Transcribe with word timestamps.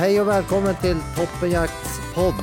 Hej 0.00 0.20
och 0.20 0.28
välkommen 0.28 0.74
till 0.80 0.96
Toppenjakts 1.16 2.00
podd. 2.14 2.34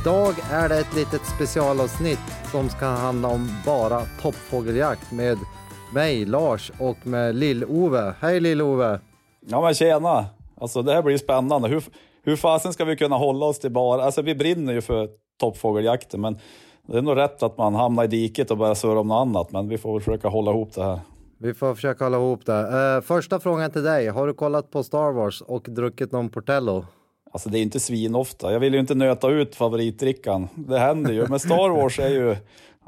Idag 0.00 0.34
är 0.50 0.68
det 0.68 0.78
ett 0.78 0.94
litet 0.94 1.20
specialavsnitt 1.26 2.18
som 2.50 2.68
ska 2.68 2.86
handla 2.86 3.28
om 3.28 3.48
bara 3.66 4.02
toppfågeljakt 4.22 5.12
med 5.12 5.38
mig, 5.94 6.24
Lars, 6.24 6.72
och 6.78 7.06
med 7.06 7.34
Lill-Ove. 7.34 8.14
Hej 8.20 8.40
Lill-Ove! 8.40 9.00
Ja 9.40 9.60
men 9.60 9.74
tjena! 9.74 10.26
Alltså 10.60 10.82
det 10.82 10.92
här 10.92 11.02
blir 11.02 11.18
spännande. 11.18 11.68
Hur, 11.68 11.84
hur 12.22 12.36
fasen 12.36 12.72
ska 12.72 12.84
vi 12.84 12.96
kunna 12.96 13.16
hålla 13.16 13.46
oss 13.46 13.58
till 13.58 13.72
bara... 13.72 14.02
Alltså 14.02 14.22
vi 14.22 14.34
brinner 14.34 14.72
ju 14.72 14.80
för 14.80 15.08
toppfågeljakten 15.40 16.20
men 16.20 16.38
det 16.86 16.98
är 16.98 17.02
nog 17.02 17.16
rätt 17.16 17.42
att 17.42 17.58
man 17.58 17.74
hamnar 17.74 18.04
i 18.04 18.06
diket 18.06 18.50
och 18.50 18.58
börjar 18.58 18.74
surra 18.74 19.00
om 19.00 19.08
något 19.08 19.26
annat 19.26 19.52
men 19.52 19.68
vi 19.68 19.78
får 19.78 19.92
väl 19.92 20.02
försöka 20.02 20.28
hålla 20.28 20.50
ihop 20.50 20.74
det 20.74 20.84
här. 20.84 21.00
Vi 21.40 21.54
får 21.54 21.74
försöka 21.74 22.04
hålla 22.04 22.16
ihop 22.16 22.46
det. 22.46 22.96
Uh, 22.96 23.00
första 23.00 23.40
frågan 23.40 23.70
till 23.70 23.82
dig. 23.82 24.08
Har 24.08 24.26
du 24.26 24.34
kollat 24.34 24.70
på 24.70 24.82
Star 24.82 25.12
Wars 25.12 25.40
och 25.40 25.66
druckit 25.68 26.12
någon 26.12 26.28
Portello? 26.28 26.84
Alltså 27.32 27.48
det 27.48 27.58
är 27.58 27.62
inte 27.62 27.80
svinofta. 27.80 28.52
Jag 28.52 28.60
vill 28.60 28.74
ju 28.74 28.80
inte 28.80 28.94
nöta 28.94 29.28
ut 29.28 29.56
favoritdrickan. 29.56 30.48
Det 30.54 30.78
händer 30.78 31.12
ju. 31.12 31.26
Men 31.28 31.38
Star 31.38 31.70
Wars 31.70 31.98
är 31.98 32.08
ju... 32.08 32.36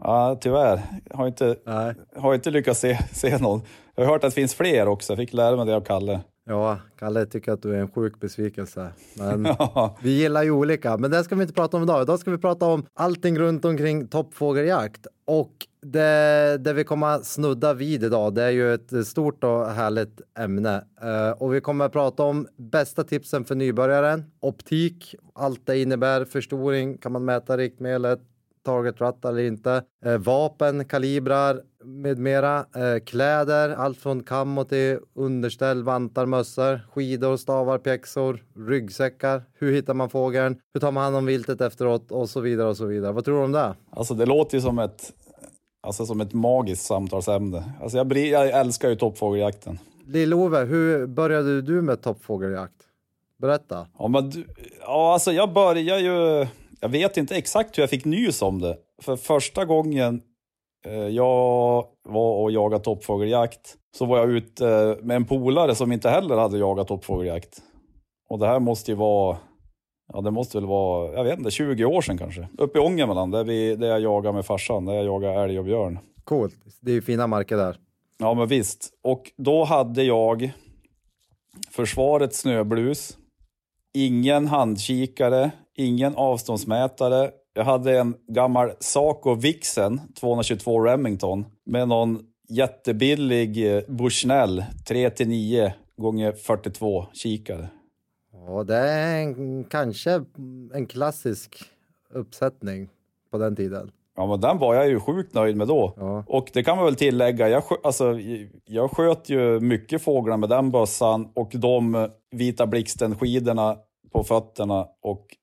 Ja, 0.03 0.39
tyvärr. 0.41 0.83
Har 1.11 1.27
inte, 1.27 1.57
Nej. 1.67 1.95
har 2.17 2.35
inte 2.35 2.51
lyckats 2.51 2.81
se, 2.81 2.99
se 3.13 3.39
någon. 3.39 3.63
Jag 3.95 4.05
har 4.05 4.13
hört 4.13 4.25
att 4.25 4.31
det 4.31 4.41
finns 4.41 4.55
fler 4.55 4.89
också. 4.89 5.13
Jag 5.13 5.19
fick 5.19 5.33
lära 5.33 5.57
mig 5.57 5.67
det 5.67 5.77
av 5.77 5.81
Kalle. 5.81 6.21
Ja, 6.51 6.79
Kalle 6.99 7.27
tycker 7.27 7.53
att 7.53 7.63
du 7.63 7.75
är 7.75 7.79
en 7.79 7.91
sjuk 7.91 8.21
besvikelse. 8.21 8.93
Men 9.15 9.45
Ja. 9.59 9.97
vi 10.03 10.11
gillar 10.11 10.43
ju 10.43 10.51
olika. 10.51 10.97
Men 10.97 11.11
det 11.11 11.25
ska 11.25 11.35
vi 11.35 11.43
inte 11.43 11.55
prata 11.55 11.77
om 11.77 11.83
idag. 11.83 12.03
Idag 12.03 12.19
ska 12.19 12.31
vi 12.31 12.39
prata 12.39 12.67
om 12.67 12.87
allting 12.95 13.39
runt 13.39 13.65
omkring 13.65 14.09
toppfågeljakt. 14.09 15.07
Och 15.25 15.53
det, 15.83 16.59
det 16.61 16.73
vi 16.73 16.85
kommer 16.85 17.19
snudda 17.19 17.75
vid 17.75 18.05
idag, 18.05 18.35
det 18.35 18.43
är 18.43 18.51
ju 18.51 18.75
ett 18.75 19.07
stort 19.07 19.45
och 19.45 19.67
härligt 19.67 20.21
ämne. 20.39 20.85
Eh, 21.03 21.31
och 21.31 21.55
vi 21.55 21.61
kommer 21.61 21.89
prata 21.89 22.23
om 22.23 22.47
bästa 22.57 23.05
tipsen 23.05 23.45
för 23.45 23.55
nybörjaren, 23.55 24.25
optik, 24.41 25.15
allt 25.35 25.67
det 25.67 25.79
innebär, 25.79 26.25
förstoring, 26.25 26.99
kan 26.99 27.13
man 27.13 27.25
mäta 27.25 27.57
riktmedlet, 27.57 28.21
target 28.65 29.01
rat 29.01 29.25
eller 29.25 29.43
inte, 29.43 29.83
eh, 30.05 30.19
vapen, 30.19 30.85
kalibrar 30.85 31.61
med 31.85 32.19
mera, 32.19 32.59
eh, 32.59 33.05
kläder, 33.07 33.69
allt 33.71 33.99
från 33.99 34.23
kammo 34.23 34.65
till 34.65 34.99
underställ, 35.15 35.83
vantar, 35.83 36.27
mössor, 36.27 36.81
skidor, 36.93 37.37
stavar, 37.37 37.79
pjäxor, 37.79 38.45
ryggsäckar. 38.69 39.43
Hur 39.55 39.73
hittar 39.73 39.95
man 39.95 40.11
fågeln? 40.11 40.61
Hur 40.75 40.81
tar 40.81 40.93
man 40.93 41.03
hand 41.03 41.17
om 41.17 41.27
viltet 41.27 41.61
efteråt? 41.61 42.13
Och 42.13 42.29
så 42.29 42.41
vidare 42.41 42.69
och 42.69 42.77
så 42.77 42.85
vidare. 42.85 43.13
Vad 43.13 43.25
tror 43.25 43.39
du 43.39 43.45
om 43.45 43.53
det? 43.53 43.75
Alltså 43.91 44.15
det 44.15 44.27
låter 44.27 44.57
ju 44.57 44.63
som 44.63 44.79
ett, 44.79 45.13
alltså 45.81 46.07
som 46.07 46.21
ett 46.21 46.33
magiskt 46.33 46.87
samtalsämne. 46.87 47.73
Alltså 47.81 47.99
jag, 47.99 48.17
jag 48.17 48.49
älskar 48.49 48.89
ju 48.89 48.97
toppfågeljakten. 48.97 49.79
Lill-Ove, 50.07 50.65
hur 50.65 51.07
började 51.07 51.63
du 51.63 51.83
med 51.83 52.03
toppfågeljakt? 52.03 52.75
Berätta. 53.39 53.87
Ja, 53.99 54.09
men 54.09 54.31
du, 54.31 54.47
ja, 54.81 55.13
alltså 55.13 55.33
jag 55.33 55.53
började 55.53 56.01
ju... 56.01 56.47
Jag 56.81 56.89
vet 56.89 57.17
inte 57.17 57.37
exakt 57.37 57.79
hur 57.79 57.83
jag 57.83 57.91
fick 57.91 58.05
nys 58.05 58.43
om 58.43 58.61
det. 58.61 58.77
För 59.03 59.17
första 59.17 59.65
gången 59.65 60.23
jag 61.11 61.87
var 62.09 62.43
och 62.43 62.51
jagade 62.51 62.85
toppfågeljakt 62.85 63.77
så 63.97 64.07
var 64.07 64.19
jag 64.19 64.31
ute 64.31 64.69
eh, 64.69 65.05
med 65.05 65.17
en 65.17 65.25
polare 65.25 65.75
som 65.75 65.93
inte 65.93 66.11
heller 66.11 66.37
hade 66.37 66.59
jagat 66.59 66.89
toppfågeljakt. 66.89 67.63
Och 68.31 68.39
det 68.39 68.47
här 68.47 68.61
måste 68.61 68.91
ju 68.91 68.97
vara... 68.97 69.37
Ja, 70.13 70.21
det 70.21 70.31
måste 70.31 70.59
väl 70.59 70.67
vara, 70.67 71.13
jag 71.13 71.25
vet 71.25 71.39
inte, 71.39 71.51
20 71.51 71.85
år 71.85 72.01
sedan 72.01 72.19
kanske. 72.19 72.49
Uppe 72.59 72.79
i 72.79 72.83
Ångermanland, 72.83 73.33
där, 73.33 73.45
vi, 73.45 73.77
där 73.77 73.89
jag 73.89 74.01
jagar 74.01 74.33
med 74.33 74.47
farsan, 74.47 74.85
där 74.85 74.95
jag 74.95 75.05
jagar 75.05 75.45
älg 75.45 75.59
och 75.59 75.65
björn. 75.65 75.99
Coolt. 76.25 76.55
Det 76.81 76.91
är 76.91 76.95
ju 76.95 77.03
fina 77.03 77.27
marker 77.27 77.57
där. 77.57 77.77
Ja, 78.19 78.35
men 78.35 78.47
visst. 78.47 78.91
Och 79.03 79.33
då 79.37 79.65
hade 79.65 80.03
jag 80.03 80.53
försvarets 81.71 82.39
snöblus, 82.41 83.19
ingen 83.95 84.47
handkikare, 84.47 85.51
ingen 85.77 86.17
avståndsmätare. 86.17 87.31
Jag 87.55 87.65
hade 87.65 87.99
en 87.99 88.15
gammal 88.27 88.73
Saco 88.81 89.35
Vixen 89.35 90.01
222 90.21 90.81
Remington 90.81 91.45
med 91.67 91.89
någon 91.89 92.19
jättebillig 92.49 93.77
eh, 93.77 93.83
Bushnell 93.89 94.65
3-9 94.89 95.71
gånger 95.97 96.33
42 96.33 97.07
kikare. 97.13 97.69
Ja, 98.47 98.65
det 98.65 98.77
är 98.77 99.23
en, 99.23 99.65
kanske 99.65 100.25
en 100.75 100.87
klassisk 100.87 101.57
uppsättning 102.15 102.89
på 103.31 103.39
den 103.39 103.57
tiden. 103.57 103.91
Ja, 104.17 104.27
men 104.27 104.41
den 104.41 104.59
var 104.59 104.75
jag 104.75 104.89
ju 104.89 105.01
sjukt 105.01 105.35
nöjd 105.35 105.57
med 105.57 105.69
då. 105.69 105.95
Ja. 105.97 106.25
Och 106.27 106.51
det 106.53 106.63
kan 106.63 106.77
man 106.77 106.85
väl 106.85 106.97
tillägga, 106.97 107.49
jag, 107.49 107.63
skö- 107.63 107.81
alltså, 107.85 108.19
jag 108.65 108.91
sköt 108.91 109.29
ju 109.29 109.61
mycket 109.61 110.03
fåglar 110.03 110.37
med 110.37 110.49
den 110.49 110.71
bössan 110.71 111.29
och 111.35 111.51
de 111.55 112.09
vita 112.31 112.67
blixten-skidorna 112.67 113.77
på 114.13 114.25
fötterna 114.25 114.87
och 115.03 115.37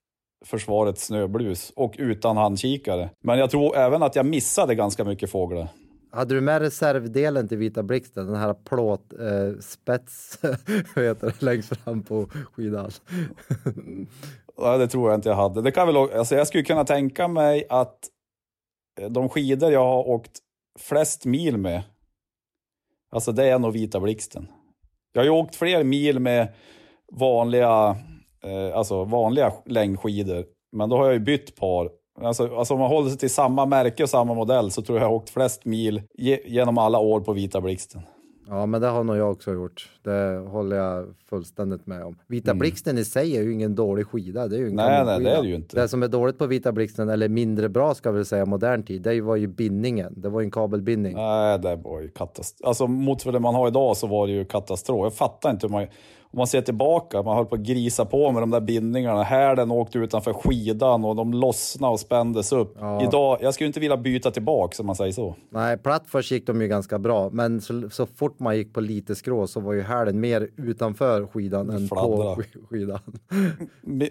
försvarets 0.48 1.06
snöblus 1.06 1.74
och 1.76 1.96
utan 1.98 2.38
handkikare. 2.38 3.10
Men 3.24 3.40
jag 3.40 3.50
tror 3.50 3.78
även 3.78 4.04
att 4.04 4.16
jag 4.16 4.26
missade 4.26 4.76
ganska 4.76 5.04
mycket 5.04 5.32
fåglar. 5.32 5.68
Hade 6.12 6.36
du 6.36 6.42
med 6.42 6.62
reservdelen 6.62 7.48
till 7.48 7.58
Vita 7.58 7.84
Blixten, 7.84 8.28
den 8.28 8.36
här 8.36 8.54
plåt 8.54 9.14
eh, 9.14 9.20
heter 11.04 11.28
det, 11.28 11.42
längst 11.42 11.78
fram 11.78 12.04
på 12.04 12.30
skidan? 12.54 12.92
Ja, 14.60 14.78
det 14.78 14.88
tror 14.88 15.10
jag 15.10 15.18
inte 15.18 15.30
jag 15.30 15.36
hade. 15.36 15.62
Det 15.62 15.72
kan 15.72 15.88
väl, 15.88 15.98
alltså 15.98 16.36
jag 16.36 16.48
skulle 16.48 16.64
kunna 16.64 16.86
tänka 16.86 17.28
mig 17.28 17.66
att 17.70 18.10
eh, 19.00 19.10
de 19.10 19.30
skidor 19.30 19.72
jag 19.72 19.86
har 19.86 20.08
åkt 20.08 20.32
flest 20.80 21.26
mil 21.26 21.58
med, 21.58 21.84
alltså 23.12 23.32
det 23.32 23.46
är 23.46 23.60
nog 23.60 23.74
Vita 23.74 24.00
Blixten. 24.00 24.48
Jag 25.14 25.22
har 25.22 25.26
ju 25.26 25.32
åkt 25.32 25.56
fler 25.56 25.84
mil 25.84 26.20
med 26.20 26.54
vanliga, 27.12 27.98
eh, 28.44 28.78
alltså 28.78 29.04
vanliga 29.04 29.54
längdskidor, 29.66 30.46
men 30.72 30.90
då 30.90 30.98
har 30.98 31.06
jag 31.06 31.14
ju 31.14 31.20
bytt 31.20 31.56
par. 31.56 31.90
Alltså, 32.22 32.56
alltså 32.58 32.74
om 32.74 32.80
man 32.80 32.90
håller 32.90 33.10
sig 33.10 33.20
till 33.20 33.30
samma 33.30 33.66
märke 33.66 34.04
och 34.04 34.10
samma 34.10 34.34
modell 34.34 34.72
så 34.72 34.82
tror 34.82 34.98
jag 34.98 35.06
jag 35.06 35.10
har 35.10 35.16
åkt 35.16 35.30
flest 35.30 35.66
mil 35.66 36.02
ge, 36.18 36.40
genom 36.46 36.78
alla 36.78 37.00
år 37.00 37.22
på 37.22 37.34
Vita 37.34 37.62
Blixten. 37.62 38.02
Ja, 38.50 38.66
men 38.66 38.82
det 38.82 38.88
har 38.88 39.04
nog 39.04 39.18
jag 39.18 39.32
också 39.32 39.54
gjort. 39.54 39.90
Det 40.04 40.44
håller 40.48 40.76
jag 40.76 41.06
fullständigt 41.30 41.88
med 41.88 42.04
om. 42.04 42.16
Vita 42.28 42.54
Blixten 42.54 42.98
i 42.98 43.06
sig 43.06 43.38
är 43.38 43.42
ju 43.42 43.54
ingen 43.54 43.76
dålig 43.76 44.08
skida. 44.08 44.48
Det 44.48 44.56
är 44.56 44.60
ju 44.60 44.66
Nej, 44.66 44.76
nej, 44.76 44.98
kanonskida. 44.98 45.30
det 45.30 45.38
är 45.38 45.42
det 45.42 45.48
ju 45.48 45.56
inte. 45.56 45.82
Det 45.82 45.88
som 45.88 46.04
är 46.04 46.08
dåligt 46.08 46.38
på 46.38 46.46
Vita 46.46 46.72
Blixten, 46.72 47.10
eller 47.10 47.30
mindre 47.30 47.70
bra 47.70 47.94
ska 47.94 48.12
vi 48.12 48.26
säga 48.26 48.46
modern 48.46 48.84
tid, 48.84 49.02
det 49.02 49.22
var 49.22 49.36
ju 49.36 49.48
bindningen. 49.48 50.14
Det 50.18 50.30
var 50.30 50.42
ju 50.42 50.46
en 50.46 50.52
kabelbindning. 50.52 51.16
Nej, 51.16 51.60
det 51.60 51.76
var 51.76 52.02
ju 52.02 52.10
katastrof. 52.10 52.68
Alltså 52.68 52.88
mot 52.88 53.26
vad 53.26 53.42
man 53.42 53.56
har 53.56 53.68
idag 53.68 53.98
så 53.98 54.08
var 54.08 54.28
det 54.28 54.34
ju 54.34 54.46
katastrof. 54.46 55.04
Jag 55.04 55.14
fattar 55.14 55.52
inte 55.52 55.68
hur 55.68 55.72
man... 55.72 55.88
Om 56.32 56.38
man 56.38 56.48
ser 56.48 56.62
tillbaka, 56.62 57.22
man 57.22 57.36
höll 57.38 57.46
på 57.46 57.56
att 57.56 57.62
grisa 57.62 58.06
på 58.06 58.32
med 58.32 58.42
de 58.42 58.50
där 58.50 58.60
bindningarna. 58.60 59.24
Hälen 59.24 59.72
åkte 59.72 59.98
utanför 60.00 60.34
skidan 60.34 61.06
och 61.06 61.16
de 61.16 61.34
lossnade 61.34 61.94
och 61.94 62.00
spändes 62.00 62.52
upp. 62.52 62.78
Idag, 63.08 63.38
jag 63.42 63.54
skulle 63.54 63.68
inte 63.68 63.80
vilja 63.80 63.98
byta 63.98 64.32
tillbaka 64.32 64.76
om 64.80 64.86
man 64.88 64.96
säger 64.96 65.12
så. 65.12 65.36
Nej, 65.50 65.78
platt 65.78 66.04
först 66.08 66.32
gick 66.32 66.48
de 66.48 66.62
ju 66.62 66.68
ganska 66.68 67.00
bra, 67.00 67.30
men 67.30 67.62
så, 67.62 67.90
så 67.90 68.06
fort 68.06 68.40
man 68.40 68.58
gick 68.58 68.74
på 68.74 68.80
lite 68.82 69.16
skrå 69.16 69.48
så 69.48 69.60
var 69.60 69.74
ju 69.74 69.82
hälen 69.82 70.20
mer 70.20 70.50
utanför 70.58 71.28
skidan 71.28 71.70
än 71.70 71.88
Fladdra. 71.88 72.36
på 72.36 72.42
sk- 72.42 72.68
skidan. 72.70 73.00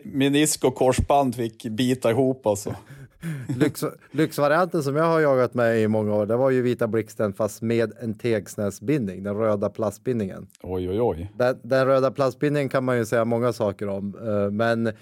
Menisk 0.05 0.65
och 0.65 0.75
korsband 0.75 1.35
fick 1.35 1.63
bita 1.67 2.11
ihop 2.11 2.47
alltså. 2.47 2.75
Lyx, 3.59 3.85
lyxvarianten 4.11 4.83
som 4.83 4.97
jag 4.97 5.05
har 5.05 5.21
jagat 5.21 5.55
med 5.55 5.81
i 5.83 5.89
många 5.89 6.15
år, 6.15 6.27
det 6.27 6.37
var 6.37 6.51
ju 6.51 6.63
Vita 6.63 6.87
Blixten 6.87 7.33
fast 7.33 7.63
med 7.63 7.93
en 8.01 8.15
tegsnäsbindning, 8.15 9.23
den 9.23 9.37
röda 9.37 9.71
plastbindningen. 9.71 10.47
Oj, 10.63 10.89
oj, 10.89 11.01
oj. 11.01 11.33
Den, 11.39 11.59
den 11.63 11.87
röda 11.87 12.11
plastbindningen 12.11 12.69
kan 12.69 12.85
man 12.85 12.99
ju 12.99 13.05
säga 13.05 13.25
många 13.25 13.53
saker 13.53 13.89
om, 13.89 14.15
eh, 14.27 14.51
men 14.51 14.93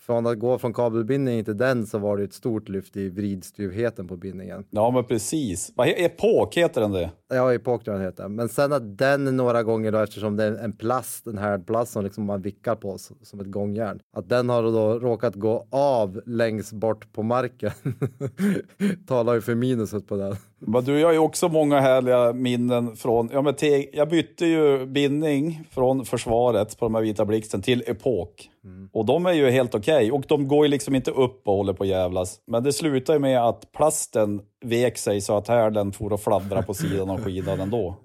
från 0.00 0.26
att 0.26 0.38
gå 0.38 0.58
från 0.58 0.72
kabelbindning 0.72 1.44
till 1.44 1.56
den 1.56 1.86
så 1.86 1.98
var 1.98 2.16
det 2.16 2.24
ett 2.24 2.32
stort 2.32 2.68
lyft 2.68 2.96
i 2.96 3.08
vridstyvheten 3.08 4.08
på 4.08 4.16
bindningen. 4.16 4.64
Ja, 4.70 4.90
men 4.90 5.04
precis. 5.04 5.72
Vad 5.76 5.88
Epok 5.88 6.56
heter 6.56 6.80
den 6.80 6.92
det? 6.92 7.10
Ja, 7.34 7.58
tror 7.58 7.80
jag 7.84 7.94
den 7.94 8.02
heter. 8.02 8.28
Men 8.28 8.48
sen 8.48 8.72
att 8.72 8.98
den 8.98 9.36
några 9.36 9.62
gånger 9.62 9.92
då, 9.92 9.98
eftersom 9.98 10.36
det 10.36 10.44
är 10.44 10.52
en 10.52 10.72
plast, 10.72 11.26
en 11.26 11.38
härdplast 11.38 11.92
som 11.92 12.04
liksom 12.04 12.24
man 12.24 12.42
vickar 12.42 12.74
på 12.74 12.98
som 13.22 13.40
ett 13.40 13.46
gångjärn, 13.46 14.00
att 14.16 14.28
den 14.28 14.48
har 14.48 14.62
då 14.62 14.98
råkat 14.98 15.34
gå 15.34 15.66
av 15.70 16.20
längst 16.26 16.72
bort 16.72 17.12
på 17.12 17.22
marken. 17.22 17.70
Talar 19.06 19.34
ju 19.34 19.40
för 19.40 19.54
minuset 19.54 20.08
på 20.08 20.16
den. 20.16 20.36
Men 20.58 20.84
du, 20.84 21.00
jag 21.00 21.08
har 21.08 21.12
ju 21.12 21.18
också 21.18 21.48
många 21.48 21.80
härliga 21.80 22.32
minnen 22.32 22.96
från... 22.96 23.30
Ja, 23.32 23.42
men 23.42 23.54
te, 23.54 23.96
jag 23.96 24.08
bytte 24.08 24.46
ju 24.46 24.86
bindning 24.86 25.64
från 25.70 26.04
försvaret 26.04 26.78
på 26.78 26.84
de 26.84 26.94
här 26.94 27.02
vita 27.02 27.24
blixten 27.24 27.62
till 27.62 27.84
epok. 27.86 28.48
Och 28.92 29.06
de 29.06 29.26
är 29.26 29.32
ju 29.32 29.50
helt 29.50 29.74
okej. 29.74 30.12
Och 30.12 30.24
de 30.28 30.48
går 30.48 30.64
ju 30.64 30.70
liksom 30.70 30.94
inte 30.94 31.10
upp 31.10 31.48
och 31.48 31.54
håller 31.54 31.72
på 31.72 31.82
att 31.82 31.88
jävlas. 31.88 32.40
Men 32.46 32.62
det 32.62 32.72
slutar 32.72 33.14
ju 33.14 33.18
med 33.18 33.42
att 33.42 33.72
plasten 33.72 34.40
vek 34.62 34.98
sig 34.98 35.20
så 35.20 35.36
att 35.36 35.48
härden 35.48 35.92
for 35.92 36.12
och 36.12 36.20
fladdra 36.20 36.62
på 36.62 36.74
sidan 36.74 37.10
av 37.10 37.24
skidan 37.24 37.60
ändå. 37.60 37.96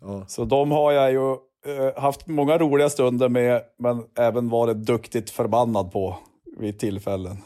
Ja. 0.00 0.24
Så 0.26 0.44
de 0.44 0.70
har 0.70 0.92
jag 0.92 1.12
ju 1.12 1.30
eh, 1.66 2.02
haft 2.02 2.26
många 2.26 2.58
roliga 2.58 2.88
stunder 2.88 3.28
med, 3.28 3.62
men 3.78 4.02
även 4.18 4.48
varit 4.48 4.76
duktigt 4.76 5.30
förbannad 5.30 5.92
på 5.92 6.16
vid 6.58 6.78
tillfällen. 6.78 7.36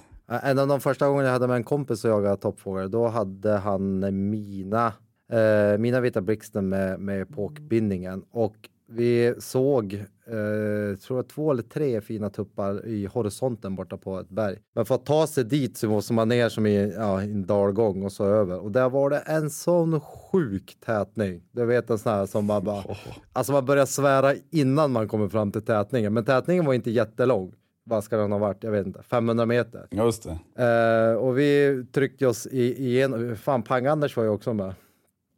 En 0.43 0.59
av 0.59 0.69
de 0.69 0.81
första 0.81 1.09
gångerna 1.09 1.29
jag 1.29 1.33
hade 1.33 1.47
med 1.47 1.57
en 1.57 1.65
kompis 1.65 2.05
och 2.05 2.11
jagade 2.11 2.37
toppfågel, 2.37 2.91
då 2.91 3.07
hade 3.07 3.53
han 3.53 4.01
mina, 4.31 4.93
eh, 5.33 5.79
mina 5.79 6.01
vita 6.01 6.21
blixten 6.21 6.69
med, 6.69 7.01
med 7.01 7.23
epokbindningen. 7.23 8.25
Och 8.31 8.57
vi 8.87 9.35
såg, 9.39 9.95
eh, 10.27 10.99
tror 10.99 11.19
jag, 11.19 11.29
två 11.29 11.51
eller 11.51 11.63
tre 11.63 12.01
fina 12.01 12.31
tuppar 12.31 12.87
i 12.87 13.07
horisonten 13.07 13.75
borta 13.75 13.97
på 13.97 14.21
ett 14.21 14.29
berg. 14.29 14.59
Men 14.75 14.85
för 14.85 14.95
att 14.95 15.07
ta 15.07 15.27
sig 15.27 15.45
dit 15.45 15.77
så 15.77 15.89
måste 15.89 16.13
man 16.13 16.29
ner 16.29 16.49
som 16.49 16.67
i 16.67 16.93
ja, 16.97 17.23
en 17.23 17.47
dalgång 17.47 18.03
och 18.03 18.13
så 18.13 18.25
över. 18.25 18.59
Och 18.59 18.73
där 18.73 18.89
var 18.89 19.11
det 19.11 19.19
en 19.19 19.51
sån 19.51 20.01
sjuk 20.01 20.77
tätning. 20.87 21.43
Du 21.53 21.65
vet 21.65 21.91
en 21.91 21.99
sån 21.99 22.13
här 22.13 22.27
som 22.27 22.45
man 22.45 22.65
bara... 22.65 22.85
Alltså 23.33 23.53
man 23.53 23.65
börjar 23.65 23.87
svära 23.87 24.35
innan 24.51 24.93
man 24.93 25.09
kommer 25.09 25.29
fram 25.29 25.53
till 25.53 25.63
tätningen. 25.63 26.15
Men 26.15 26.25
tätningen 26.25 26.65
var 26.65 26.75
inte 26.75 26.91
jättelång. 26.91 27.53
Vad 27.87 28.05
ska 28.05 28.17
den 28.17 28.33
ha 28.33 28.39
varit? 28.39 28.65
Jag 28.65 28.71
vet 28.71 28.87
inte. 28.87 29.03
500 29.03 29.47
meter. 29.47 29.87
Just 29.91 30.29
det. 30.55 30.65
Eh, 30.65 31.17
och 31.17 31.39
vi 31.39 31.85
tryckte 31.93 32.27
oss 32.27 32.47
igenom. 32.47 33.37
Fan, 33.37 33.63
Pang-Anders 33.63 34.17
var 34.17 34.25
ju 34.25 34.31
också 34.31 34.55
med. 34.55 34.75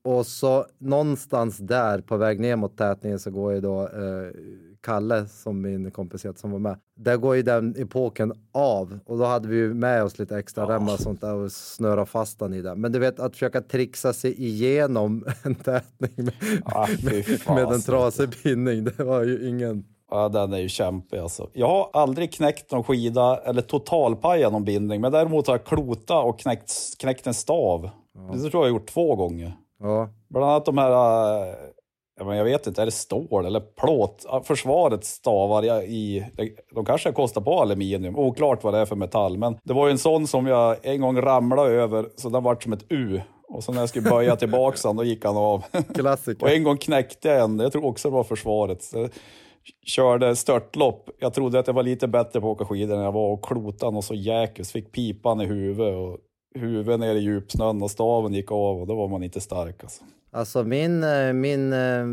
Och 0.06 0.26
så 0.26 0.67
någonstans 0.79 1.58
där 1.58 2.00
på 2.00 2.17
väg 2.17 2.41
ner 2.41 2.56
mot 2.56 2.79
tätningen 2.79 3.19
så 3.19 3.31
går 3.31 3.53
ju 3.53 3.61
då 3.61 3.82
eh, 3.82 4.31
Kalle, 4.82 5.26
som 5.26 5.61
min 5.61 5.91
kompis 5.91 6.25
heter, 6.25 6.38
som 6.38 6.50
var 6.50 6.58
med. 6.58 6.79
Där 6.97 7.17
går 7.17 7.37
ju 7.37 7.43
den 7.43 7.75
epoken 7.79 8.32
av 8.53 8.99
och 9.06 9.19
då 9.19 9.25
hade 9.25 9.49
vi 9.49 9.56
ju 9.56 9.75
med 9.75 10.03
oss 10.03 10.19
lite 10.19 10.38
extra 10.38 10.75
remmar 10.75 10.93
och 10.93 11.00
sånt 11.00 11.20
där 11.20 11.35
och 11.35 11.53
snöra 11.53 12.06
fast 12.06 12.38
den 12.38 12.55
i 12.55 12.62
det. 12.62 12.75
Men 12.75 12.93
du 12.93 12.99
vet 12.99 13.20
att 13.20 13.32
försöka 13.32 13.61
trixa 13.61 14.12
sig 14.12 14.44
igenom 14.44 15.25
en 15.43 15.55
tätning 15.55 16.12
med, 16.17 16.35
fy 17.00 17.38
fan, 17.38 17.55
med 17.55 17.64
en 17.64 17.73
alltså. 17.73 17.93
trasig 17.93 18.29
bindning, 18.44 18.85
det 18.85 19.05
var 19.05 19.23
ju 19.23 19.49
ingen... 19.49 19.85
Ja, 20.11 20.29
den 20.29 20.52
är 20.52 20.59
ju 20.59 20.69
kämpig 20.69 21.19
alltså. 21.19 21.50
Jag 21.52 21.69
har 21.69 21.91
aldrig 21.93 22.32
knäckt 22.32 22.73
någon 22.73 22.85
skida 22.85 23.41
eller 23.44 23.62
totalpajat 23.62 24.52
någon 24.52 24.64
bindning, 24.64 25.00
men 25.00 25.12
däremot 25.12 25.47
har 25.47 25.55
jag 25.55 25.64
klotat 25.64 26.25
och 26.25 26.41
knäckt, 26.41 26.73
knäckt 26.99 27.26
en 27.26 27.35
stav. 27.35 27.91
Det 28.32 28.38
tror 28.38 28.52
jag 28.52 28.62
jag 28.62 28.69
gjort 28.69 28.88
två 28.88 29.17
gånger. 29.17 29.52
Ja, 29.87 30.09
Bland 30.29 30.50
annat 30.50 30.65
de 30.65 30.79
här, 30.79 30.91
äh, 30.91 31.55
ja, 32.19 32.25
men 32.25 32.37
jag 32.37 32.44
vet 32.44 32.67
inte, 32.67 32.83
är 32.83 32.87
det 32.87 32.93
stål 32.93 33.47
eller 33.47 33.61
plåt? 33.61 34.27
Försvarets 34.44 35.09
stavar 35.09 35.83
i, 35.83 36.27
de 36.75 36.85
kanske 36.85 37.12
kostar 37.12 37.41
på 37.41 37.61
aluminium, 37.61 38.17
oklart 38.17 38.65
vad 38.65 38.75
det 38.75 38.81
är 38.81 38.87
för 38.87 38.97
metall. 38.97 39.38
Men 39.38 39.59
det 39.62 39.73
var 39.75 39.87
ju 39.87 39.91
en 39.93 39.99
sån 39.99 40.27
som 40.27 40.47
jag 40.47 40.77
en 40.83 41.00
gång 41.00 41.21
ramlade 41.21 41.71
över, 41.71 42.09
så 42.17 42.29
den 42.29 42.43
vart 42.43 42.62
som 42.62 42.73
ett 42.73 42.85
U. 42.88 43.21
Och 43.49 43.65
så 43.65 43.73
när 43.73 43.81
jag 43.81 43.88
skulle 43.88 44.11
böja 44.11 44.37
tillbaka 44.37 44.88
den, 44.88 44.97
då 44.97 45.05
gick 45.05 45.25
han 45.25 45.37
av. 45.37 45.65
klassiker. 45.94 46.43
Och 46.47 46.53
en 46.53 46.65
gång 46.65 46.77
knäckte 46.77 47.29
jag 47.29 47.41
en, 47.41 47.59
jag 47.59 47.73
tror 47.73 47.85
också 47.85 48.09
det 48.09 48.15
var 48.15 48.25
försvaret. 48.25 48.83
Så 48.83 48.99
jag 48.99 49.11
körde 49.87 50.37
störtlopp. 50.37 51.11
Jag 51.19 51.35
trodde 51.35 51.59
att 51.59 51.67
jag 51.67 51.75
var 51.75 51.83
lite 51.83 52.09
bättre 52.09 52.41
på 52.41 52.50
att 52.50 52.56
åka 52.56 52.65
skidor 52.65 52.97
än 52.97 53.03
jag 53.03 53.12
var 53.12 53.33
och 53.33 53.44
klotade 53.44 53.97
och 53.97 54.05
så 54.05 54.15
jäkels. 54.15 54.73
Fick 54.73 54.93
pipan 54.93 55.41
i 55.41 55.44
huvudet 55.44 55.94
och 55.94 56.19
huvudet 56.56 57.00
ner 57.00 57.14
i 57.14 57.19
djupsnön 57.19 57.82
och 57.82 57.91
staven 57.91 58.35
gick 58.35 58.53
av 58.53 58.81
och 58.81 58.87
då 58.87 58.94
var 58.94 59.08
man 59.08 59.23
inte 59.23 59.41
stark. 59.41 59.82
Alltså. 59.82 60.05
Alltså 60.31 60.64
min, 60.64 61.05
eh, 61.05 61.32
min 61.32 61.73
eh, 61.73 62.06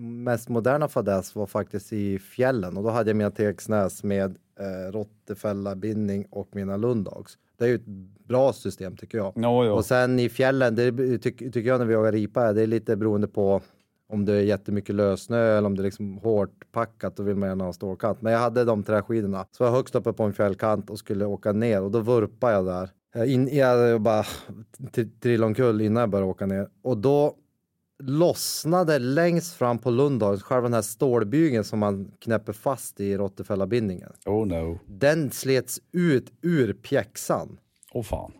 mest 0.00 0.48
moderna 0.48 0.88
fadäs 0.88 1.34
var 1.34 1.46
faktiskt 1.46 1.92
i 1.92 2.18
fjällen 2.18 2.76
och 2.76 2.82
då 2.82 2.90
hade 2.90 3.10
jag 3.10 3.16
mina 3.16 3.30
Tegsnäs 3.30 4.02
med 4.02 4.36
eh, 4.60 4.92
rottefällabindning 4.92 6.26
och 6.30 6.48
mina 6.52 6.76
Lundags. 6.76 7.38
Det 7.58 7.64
är 7.64 7.68
ju 7.68 7.74
ett 7.74 7.86
bra 8.28 8.52
system 8.52 8.96
tycker 8.96 9.18
jag. 9.18 9.32
Jo. 9.36 9.72
Och 9.72 9.84
sen 9.84 10.18
i 10.18 10.28
fjällen, 10.28 10.74
det 10.74 11.18
tycker 11.18 11.50
tycker 11.50 11.68
jag 11.68 11.78
när 11.78 11.86
vi 11.86 11.94
jagar 11.94 12.12
ripa, 12.12 12.52
det 12.52 12.62
är 12.62 12.66
lite 12.66 12.96
beroende 12.96 13.28
på 13.28 13.60
om 14.08 14.24
det 14.24 14.32
är 14.32 14.40
jättemycket 14.40 14.94
lössnö 14.94 15.58
eller 15.58 15.66
om 15.66 15.76
det 15.76 15.82
är 15.82 15.84
liksom 15.84 16.18
hårt 16.18 16.72
packat, 16.72 17.16
då 17.16 17.22
vill 17.22 17.36
man 17.36 17.48
gärna 17.48 17.64
ha 17.64 17.72
stålkant. 17.72 18.22
Men 18.22 18.32
jag 18.32 18.40
hade 18.40 18.64
de 18.64 18.82
träskidorna. 18.82 19.46
Så 19.50 19.64
var 19.64 19.70
jag 19.70 19.76
högst 19.76 19.94
uppe 19.94 20.12
på 20.12 20.22
en 20.22 20.32
fjällkant 20.32 20.90
och 20.90 20.98
skulle 20.98 21.24
åka 21.24 21.52
ner 21.52 21.82
och 21.82 21.90
då 21.90 22.00
vurpade 22.00 22.52
jag 22.52 22.64
där. 22.66 22.90
Jag 23.16 23.28
In, 23.28 23.48
jag 23.56 24.00
bara 24.00 24.24
trillade 25.20 25.46
omkull 25.46 25.80
innan 25.80 26.00
jag 26.00 26.10
började 26.10 26.30
åka 26.30 26.46
ner. 26.46 26.68
Och 26.82 26.98
då 26.98 27.36
lossnade 27.98 28.98
längst 28.98 29.54
fram 29.54 29.78
på 29.78 29.90
Lundags, 29.90 30.42
själva 30.42 30.62
den 30.62 30.74
här 30.74 30.82
stålbygeln 30.82 31.64
som 31.64 31.78
man 31.78 32.12
knäpper 32.18 32.52
fast 32.52 33.00
i 33.00 33.16
rottefällabindningen. 33.16 34.12
Oh 34.26 34.46
no. 34.46 34.78
Den 34.86 35.30
slets 35.30 35.80
ut 35.92 36.32
ur 36.42 36.72
pjäxan. 36.72 37.58
Åh 37.92 38.02
fan. 38.02 38.32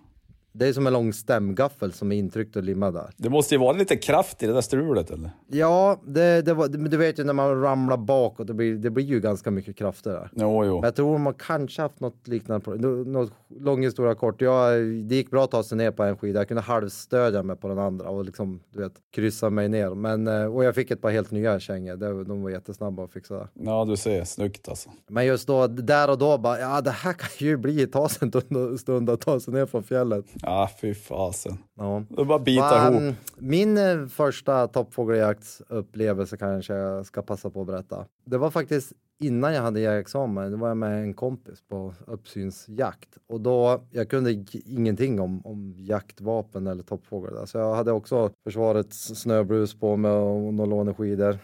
Det 0.57 0.67
är 0.69 0.73
som 0.73 0.87
en 0.87 0.93
lång 0.93 1.13
stämgaffel 1.13 1.93
som 1.93 2.13
är 2.13 2.17
intryckt 2.17 2.57
och 2.57 2.63
limmad 2.63 2.95
där. 2.95 3.11
Det 3.17 3.31
måste 3.31 3.55
ju 3.55 3.59
vara 3.61 3.73
lite 3.73 3.97
kraft 3.97 4.43
i 4.43 4.47
det 4.47 4.53
där 4.53 4.61
strulet 4.61 5.11
eller? 5.11 5.31
Ja, 5.47 6.01
det, 6.07 6.43
det 6.43 6.55
var, 6.55 6.69
du 6.69 6.97
vet 6.97 7.19
ju 7.19 7.25
när 7.25 7.33
man 7.33 7.61
ramlar 7.63 7.97
bakåt, 7.97 8.47
det 8.47 8.55
blir, 8.55 8.75
det 8.75 8.91
blir 8.91 9.05
ju 9.05 9.21
ganska 9.21 9.51
mycket 9.51 9.77
krafter 9.77 10.11
där. 10.11 10.31
Jo, 10.33 10.65
jo. 10.65 10.75
Men 10.75 10.85
jag 10.85 10.95
tror 10.95 11.19
man 11.19 11.35
kanske 11.35 11.83
haft 11.83 12.01
något 12.01 12.29
liknande. 12.29 12.71
Något 13.11 13.33
lång 13.61 13.83
historia 13.83 14.15
kort. 14.15 14.41
Jag, 14.41 14.83
det 14.83 15.15
gick 15.15 15.31
bra 15.31 15.45
att 15.45 15.51
ta 15.51 15.63
sig 15.63 15.79
ner 15.79 15.91
på 15.91 16.03
en 16.03 16.17
skida. 16.17 16.41
Jag 16.41 16.49
kunde 16.49 16.61
halvstödja 16.63 17.43
mig 17.43 17.57
på 17.57 17.69
den 17.69 17.79
andra 17.79 18.09
och 18.09 18.25
liksom, 18.25 18.61
du 18.73 18.81
vet, 18.83 18.93
kryssa 19.15 19.51
mig 19.51 19.69
ner. 19.69 19.95
Men, 19.95 20.29
eh, 20.29 20.45
och 20.55 20.65
jag 20.65 20.75
fick 20.75 20.91
ett 20.91 21.01
par 21.01 21.11
helt 21.11 21.31
nya 21.31 21.61
kängor. 21.61 22.25
De 22.25 22.43
var 22.43 22.51
jättesnabba 22.51 23.05
att 23.05 23.13
fixa. 23.13 23.49
Ja, 23.55 23.85
du 23.85 23.97
ser. 23.97 24.25
Snyggt 24.25 24.69
alltså. 24.69 24.91
Men 25.09 25.27
just 25.27 25.47
då, 25.47 25.67
där 25.67 26.11
och 26.11 26.19
då 26.19 26.39
bara, 26.39 26.59
ja 26.61 26.81
det 26.81 26.91
här 26.91 27.13
kan 27.13 27.47
ju 27.49 27.57
bli, 27.57 27.87
ta 27.87 28.09
sig 28.09 28.19
en 28.23 28.31
stund- 28.41 28.81
stund 28.81 29.11
att 29.11 29.21
ta 29.21 29.41
sig 29.41 29.55
ner 29.55 29.67
från 29.67 29.83
fjället. 29.83 30.25
Ja, 30.47 30.71
fy 30.81 30.95
fasen. 30.95 31.59
Ja. 31.75 32.05
Det 32.09 32.25
bara 32.25 32.39
bita 32.39 32.63
Va, 32.63 32.91
ihop. 32.91 33.15
Min 33.39 33.79
eh, 33.79 34.07
första 34.07 34.69
toppfågeljaktsupplevelse 34.69 36.37
kanske 36.37 36.75
jag 36.75 37.07
ska 37.07 37.23
passa 37.23 37.51
på 37.51 37.61
att 37.61 37.67
berätta. 37.67 38.07
Det 38.25 38.39
var 38.39 38.51
faktiskt 38.51 38.93
innan 39.21 39.55
jag 39.55 39.63
hade 39.63 39.81
jägarexamen. 39.81 40.51
Det 40.51 40.57
var 40.57 40.69
jag 40.69 40.77
med 40.77 41.03
en 41.03 41.15
kompis 41.15 41.63
på 41.69 41.95
uppsynsjakt 42.07 43.19
och 43.27 43.41
då 43.41 43.85
jag 43.91 44.11
kunde 44.11 44.45
ingenting 44.65 45.21
om, 45.21 45.47
om 45.47 45.75
jaktvapen 45.77 46.67
eller 46.67 46.83
toppfågel. 46.83 47.47
Så 47.47 47.59
jag 47.59 47.75
hade 47.75 47.93
också 47.93 48.31
försvarets 48.45 49.15
snöbrus 49.15 49.75
på 49.75 49.97
mig 49.97 50.11
och 50.11 50.55
några 50.55 50.71
låneskidor, 50.71 51.39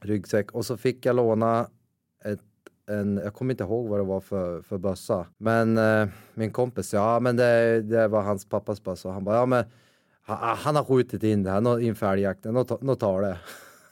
ryggsäck 0.00 0.50
och 0.52 0.66
så 0.66 0.76
fick 0.76 1.06
jag 1.06 1.16
låna 1.16 1.66
ett 2.24 2.40
en, 2.92 3.20
jag 3.24 3.34
kommer 3.34 3.50
inte 3.54 3.64
ihåg 3.64 3.88
vad 3.88 3.98
det 4.00 4.04
var 4.04 4.20
för, 4.20 4.62
för 4.62 4.78
bössa. 4.78 5.26
Men 5.38 5.78
eh, 5.78 6.08
min 6.34 6.50
kompis, 6.50 6.92
ja 6.92 7.20
men 7.20 7.36
det, 7.36 7.82
det 7.82 8.08
var 8.08 8.22
hans 8.22 8.44
pappas 8.48 8.82
bössa. 8.84 9.10
Han 9.10 9.24
bara, 9.24 9.36
ja 9.36 9.46
men 9.46 9.64
han, 10.22 10.56
han 10.56 10.76
har 10.76 10.84
skjutit 10.84 11.22
in 11.22 11.42
det 11.42 11.50
här 11.50 11.80
inför 11.80 12.12
älgjakten, 12.12 12.54
nå 12.54 12.64
ta- 12.64 12.78
nå 12.80 12.94
tar 12.94 13.22
det. 13.22 13.38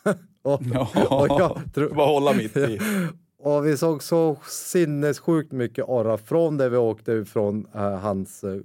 och, 0.42 0.61
Ja, 0.73 0.88
och 1.21 1.28
jag 1.40 1.61
tror- 1.75 1.95
bara 1.95 2.07
hålla 2.07 2.33
mitt 2.33 2.57
i. 2.57 2.78
och 3.38 3.66
vi 3.66 3.76
såg 3.76 4.02
så 4.02 4.37
sinnessjukt 4.75 5.52
mycket 5.52 5.85
orrar 5.88 6.16
från 6.16 6.57
där 6.57 6.69
vi 6.69 6.76
åkte 6.76 7.12
ifrån 7.12 7.66
eh, 7.75 7.80
hans 7.99 8.45
eh, 8.45 8.61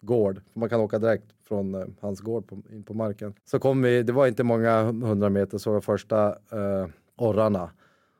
gård. 0.00 0.40
Man 0.54 0.68
kan 0.68 0.80
åka 0.80 0.98
direkt 0.98 1.24
från 1.48 1.74
eh, 1.74 1.86
hans 2.00 2.20
gård 2.20 2.46
på, 2.48 2.54
in 2.72 2.82
på 2.82 2.94
marken. 2.94 3.34
Så 3.44 3.58
kom 3.58 3.82
vi, 3.82 4.02
det 4.02 4.12
var 4.12 4.26
inte 4.26 4.42
många 4.44 4.82
hundra 4.82 5.28
meter, 5.28 5.58
såg 5.58 5.74
jag 5.74 5.84
första 5.84 6.28
eh, 6.28 6.86
orrarna. 7.16 7.70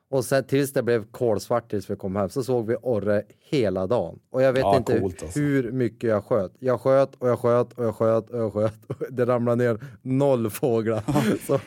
Och 0.09 0.25
sen 0.25 0.43
tills 0.43 0.73
det 0.73 0.83
blev 0.83 1.05
kolsvart 1.11 1.69
tills 1.69 1.89
vi 1.89 1.95
kom 1.95 2.15
hem 2.15 2.29
så 2.29 2.43
såg 2.43 2.67
vi 2.67 2.75
orre 2.81 3.23
hela 3.49 3.87
dagen. 3.87 4.19
Och 4.29 4.41
jag 4.41 4.53
vet 4.53 4.61
Ja, 4.61 4.77
inte 4.77 4.99
coolt 4.99 5.23
alltså. 5.23 5.39
hur 5.39 5.71
mycket 5.71 6.09
jag 6.09 6.23
sköt. 6.23 6.51
Jag 6.59 6.81
sköt 6.81 7.15
och 7.15 7.29
jag 7.29 7.39
sköt 7.39 7.73
och 7.73 7.85
jag 7.85 7.95
sköt 7.95 8.29
och 8.29 8.39
jag 8.39 8.53
sköt. 8.53 8.73
Det 9.09 9.25
ramlade 9.25 9.63
ner 9.63 9.79
noll 10.01 10.49
fåglar. 10.49 11.03
så 11.47 11.59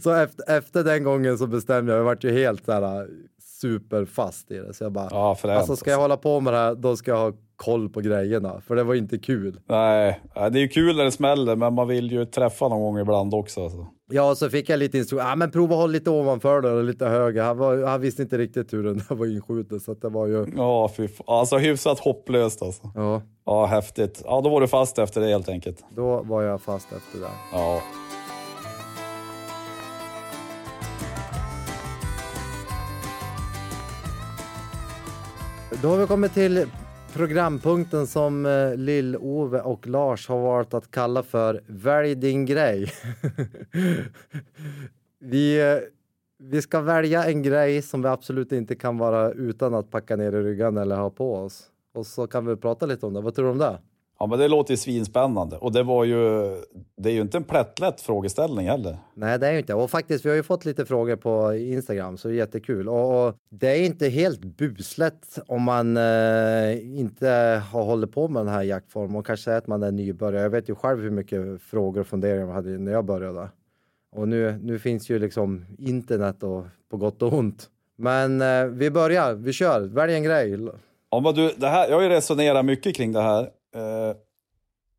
så 0.00 0.10
efter, 0.10 0.56
efter 0.56 0.84
den 0.84 1.04
gången 1.04 1.38
så 1.38 1.46
bestämde 1.46 1.92
jag, 1.92 1.98
jag 2.00 2.04
vart 2.04 2.24
ju 2.24 2.32
helt 2.32 2.64
så 2.64 2.72
här 2.72 3.08
superfast 3.60 4.50
i 4.50 4.58
det. 4.58 4.74
Så 4.74 4.84
jag 4.84 4.92
bara, 4.92 5.08
Ja, 5.10 5.34
fränt. 5.34 5.58
alltså 5.58 5.76
ska 5.76 5.90
jag 5.90 5.98
hålla 5.98 6.16
på 6.16 6.40
med 6.40 6.52
det 6.52 6.58
här 6.58 6.74
då 6.74 6.96
ska 6.96 7.10
jag 7.10 7.18
ha 7.18 7.32
koll 7.56 7.88
på 7.88 8.00
grejerna. 8.00 8.60
För 8.66 8.76
det 8.76 8.82
var 8.84 8.94
inte 8.94 9.18
kul. 9.18 9.60
Nej, 9.68 10.20
det 10.34 10.40
är 10.40 10.50
ju 10.56 10.68
kul 10.68 10.96
när 10.96 11.04
det 11.04 11.10
smäller, 11.12 11.56
men 11.56 11.74
man 11.74 11.88
vill 11.88 12.12
ju 12.12 12.24
träffa 12.24 12.68
någon 12.68 12.80
gång 12.80 12.98
ibland 12.98 13.34
också. 13.34 13.62
Alltså. 13.64 13.86
Ja, 14.10 14.34
så 14.34 14.50
fick 14.50 14.68
jag 14.68 14.78
lite 14.78 14.98
instruktion. 14.98 15.28
Ah, 15.30 15.36
men 15.36 15.50
prova 15.50 15.76
håll 15.76 15.90
lite 15.92 16.10
ovanför 16.10 16.66
och 16.66 16.84
lite 16.84 17.06
högre. 17.06 17.40
Han, 17.42 17.58
var, 17.58 17.84
han 17.86 18.00
visste 18.00 18.22
inte 18.22 18.38
riktigt 18.38 18.72
hur 18.72 18.82
den 18.84 19.02
där 19.08 19.14
var 19.16 19.26
inskjuten 19.26 19.80
så 19.80 19.94
det 19.94 20.08
var 20.08 20.26
ju... 20.26 20.46
Ja, 20.56 20.90
fy. 20.96 21.08
Alltså 21.26 21.56
hyfsat 21.56 21.98
hopplöst 21.98 22.62
alltså. 22.62 22.90
Ja, 22.94 23.22
Ja, 23.44 23.66
häftigt. 23.66 24.22
Ja, 24.24 24.40
då 24.40 24.50
var 24.50 24.60
du 24.60 24.68
fast 24.68 24.98
efter 24.98 25.20
det 25.20 25.26
helt 25.26 25.48
enkelt. 25.48 25.84
då 25.96 26.22
var 26.22 26.42
jag 26.42 26.60
fast 26.60 26.88
efter 26.92 27.18
det. 27.20 27.32
Ja. 27.52 27.80
Då 35.82 35.88
har 35.88 35.98
vi 35.98 36.06
kommit 36.06 36.34
till 36.34 36.66
programpunkten 37.12 38.06
som 38.06 38.46
eh, 38.46 38.74
Lill-Ove 38.76 39.60
och 39.60 39.86
Lars 39.86 40.28
har 40.28 40.38
valt 40.38 40.74
att 40.74 40.90
kalla 40.90 41.22
för 41.22 41.60
Välj 41.66 42.14
din 42.14 42.46
grej. 42.46 42.92
vi, 45.18 45.60
eh, 45.60 45.78
vi 46.38 46.62
ska 46.62 46.80
välja 46.80 47.24
en 47.24 47.42
grej 47.42 47.82
som 47.82 48.02
vi 48.02 48.08
absolut 48.08 48.52
inte 48.52 48.74
kan 48.74 48.98
vara 48.98 49.32
utan 49.32 49.74
att 49.74 49.90
packa 49.90 50.16
ner 50.16 50.32
i 50.32 50.42
ryggen 50.42 50.76
eller 50.76 50.96
ha 50.96 51.10
på 51.10 51.34
oss. 51.34 51.66
Och 51.94 52.06
så 52.06 52.26
kan 52.26 52.46
vi 52.46 52.56
prata 52.56 52.86
lite 52.86 53.06
om 53.06 53.14
det. 53.14 53.20
Vad 53.20 53.34
tror 53.34 53.44
du 53.44 53.50
om 53.50 53.58
det? 53.58 53.78
Ja, 54.20 54.26
men 54.26 54.38
det 54.38 54.48
låter 54.48 54.72
ju 54.72 54.76
svinspännande. 54.76 55.56
Och 55.56 55.72
det 55.72 55.82
var 55.82 56.04
ju, 56.04 56.16
det 56.96 57.08
är 57.08 57.12
ju 57.12 57.20
inte 57.20 57.36
en 57.36 57.44
plättlätt 57.44 58.00
frågeställning 58.00 58.68
heller. 58.68 58.98
Nej, 59.14 59.38
det 59.38 59.46
är 59.46 59.52
ju 59.52 59.58
inte. 59.58 59.74
Och 59.74 59.90
faktiskt, 59.90 60.24
vi 60.24 60.28
har 60.28 60.36
ju 60.36 60.42
fått 60.42 60.64
lite 60.64 60.86
frågor 60.86 61.16
på 61.16 61.54
Instagram, 61.54 62.16
så 62.16 62.28
det 62.28 62.34
är 62.34 62.36
jättekul. 62.36 62.88
Och, 62.88 63.26
och 63.26 63.34
det 63.50 63.68
är 63.68 63.86
inte 63.86 64.08
helt 64.08 64.40
buslätt 64.40 65.38
om 65.46 65.62
man 65.62 65.96
eh, 65.96 66.98
inte 66.98 67.62
har 67.72 67.84
hållit 67.84 68.12
på 68.12 68.28
med 68.28 68.46
den 68.46 68.54
här 68.54 68.62
jaktformen 68.62 69.16
och 69.16 69.26
kanske 69.26 69.56
att 69.56 69.66
man 69.66 69.82
är 69.82 69.92
nybörjare. 69.92 70.42
Jag 70.42 70.50
vet 70.50 70.68
ju 70.68 70.74
själv 70.74 71.00
hur 71.02 71.10
mycket 71.10 71.62
frågor 71.62 72.00
och 72.00 72.06
funderingar 72.06 72.46
jag 72.46 72.54
hade 72.54 72.78
när 72.78 72.92
jag 72.92 73.04
började. 73.04 73.48
Och 74.16 74.28
nu, 74.28 74.58
nu 74.62 74.78
finns 74.78 75.10
ju 75.10 75.18
liksom 75.18 75.66
internet 75.78 76.42
och 76.42 76.64
på 76.90 76.96
gott 76.96 77.22
och 77.22 77.32
ont. 77.32 77.68
Men 77.96 78.40
eh, 78.42 78.64
vi 78.64 78.90
börjar, 78.90 79.34
vi 79.34 79.52
kör. 79.52 79.80
Välj 79.80 80.14
en 80.14 80.22
grej. 80.22 80.58
Ja, 81.10 81.20
men 81.20 81.34
du, 81.34 81.52
det 81.56 81.68
här, 81.68 81.88
jag 81.88 81.96
har 81.96 82.02
ju 82.02 82.08
resonerat 82.08 82.64
mycket 82.64 82.96
kring 82.96 83.12
det 83.12 83.20
här. 83.20 83.50
Eh, 83.76 84.16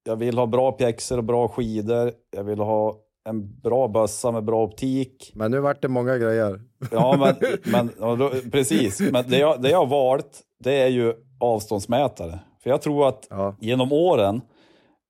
jag 0.03 0.15
vill 0.15 0.37
ha 0.37 0.45
bra 0.47 0.71
pjäxor 0.71 1.17
och 1.17 1.23
bra 1.23 1.47
skidor. 1.47 2.11
Jag 2.31 2.43
vill 2.43 2.59
ha 2.59 2.97
en 3.29 3.59
bra 3.61 3.87
bössa 3.87 4.31
med 4.31 4.43
bra 4.43 4.63
optik. 4.63 5.31
Men 5.35 5.51
nu 5.51 5.59
vart 5.59 5.81
det 5.81 5.87
många 5.87 6.17
grejer. 6.17 6.61
Ja, 6.91 7.17
men, 7.19 7.35
men 7.71 7.91
ja, 7.99 8.15
då, 8.15 8.31
precis. 8.51 8.99
Men 9.11 9.23
det 9.29 9.37
jag, 9.37 9.61
det 9.61 9.69
jag 9.69 9.77
har 9.77 9.85
valt, 9.85 10.41
det 10.63 10.73
är 10.81 10.87
ju 10.87 11.13
avståndsmätare. 11.39 12.39
För 12.63 12.69
jag 12.69 12.81
tror 12.81 13.07
att 13.07 13.27
Ja. 13.29 13.55
genom 13.59 13.91
åren, 13.91 14.41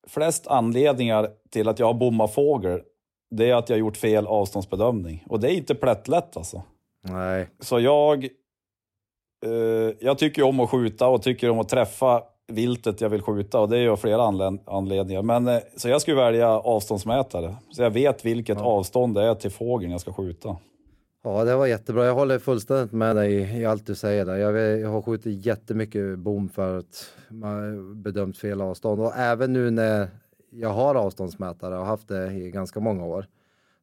flest 0.07 0.47
anledningar 0.47 1.29
till 1.51 1.67
att 1.67 1.79
jag 1.79 1.85
har 1.87 1.93
bommat 1.93 2.33
fågel, 2.33 2.81
det 3.31 3.49
är 3.49 3.55
att 3.55 3.69
jag 3.69 3.75
har 3.75 3.79
gjort 3.79 3.97
fel 3.97 4.27
avståndsbedömning. 4.27 5.23
Och 5.29 5.39
det 5.39 5.51
är 5.51 5.57
inte 5.57 5.75
plättlätt 5.75 6.37
alltså. 6.37 6.63
Nej, 7.03 7.47
Så 7.59 7.79
jag, 7.79 8.23
eh, 9.45 9.93
jag 9.99 10.17
tycker 10.17 10.43
om 10.43 10.59
att 10.59 10.69
skjuta 10.69 11.07
och 11.07 11.21
tycker 11.21 11.49
om 11.49 11.59
att 11.59 11.69
träffa 11.69 12.23
viltet 12.49 13.01
jag 13.01 13.09
vill 13.09 13.21
skjuta 13.21 13.59
och 13.59 13.69
det 13.69 13.77
är 13.77 13.81
ju 13.81 13.89
av 13.89 13.97
flera 13.97 14.21
anled- 14.21 14.59
anledningar. 14.65 15.21
Men, 15.21 15.47
eh, 15.47 15.59
så 15.75 15.89
jag 15.89 16.01
skulle 16.01 16.17
välja 16.17 16.49
avståndsmätare, 16.49 17.55
så 17.71 17.81
jag 17.81 17.91
vet 17.91 18.25
vilket 18.25 18.57
avstånd 18.57 19.15
det 19.15 19.23
är 19.23 19.35
till 19.35 19.51
fågeln 19.51 19.91
jag 19.91 20.01
ska 20.01 20.13
skjuta. 20.13 20.57
Ja, 21.23 21.43
det 21.43 21.55
var 21.55 21.65
jättebra. 21.65 22.05
Jag 22.05 22.13
håller 22.13 22.39
fullständigt 22.39 22.91
med 22.91 23.15
dig 23.15 23.59
i 23.61 23.65
allt 23.65 23.85
du 23.85 23.95
säger 23.95 24.25
där. 24.25 24.35
Jag 24.35 24.89
har 24.89 25.01
skjutit 25.01 25.45
jättemycket 25.45 26.19
bom 26.19 26.49
för 26.49 26.77
att 26.77 27.11
man 27.29 28.03
bedömt 28.03 28.37
fel 28.37 28.61
avstånd 28.61 29.01
och 29.01 29.17
även 29.17 29.53
nu 29.53 29.69
när 29.71 30.09
jag 30.51 30.69
har 30.69 30.95
avståndsmätare 30.95 31.77
och 31.77 31.85
haft 31.85 32.07
det 32.07 32.31
i 32.33 32.51
ganska 32.51 32.79
många 32.79 33.05
år 33.05 33.25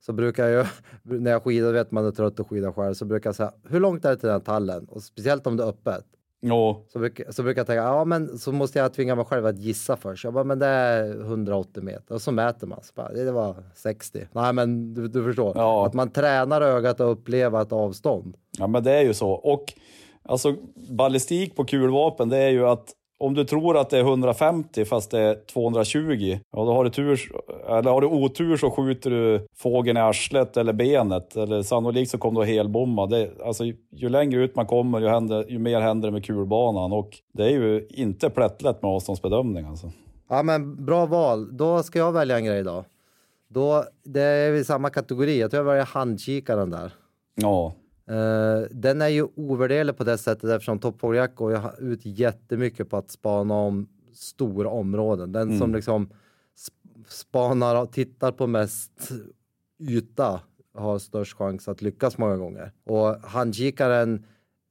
så 0.01 0.13
brukar 0.13 0.47
jag, 0.47 0.67
när 1.03 1.31
jag 1.31 1.43
skidar, 1.43 1.73
vet 1.73 1.91
man 1.91 2.07
är 2.07 2.11
trött 2.11 2.41
och 2.41 2.49
skidar 2.51 2.73
själv, 2.73 2.95
så 2.95 3.05
brukar 3.05 3.29
jag 3.29 3.35
säga 3.37 3.53
hur 3.69 3.81
långt 3.81 4.05
är 4.05 4.11
det 4.11 4.17
till 4.17 4.29
den 4.29 4.41
tallen? 4.41 4.87
Och 4.91 5.03
speciellt 5.03 5.47
om 5.47 5.57
det 5.57 5.63
är 5.65 5.69
öppet. 5.69 6.05
Och, 6.53 6.87
Så 6.93 6.99
brukar, 6.99 7.33
så 7.33 7.43
brukar 7.43 7.61
jag 7.61 7.67
tänka, 7.67 7.83
ja 7.83 8.05
men 8.05 8.39
så 8.39 8.53
måste 8.53 8.79
jag 8.79 8.93
tvinga 8.95 9.15
mig 9.15 9.25
själv 9.25 9.47
att 9.47 9.59
gissa 9.59 9.97
först. 9.97 10.25
Jag 10.25 10.33
bara, 10.33 10.45
men 10.45 10.59
det 10.59 10.67
är 10.67 11.21
180 11.21 11.83
meter. 11.83 12.15
Och 12.15 12.23
så 12.23 12.33
mäter 12.33 12.67
man. 12.67 12.79
Så 12.83 12.93
bara, 12.95 13.13
det 13.13 13.33
var 13.33 13.57
60. 13.75 14.27
Nej 14.33 14.53
men 14.53 14.95
du, 14.95 15.09
du 15.09 15.25
förstår. 15.25 15.53
Ja. 15.55 15.87
Att 15.87 15.95
man 15.95 16.11
tränar 16.11 16.61
ögat 16.63 17.01
att 17.01 17.19
uppleva 17.19 17.63
ett 17.63 17.73
avstånd. 17.73 18.37
ja, 18.59 18.67
men 18.67 18.83
det 18.83 18.93
är 18.93 19.03
ju 19.03 19.15
så. 19.15 19.31
Och 19.31 19.65
alltså, 20.23 20.55
ballistik 20.91 21.57
på 21.57 21.65
kulvapen, 21.65 22.29
det 22.29 22.39
är 22.39 22.51
ju 22.51 22.67
att 22.67 22.93
om 23.19 23.35
du 23.35 23.45
tror 23.45 23.77
att 23.77 23.91
det 23.91 23.99
är 23.99 24.03
150 24.03 24.85
fast 24.85 25.11
det 25.11 25.21
är 25.21 25.47
220, 25.53 26.39
ja 26.53 26.65
då 26.65 26.73
har 26.73 26.85
du, 26.85 26.91
tur, 26.91 27.21
eller 27.69 27.91
har 27.91 28.01
du 28.01 28.07
otur 28.07 28.57
så 28.57 28.71
skjuter 28.71 29.11
du 29.11 29.47
fågeln 29.57 29.97
i 29.97 30.01
arslet 30.01 30.57
eller 30.57 30.73
benet. 30.73 31.37
Eller 31.37 31.63
sannolikt 31.63 32.11
så 32.11 32.19
kommer 32.19 32.41
du 32.41 32.45
att 32.45 32.53
helbomma. 32.53 33.07
Det, 33.07 33.31
alltså, 33.45 33.65
ju 33.91 34.09
längre 34.09 34.45
ut 34.45 34.57
man 34.57 34.67
kommer, 34.67 35.01
ju, 35.01 35.09
händer, 35.09 35.45
ju 35.49 35.59
mer 35.59 35.81
händer 35.81 36.09
det 36.09 36.13
med 36.13 36.25
kulbanan. 36.25 36.93
Och 36.93 37.11
det 37.33 37.45
är 37.45 37.51
ju 37.51 37.87
inte 37.91 38.31
plättlätt 38.31 38.83
med 38.83 38.91
avståndsbedömning. 38.91 39.67
Alltså. 39.67 39.93
Ja 40.29 40.43
men 40.43 40.85
bra 40.85 41.07
val. 41.07 41.57
Då 41.57 41.83
ska 41.83 41.99
jag 41.99 42.13
välja 42.13 42.37
en 42.37 42.45
grej 42.45 42.63
då. 42.63 42.85
Då, 43.49 43.85
det 44.05 44.23
är 44.23 44.53
i 44.53 44.65
samma 44.65 44.91
kategori. 44.91 45.41
Jag 45.41 45.51
tror 45.51 45.59
jag 45.59 45.65
väljer 45.65 45.85
handkikaren 45.85 46.71
där. 46.71 46.93
Ja, 47.35 47.75
Eh, 48.09 48.69
den 48.71 49.03
är 49.03 49.09
ju 49.09 49.27
ovärderlig 49.35 49.97
på 49.97 50.05
det 50.05 50.19
sättet 50.19 50.51
eftersom 50.51 50.79
toppfågeljakt 50.79 51.37
går 51.37 51.53
ju 51.53 51.93
ut 51.93 52.01
jättemycket 52.05 52.91
på 52.91 52.97
att 52.97 53.11
spana 53.11 53.55
om 53.55 53.89
stora 54.13 54.69
områden. 54.69 55.33
Den 55.33 55.59
som 55.59 55.75
liksom 55.75 56.07
sp- 56.07 57.05
spanar 57.09 57.83
och 57.83 57.93
tittar 57.93 58.33
på 58.33 58.47
mest 58.47 59.13
yta 59.79 60.41
har 60.75 60.99
störst 60.99 61.37
chans 61.37 61.69
att 61.69 61.83
lyckas 61.83 62.19
många 62.19 62.37
gånger. 62.37 62.73
Och 62.85 63.17
handkikaren 63.23 64.25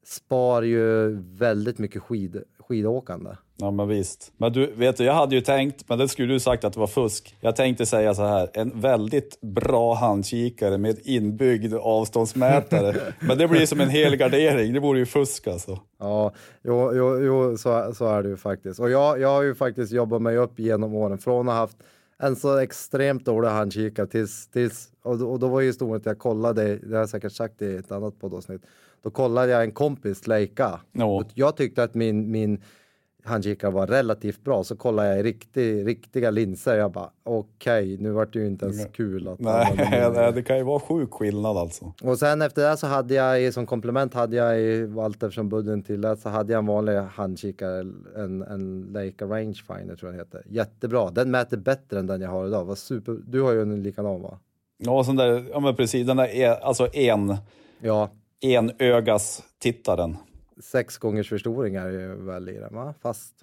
spar 0.06 0.62
ju 0.62 1.10
väldigt 1.22 1.78
mycket 1.78 2.02
skid, 2.02 2.44
skidåkande. 2.60 3.30
Ja 3.58 3.72
men 3.72 3.88
visst. 3.88 4.32
Men 4.38 4.54
du, 4.54 4.72
vet 4.76 4.98
du, 4.98 5.04
jag 5.04 5.14
hade 5.14 5.36
ju 5.36 5.42
tänkt, 5.42 5.90
men 5.90 6.00
det 6.00 6.08
skulle 6.08 6.34
du 6.34 6.40
sagt 6.40 6.64
att 6.64 6.74
det 6.74 6.80
var 6.80 6.88
fusk. 6.88 7.36
Jag 7.42 7.56
tänkte 7.56 7.86
säga 7.86 8.14
så 8.14 8.24
här, 8.26 8.50
en 8.54 8.82
väldigt 8.82 9.42
bra 9.42 9.94
handkikare 9.94 10.78
med 10.78 11.00
inbyggd 11.04 11.74
avståndsmätare. 11.74 13.14
men 13.28 13.38
det 13.38 13.48
blir 13.48 13.66
som 13.66 13.82
en 13.82 13.90
hel 13.90 14.16
gardering, 14.16 14.74
det 14.74 14.80
vore 14.80 15.00
ju 15.00 15.06
fusk 15.06 15.48
alltså. 15.48 15.80
Ja, 16.00 16.34
jo, 16.64 16.92
jo, 16.96 17.20
jo 17.20 17.58
så, 17.58 17.94
så 17.94 18.06
är 18.08 18.24
det 18.24 18.30
ju 18.30 18.38
faktiskt. 18.38 18.80
Och 18.80 18.90
jag, 18.90 19.20
jag 19.20 19.30
har 19.30 19.42
ju 19.44 19.56
faktiskt 19.56 19.92
jobbat 19.92 20.22
mig 20.22 20.38
upp 20.38 20.60
genom 20.60 20.94
åren 20.94 21.18
från 21.18 21.50
att 21.50 21.54
ha 21.54 21.60
haft 21.60 21.78
en 22.18 22.36
så 22.36 22.58
extremt 22.58 23.26
dålig 23.26 23.50
handkikare 23.50 24.08
tills, 24.08 24.48
tills 24.48 24.90
och, 25.04 25.18
då- 25.18 25.32
och 25.32 25.40
då 25.40 25.48
var 25.48 25.62
ju 25.62 25.68
historien 25.68 25.96
att 25.98 26.06
jag 26.06 26.20
kollade, 26.20 26.76
det 26.76 26.94
har 26.94 27.00
jag 27.00 27.10
säkert 27.10 27.32
sagt 27.32 27.62
i 27.62 27.76
ett 27.76 27.92
annat 27.92 28.20
poddavsnitt, 28.20 28.62
då 29.06 29.12
kollade 29.12 29.52
jag 29.52 29.64
en 29.64 29.72
kompis 29.72 30.28
Leica. 30.28 30.80
Och 31.04 31.24
Jag 31.34 31.58
tyckte 31.58 31.84
att 31.84 31.94
min, 31.94 32.32
min 32.32 32.62
handkikare 33.24 33.72
var 33.72 33.88
relativt 33.88 34.44
bra, 34.44 34.64
så 34.64 34.76
kollade 34.76 35.10
jag 35.10 35.20
i 35.20 35.24
riktig, 35.24 35.88
riktiga 35.88 36.32
linser. 36.32 36.78
Jag 36.78 36.92
bara 36.92 37.10
okej, 37.24 37.98
nu 37.98 38.12
vart 38.12 38.34
det 38.34 38.40
ju 38.40 38.48
inte 38.48 38.66
ens 38.66 38.86
kul 38.94 39.28
att 39.28 39.40
Nej, 39.40 39.76
nej, 40.16 40.32
det 40.34 40.44
kan 40.44 40.58
ju 40.58 40.64
vara 40.64 40.80
sjuk 40.80 41.14
skillnad 41.14 41.58
alltså. 41.58 41.94
och 42.04 42.20
sen 42.20 42.42
efter 42.42 42.70
det 42.70 42.78
så 42.78 42.88
hade 42.88 43.14
jag 43.14 43.54
som 43.54 43.66
komplement 43.66 44.14
hade 44.14 44.36
jag 44.36 44.60
i 44.62 44.94
allt 45.00 45.24
eftersom 45.24 45.50
budgeten 45.50 45.84
tillät 45.84 46.20
så 46.20 46.30
hade 46.30 46.54
jag 46.54 46.60
en 46.60 46.66
vanlig 46.66 46.94
handkikare, 46.94 47.80
en, 48.16 48.42
en 48.42 48.82
Leica 48.94 49.26
Rangefinder 49.26 49.96
tror 49.96 50.12
jag 50.12 50.20
den 50.20 50.26
heter. 50.26 50.44
Jättebra, 50.46 51.12
den 51.12 51.32
mäter 51.32 51.58
bättre 51.58 52.00
än 52.00 52.08
den 52.08 52.22
jag 52.22 52.30
har 52.30 52.48
idag. 52.48 52.66
Var 52.66 52.76
super, 52.76 53.18
du 53.28 53.42
har 53.42 53.52
ju 53.52 53.62
en 53.62 53.84
likadan 53.84 54.22
va? 54.22 54.40
Ja, 54.78 55.04
sån 55.04 55.16
där, 55.16 55.46
ja 55.52 55.60
men 55.60 55.76
precis, 55.76 56.08
den 56.08 56.18
där 56.18 56.28
är, 56.28 56.50
alltså 56.50 56.96
en, 56.96 57.38
Ja, 57.80 58.10
en 58.54 58.72
ögas 58.80 59.44
tittaren. 59.60 60.18
sex 60.64 60.98
gångers 60.98 61.30
förstoring 61.30 61.76
är 61.76 61.90
ju 61.90 62.16
väl 62.16 62.50
i 62.50 62.58
den 62.58 62.76
va? 62.76 62.94
Fast 63.02 63.36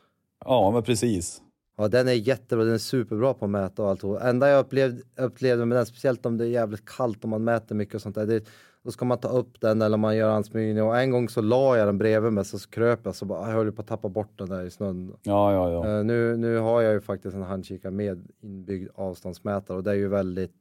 Ja, 0.44 0.70
men 0.70 0.82
precis. 0.82 1.42
Ja, 1.76 1.88
den 1.88 2.08
är 2.08 2.12
jättebra. 2.12 2.64
Den 2.64 2.74
är 2.74 2.78
superbra 2.78 3.34
på 3.34 3.44
att 3.44 3.50
mäta 3.50 3.82
och 3.82 3.90
allt. 3.90 4.22
Enda 4.22 4.48
jag 4.48 4.60
upplevde, 4.60 5.02
upplevde 5.16 5.66
med 5.66 5.78
den, 5.78 5.86
speciellt 5.86 6.26
om 6.26 6.38
det 6.38 6.44
är 6.44 6.48
jävligt 6.48 6.84
kallt 6.84 7.22
och 7.22 7.28
man 7.28 7.44
mäter 7.44 7.74
mycket 7.74 7.94
och 7.94 8.02
sånt 8.02 8.14
där. 8.14 8.26
Det, 8.26 8.44
då 8.82 8.90
ska 8.90 9.04
man 9.04 9.18
ta 9.18 9.28
upp 9.28 9.60
den 9.60 9.82
eller 9.82 9.96
man 9.96 10.16
gör 10.16 10.30
ansmygning. 10.30 10.82
Och 10.82 10.98
en 10.98 11.10
gång 11.10 11.28
så 11.28 11.40
la 11.40 11.76
jag 11.76 11.88
den 11.88 11.98
bredvid 11.98 12.32
mig 12.32 12.44
så 12.44 12.58
kröp 12.58 13.00
jag 13.04 13.14
så 13.14 13.24
bara, 13.24 13.48
jag 13.48 13.56
höll 13.56 13.72
på 13.72 13.82
att 13.82 13.88
tappa 13.88 14.08
bort 14.08 14.38
den 14.38 14.48
där 14.48 14.64
i 14.64 14.70
snön. 14.70 15.16
Ja, 15.22 15.52
ja, 15.52 15.70
ja. 15.70 15.98
Eh, 15.98 16.04
nu, 16.04 16.36
nu 16.36 16.58
har 16.58 16.82
jag 16.82 16.92
ju 16.92 17.00
faktiskt 17.00 17.36
en 17.36 17.42
handkikare 17.42 17.92
med 17.92 18.28
inbyggd 18.40 18.90
avståndsmätare 18.94 19.76
och 19.76 19.84
det 19.84 19.90
är 19.90 19.94
ju 19.94 20.08
väldigt 20.08 20.54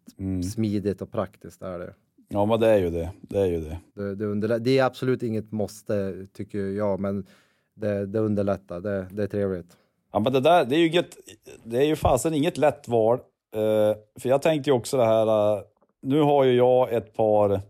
smidigt 0.54 1.02
och 1.02 1.12
praktiskt. 1.12 1.60
Där 1.60 1.80
det. 1.80 1.94
Ja, 2.34 2.46
men 2.46 2.60
det 2.60 2.68
är 2.68 2.78
ju 2.78 2.90
det. 2.90 3.12
Det 3.22 3.40
är 3.40 3.46
ju 3.46 3.62
det. 3.62 3.80
Det, 3.96 4.16
det, 4.16 4.26
underlä- 4.26 4.60
det 4.60 4.78
är 4.80 4.84
absolut 4.84 5.24
inget 5.24 5.52
måste 5.52 6.26
tycker 6.34 6.60
jag, 6.60 7.00
men 7.00 7.26
det, 7.74 8.06
det 8.06 8.20
underlättar. 8.20 8.80
Det, 8.80 9.08
det 9.12 9.24
är 9.24 9.28
trevligt. 9.28 9.78
Ja, 10.12 10.20
men 10.20 10.34
det 10.34 10.40
där, 10.40 10.66
det 10.66 10.76
är 10.76 10.80
ju, 10.80 10.88
inget, 10.88 11.18
det 11.64 11.78
är 11.78 11.86
ju 11.86 11.96
fasen 11.96 12.34
inget 12.34 12.58
lätt 12.58 12.88
val. 12.88 13.20
Eh, 13.56 13.98
för 14.20 14.30
jag 14.30 14.42
tänkte 14.42 14.70
ju 14.70 14.74
också 14.76 14.98
det 14.98 15.06
här, 15.06 15.56
eh, 15.58 15.62
nu 16.02 16.22
har 16.22 16.44
ju 16.44 16.54
jag 16.56 16.94
ett 16.94 17.14
par 17.14 17.62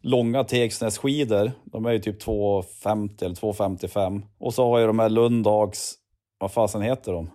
långa 0.00 0.44
Tegsnässkidor. 0.44 1.52
De 1.64 1.86
är 1.86 1.92
ju 1.92 1.98
typ 1.98 2.22
2,50 2.22 3.24
eller 3.24 3.34
2,55. 3.34 4.22
Och 4.38 4.54
så 4.54 4.64
har 4.70 4.78
jag 4.78 4.88
de 4.88 4.98
här 4.98 5.08
Lundags, 5.08 5.94
vad 6.38 6.52
fasen 6.52 6.82
heter 6.82 7.12
de? 7.12 7.30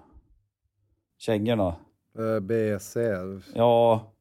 Kängorna. 1.20 1.76
Eh, 2.18 2.40
BC. 2.40 3.00
Ja, 3.56 4.13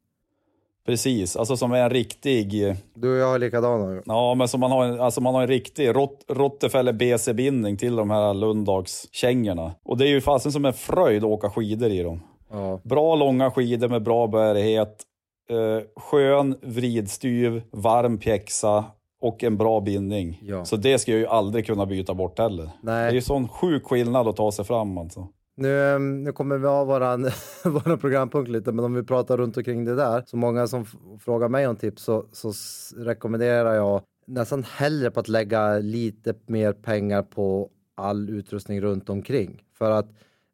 precis. 0.87 1.37
Alltså 1.37 1.57
som 1.57 1.73
är 1.73 1.83
en 1.83 1.91
riktig, 1.91 2.75
Du 2.95 3.13
och 3.13 3.19
jag 3.19 3.27
har 3.27 3.39
likadana. 3.39 3.93
ju. 3.95 4.03
ja 4.07 4.35
men 4.35 4.49
som 4.49 4.61
man 4.61 4.71
har 4.73 4.85
en, 4.85 5.01
alltså 5.01 5.21
man 5.21 5.35
har 5.35 5.43
en 5.43 5.49
riktig 5.49 5.89
Rott, 5.97 6.25
Rottefeller 6.29 6.93
BC-bindning 6.93 7.77
till 7.77 7.97
de 7.97 8.11
här 8.11 8.35
Lundags-kängorna. 8.35 9.73
Och 9.85 9.97
det 9.99 10.05
är 10.05 10.09
ju 10.09 10.21
fasen 10.21 10.53
som 10.53 10.65
en 10.65 10.73
fröjd 10.73 11.25
att 11.25 11.31
åka 11.31 11.51
skidor 11.51 11.91
i 11.91 12.03
dem. 12.03 12.21
Ja. 12.51 12.81
Bra 12.85 13.15
långa 13.15 13.51
skidor 13.51 13.89
med 13.89 14.03
bra 14.03 14.27
bärighet. 14.27 15.03
Eh, 15.51 15.83
skön 16.03 16.57
vridstyv, 16.63 17.63
varm 17.73 18.19
pjäxa 18.19 18.85
och 19.23 19.45
en 19.45 19.57
bra 19.57 19.81
bindning. 19.81 20.39
Ja. 20.43 20.65
Så 20.65 20.77
det 20.77 20.99
ska 20.99 21.11
jag 21.13 21.21
ju 21.21 21.27
aldrig 21.27 21.67
kunna 21.67 21.87
byta 21.87 22.15
bort 22.15 22.39
heller. 22.39 22.71
Nej. 22.83 23.03
Det 23.05 23.11
är 23.11 23.15
ju 23.15 23.21
sån 23.23 23.49
sjuk 23.49 23.85
skillnad 23.85 24.29
att 24.29 24.37
ta 24.37 24.53
sig 24.53 24.65
fram 24.65 24.99
alltså. 24.99 25.29
Nu, 25.55 25.93
eh, 25.95 26.01
nu 26.01 26.33
kommer 26.33 26.59
vi 26.59 26.67
av 26.67 26.87
våran, 26.87 27.23
våran 27.65 27.99
programpunkt 27.99 28.51
lite, 28.51 28.73
men 28.73 28.85
om 28.85 28.95
vi 28.95 29.03
pratar 29.03 29.37
runt 29.37 29.57
omkring 29.57 29.85
det 29.85 29.95
där. 29.95 30.23
Så 30.27 30.37
många 30.37 30.67
som 30.67 30.85
frågar 31.21 31.49
mig 31.49 31.67
om 31.67 31.77
tips 31.77 32.03
så, 32.03 32.25
så 32.33 32.53
rekommenderar 32.97 33.75
jag 33.75 34.03
nästan 34.27 34.65
hellre 34.77 35.11
på 35.11 35.21
att 35.21 35.29
lägga 35.29 35.79
lite 35.79 36.35
mer 36.47 36.73
pengar 36.73 37.23
på 37.23 37.69
all 37.95 38.31
utrustning 38.31 38.81
runt 38.81 39.11
omkring. 39.11 39.63
För 39.79 39.91
att 39.91 40.07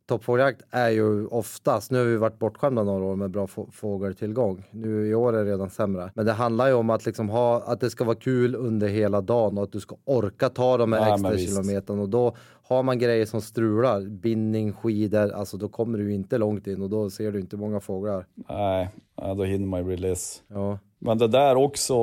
toppfågeljakt 0.09 0.63
är 0.71 0.89
ju 0.91 1.27
oftast, 1.27 1.91
nu 1.91 1.99
har 1.99 2.05
vi 2.05 2.17
varit 2.17 2.39
bortskämda 2.39 2.83
några 2.83 3.05
år 3.05 3.17
med 3.17 3.31
bra 3.31 3.47
få- 3.47 3.69
fågeltillgång. 3.73 4.65
Nu 4.71 5.09
i 5.09 5.15
år 5.15 5.33
är 5.37 5.45
det 5.45 5.51
redan 5.53 5.71
sämre. 5.71 6.11
Men 6.15 6.27
det 6.27 6.33
handlar 6.33 6.67
ju 6.67 6.73
om 6.73 6.91
att 6.91 7.07
liksom 7.07 7.29
ha, 7.29 7.61
att 7.63 7.81
det 7.81 7.91
ska 7.91 8.05
vara 8.05 8.17
kul 8.17 8.55
under 8.55 8.89
hela 8.89 9.21
dagen 9.21 9.59
och 9.59 9.65
att 9.65 9.73
du 9.73 9.81
ska 9.81 9.97
orka 10.05 10.49
ta 10.49 10.77
de 10.77 10.93
här 10.93 11.01
Ja, 11.09 11.15
extra 11.15 11.31
visst. 11.31 11.49
kilometrarna. 11.49 12.03
Och 12.03 12.09
då 12.09 12.37
har 12.69 12.83
man 12.83 12.99
grejer 12.99 13.27
som 13.27 13.41
strular, 13.41 14.01
bindning, 14.01 14.73
skidor, 14.73 15.33
alltså 15.33 15.57
då 15.57 15.69
kommer 15.69 15.99
du 15.99 16.15
inte 16.15 16.39
långt 16.39 16.67
in 16.67 16.83
och 16.83 16.91
då 16.91 17.11
ser 17.11 17.33
du 17.33 17.41
inte 17.41 17.57
många 17.57 17.81
fåglar. 17.81 18.27
Nej, 18.49 18.89
då 19.37 19.45
hinner 19.45 19.67
man 19.67 19.81
ju 19.81 19.87
bli 19.87 19.97
less. 19.97 20.43
Ja, 20.49 20.79
Men 20.99 21.19
det 21.19 21.29
där 21.29 21.57
också, 21.57 21.95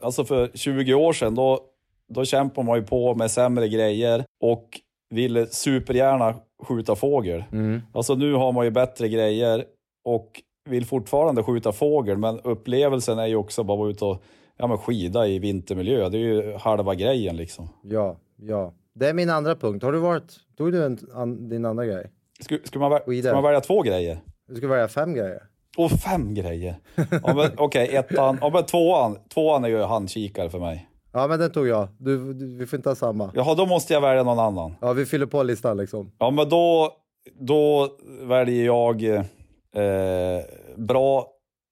alltså 0.00 0.24
för 0.24 0.50
20 0.54 0.94
år 0.94 1.12
sedan 1.12 1.34
då, 1.34 1.60
då 2.08 2.24
kämpade 2.24 2.66
man 2.66 2.78
ju 2.78 2.84
på 2.84 3.14
med 3.14 3.30
sämre 3.30 3.68
grejer 3.68 4.24
och 4.40 4.80
ville 5.10 5.46
supergärna 5.46 6.34
skjuta 6.62 6.94
fågel. 6.94 7.44
mm. 7.52 7.80
Alltså 7.92 8.14
nu 8.14 8.34
har 8.34 8.52
man 8.52 8.64
ju 8.64 8.70
bättre 8.70 9.08
grejer 9.08 9.64
och 10.04 10.42
vill 10.68 10.86
fortfarande 10.86 11.42
skjuta 11.42 11.72
fågel 11.72 12.18
men 12.18 12.40
upplevelsen 12.40 13.18
är 13.18 13.26
ju 13.26 13.36
också 13.36 13.64
bara 13.64 13.74
att 13.74 13.78
vara 13.78 13.90
ute 13.90 14.04
och 14.04 14.22
ja, 14.56 14.66
men 14.66 14.78
skida 14.78 15.26
i 15.26 15.38
vintermiljö. 15.38 16.08
Det 16.08 16.18
är 16.18 16.20
ju 16.20 16.54
halva 16.56 16.94
grejen 16.94 17.36
liksom. 17.36 17.68
ja, 17.82 18.16
ja. 18.36 18.72
Det 18.98 19.08
är 19.08 19.14
min 19.14 19.30
andra 19.30 19.56
punkt. 19.56 19.82
Har 19.82 19.92
du 19.92 19.98
varit, 19.98 20.36
tog 20.56 20.72
du 20.72 20.84
en, 20.84 20.98
an, 21.14 21.48
din 21.48 21.64
andra 21.64 21.86
grej? 21.86 22.10
Ska, 22.40 22.58
ska, 22.64 22.78
man, 22.78 23.00
ska 23.22 23.34
man 23.34 23.42
välja 23.42 23.60
två 23.60 23.82
grejer? 23.82 24.20
Du 24.48 24.54
ska 24.56 24.68
välja 24.68 24.88
fem 24.88 25.14
grejer. 25.14 25.42
Och 25.76 25.90
fem 25.90 26.34
grejer! 26.34 26.76
Okej, 27.56 27.96
ettan, 27.96 28.38
ja, 28.40 28.50
men 28.50 28.64
tvåan, 28.64 29.18
tvåan 29.34 29.64
är 29.64 29.68
ju 29.68 29.82
handkikare 29.82 30.50
för 30.50 30.58
mig. 30.58 30.88
Ja, 31.12 31.26
men 31.26 31.38
den 31.38 31.50
tog 31.50 31.68
jag. 31.68 31.88
Du, 31.98 32.34
du, 32.34 32.56
vi 32.56 32.66
får 32.66 32.76
inte 32.76 32.88
ha 32.88 32.96
samma. 32.96 33.30
Jaha, 33.34 33.54
då 33.54 33.66
måste 33.66 33.92
jag 33.92 34.00
välja 34.00 34.22
någon 34.22 34.38
annan. 34.38 34.74
Ja, 34.80 34.92
vi 34.92 35.06
fyller 35.06 35.26
på 35.26 35.42
listan 35.42 35.76
liksom. 35.76 36.12
Ja, 36.18 36.30
men 36.30 36.48
då, 36.48 36.92
då 37.40 37.88
väljer 38.22 38.66
jag 38.66 39.04
eh, 39.04 40.44
bra, 40.76 41.26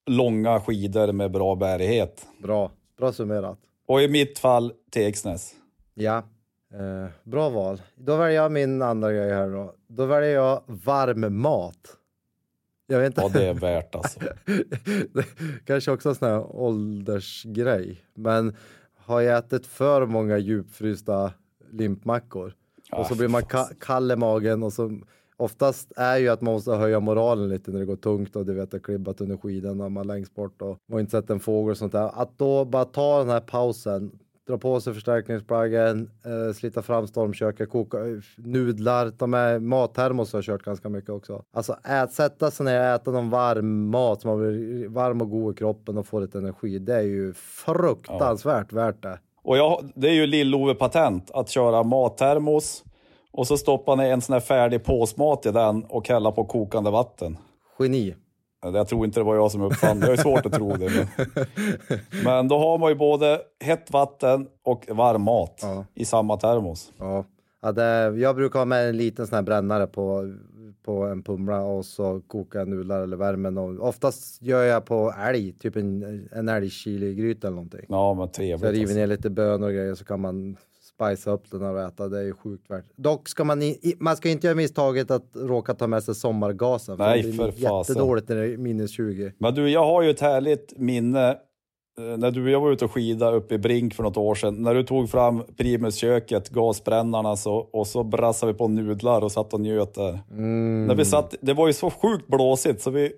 långa 0.07 0.61
skidor 0.61 1.12
med 1.12 1.31
bra 1.31 1.54
bärighet. 1.54 2.26
Bra, 2.43 2.71
bra 2.99 3.12
summerat. 3.12 3.59
Och 3.87 4.02
i 4.02 4.09
mitt 4.09 4.38
fall 4.38 4.73
Tegsnäs. 4.93 5.54
Ja, 5.95 6.23
eh, 6.75 7.07
bra 7.25 7.49
val. 7.49 7.83
Då 7.95 8.16
väljer 8.16 8.43
jag 8.43 8.52
min 8.52 8.83
andra 8.83 9.12
grej 9.12 9.31
här 9.31 9.50
då. 9.50 9.75
Då 9.87 10.07
väljer 10.07 10.31
jag 10.35 10.62
varm 10.66 11.40
mat. 11.40 11.97
Jag 12.87 12.99
vet 12.99 13.07
inte. 13.07 13.21
Ja, 13.21 13.28
det 13.28 13.47
är 13.47 13.54
värt 13.54 13.95
alltså. 13.95 14.21
Kanske 15.64 15.90
också 15.90 16.09
en 16.09 16.14
sån 16.14 16.28
här 16.28 16.57
åldersgrej. 16.57 18.04
Men 18.14 18.57
har 18.97 19.21
jag 19.21 19.38
ätit 19.38 19.66
för 19.66 20.07
många 20.07 20.38
djupfrysta 20.38 21.33
limpmackor 21.71 22.54
och 22.93 23.07
så 23.07 23.14
Ah, 23.14 23.16
blir 23.16 23.28
man 23.28 23.43
ka- 23.43 23.75
kall 23.81 24.11
i 24.11 24.16
magen 24.16 24.62
och 24.62 24.73
så 24.73 25.00
oftast 25.37 25.93
är 25.97 26.16
ju 26.16 26.28
att 26.28 26.40
man 26.40 26.54
måste 26.54 26.71
höja 26.71 27.00
moralen 27.00 27.49
lite 27.49 27.71
när 27.71 27.78
det 27.78 27.85
går 27.87 27.97
tungt 27.97 28.37
och 28.37 28.47
du 28.47 28.54
vet, 28.54 28.71
det 28.71 28.81
klibbat 28.81 29.21
under 29.21 29.37
skidorna 29.37 29.85
och 29.85 29.93
man 29.93 30.07
längst 30.07 30.35
bort 30.35 30.62
och 30.62 30.69
man 30.69 30.78
har 30.93 31.00
inte 31.00 31.11
sett 31.11 31.31
en 31.31 31.40
fågel 31.40 31.71
och 31.71 31.76
sånt 31.78 31.93
där. 31.93 32.11
Att 32.23 32.38
då 32.38 32.64
bara 32.64 32.85
ta 32.85 33.19
den 33.19 33.28
här 33.28 33.40
pausen, 33.40 34.19
dra 34.46 34.58
på 34.58 34.80
sig 34.80 34.94
förstärkningsplaggen, 34.94 36.10
eh, 36.24 36.54
slita 36.54 36.82
fram 36.82 37.06
stormköket, 37.06 37.70
koka 37.70 37.98
nudlar, 38.36 39.10
ta 39.10 39.26
med 39.26 39.62
mattermos 39.62 40.32
har 40.32 40.38
jag 40.38 40.44
kört 40.44 40.62
ganska 40.62 40.88
mycket 40.88 41.10
också. 41.10 41.42
Alltså 41.52 41.76
ät, 41.84 42.12
sätta 42.12 42.50
sig 42.50 42.66
ner 42.66 42.80
och 42.80 42.86
äta 42.86 43.10
någon 43.10 43.30
varm 43.30 43.90
mat 43.90 44.20
som 44.20 44.30
man 44.30 44.38
blir 44.38 44.88
varm 44.88 45.20
och 45.20 45.30
god 45.30 45.54
i 45.54 45.56
kroppen 45.56 45.98
och 45.98 46.06
få 46.06 46.20
lite 46.20 46.38
energi. 46.38 46.78
Det 46.78 46.94
är 46.94 47.02
ju 47.02 47.34
fruktansvärt 47.34 48.72
värt 48.72 49.02
det. 49.02 49.18
Och 49.42 49.57
jag, 49.57 49.92
det 49.94 50.09
är 50.09 50.12
ju 50.12 50.26
lill-Ove 50.26 50.74
patent 50.74 51.30
att 51.30 51.48
köra 51.48 51.83
mattermos 51.83 52.85
och 53.33 53.46
så 53.46 53.57
stoppar 53.57 53.96
ni 53.96 54.09
en 54.09 54.20
sån 54.20 54.33
här 54.33 54.40
färdig 54.40 54.85
påsmat 54.85 55.46
i 55.46 55.50
den 55.50 55.85
och 55.85 56.09
hälla 56.09 56.33
på 56.33 56.44
kokande 56.44 56.90
vatten. 56.90 57.38
Geni. 57.78 58.14
Jag 58.72 58.88
tror 58.88 59.05
inte 59.05 59.20
det 59.20 59.24
var 59.24 59.35
jag 59.35 59.50
som 59.53 59.62
uppfann 59.62 60.00
det, 60.00 60.07
det 60.07 60.12
är 60.12 60.16
svårt 60.16 60.46
att 60.46 60.53
tro 60.53 60.77
det. 60.77 60.90
Men, 60.90 61.07
men 62.24 62.48
då 62.48 62.59
har 62.59 62.79
man 62.79 62.88
ju 62.90 62.94
både 62.94 63.40
hett 63.64 63.90
vatten 63.92 64.46
och 64.62 64.85
varm 64.88 65.22
mat 65.22 65.59
Ja. 65.62 65.85
i 65.94 66.05
samma 66.05 66.37
termos. 66.37 66.92
Ja. 66.98 67.24
Ja, 67.62 67.72
det, 67.72 68.14
jag 68.20 68.37
brukar 68.37 68.59
ha 68.59 68.66
med 68.66 68.88
en 68.88 68.96
liten 68.96 69.27
sån 69.27 69.35
här 69.37 69.42
brännare 69.42 69.87
på, 69.87 70.35
på 70.85 70.92
en 71.05 71.22
pumla 71.22 71.61
och 71.62 71.85
så 71.85 72.20
kokar 72.27 72.59
jag 72.59 72.68
nudlar 72.68 73.00
eller 73.03 73.16
värmen. 73.16 73.59
Och 73.59 73.88
oftast 73.88 74.42
gör 74.42 74.62
jag 74.62 74.85
på 74.85 75.14
älg, 75.29 75.53
typ 75.53 75.77
en, 75.77 76.29
en 76.33 76.48
älgchiligryta 76.48 77.46
eller 77.46 77.55
någonting. 77.55 77.87
Ja, 77.88 78.14
men 78.14 78.27
Så 78.29 78.33
trevligt. 78.33 78.62
jag 78.62 78.72
river 78.74 78.83
Alltså. 78.83 78.96
ner 78.96 79.07
lite 79.07 79.31
bönor 79.31 79.66
och 79.68 79.74
grejer 79.74 79.94
så 79.94 80.05
kan 80.05 80.20
man 80.20 80.57
spicea 80.94 81.33
upp 81.33 81.50
den 81.50 81.62
och 81.62 81.80
äta. 81.80 82.09
Det 82.09 82.18
är 82.18 82.22
ju 82.22 82.33
sjukt 82.33 82.70
värt. 82.70 82.85
Dock 82.96 83.28
ska 83.28 83.44
man, 83.44 83.62
i, 83.62 83.94
man 83.98 84.16
ska 84.16 84.30
inte 84.30 84.46
göra 84.46 84.57
misstaget 84.57 85.11
att 85.11 85.30
råka 85.35 85.74
ta 85.74 85.87
med 85.87 86.02
sig 86.02 86.14
sommargasen. 86.14 86.96
Nej, 86.98 87.22
det 87.22 87.28
blir 87.28 87.38
för 87.38 87.52
fasen. 87.52 87.94
jättedåligt 87.94 88.28
när 88.28 88.37
det 88.37 88.52
är 88.52 88.57
minus 88.57 88.90
20. 88.90 89.33
Men 89.38 89.54
du, 89.54 89.68
jag 89.70 89.85
har 89.85 90.02
ju 90.02 90.11
ett 90.11 90.20
härligt 90.20 90.78
minne 90.78 91.28
eh, 91.98 92.16
när 92.18 92.30
du 92.30 92.44
och 92.44 92.50
jag 92.50 92.61
var 92.61 92.72
ute 92.72 92.85
och 92.85 92.92
skida 92.92 93.30
uppe 93.30 93.54
i 93.54 93.59
Brink 93.59 93.94
för 93.94 94.02
något 94.02 94.16
år 94.16 94.35
sedan. 94.35 94.62
När 94.62 94.74
du 94.74 94.83
tog 94.83 95.11
fram 95.11 95.42
primusköket, 95.57 96.50
gasbrännarna 96.50 97.37
så, 97.37 97.54
och 97.54 97.87
så 97.87 98.02
brassade 98.02 98.52
vi 98.52 98.59
på 98.59 98.68
nudlar 98.68 99.24
och 99.24 99.33
satt 99.33 99.54
och 99.54 99.61
njöt 99.61 99.94
där. 99.94 100.20
Mm. 100.30 100.87
När 100.87 100.94
vi 100.94 101.04
satt, 101.04 101.35
det 101.40 101.54
var 101.54 101.66
ju 101.66 101.72
så 101.72 101.90
sjukt 101.90 102.26
blåsigt 102.26 102.83
så 102.83 102.90
vi 102.90 103.12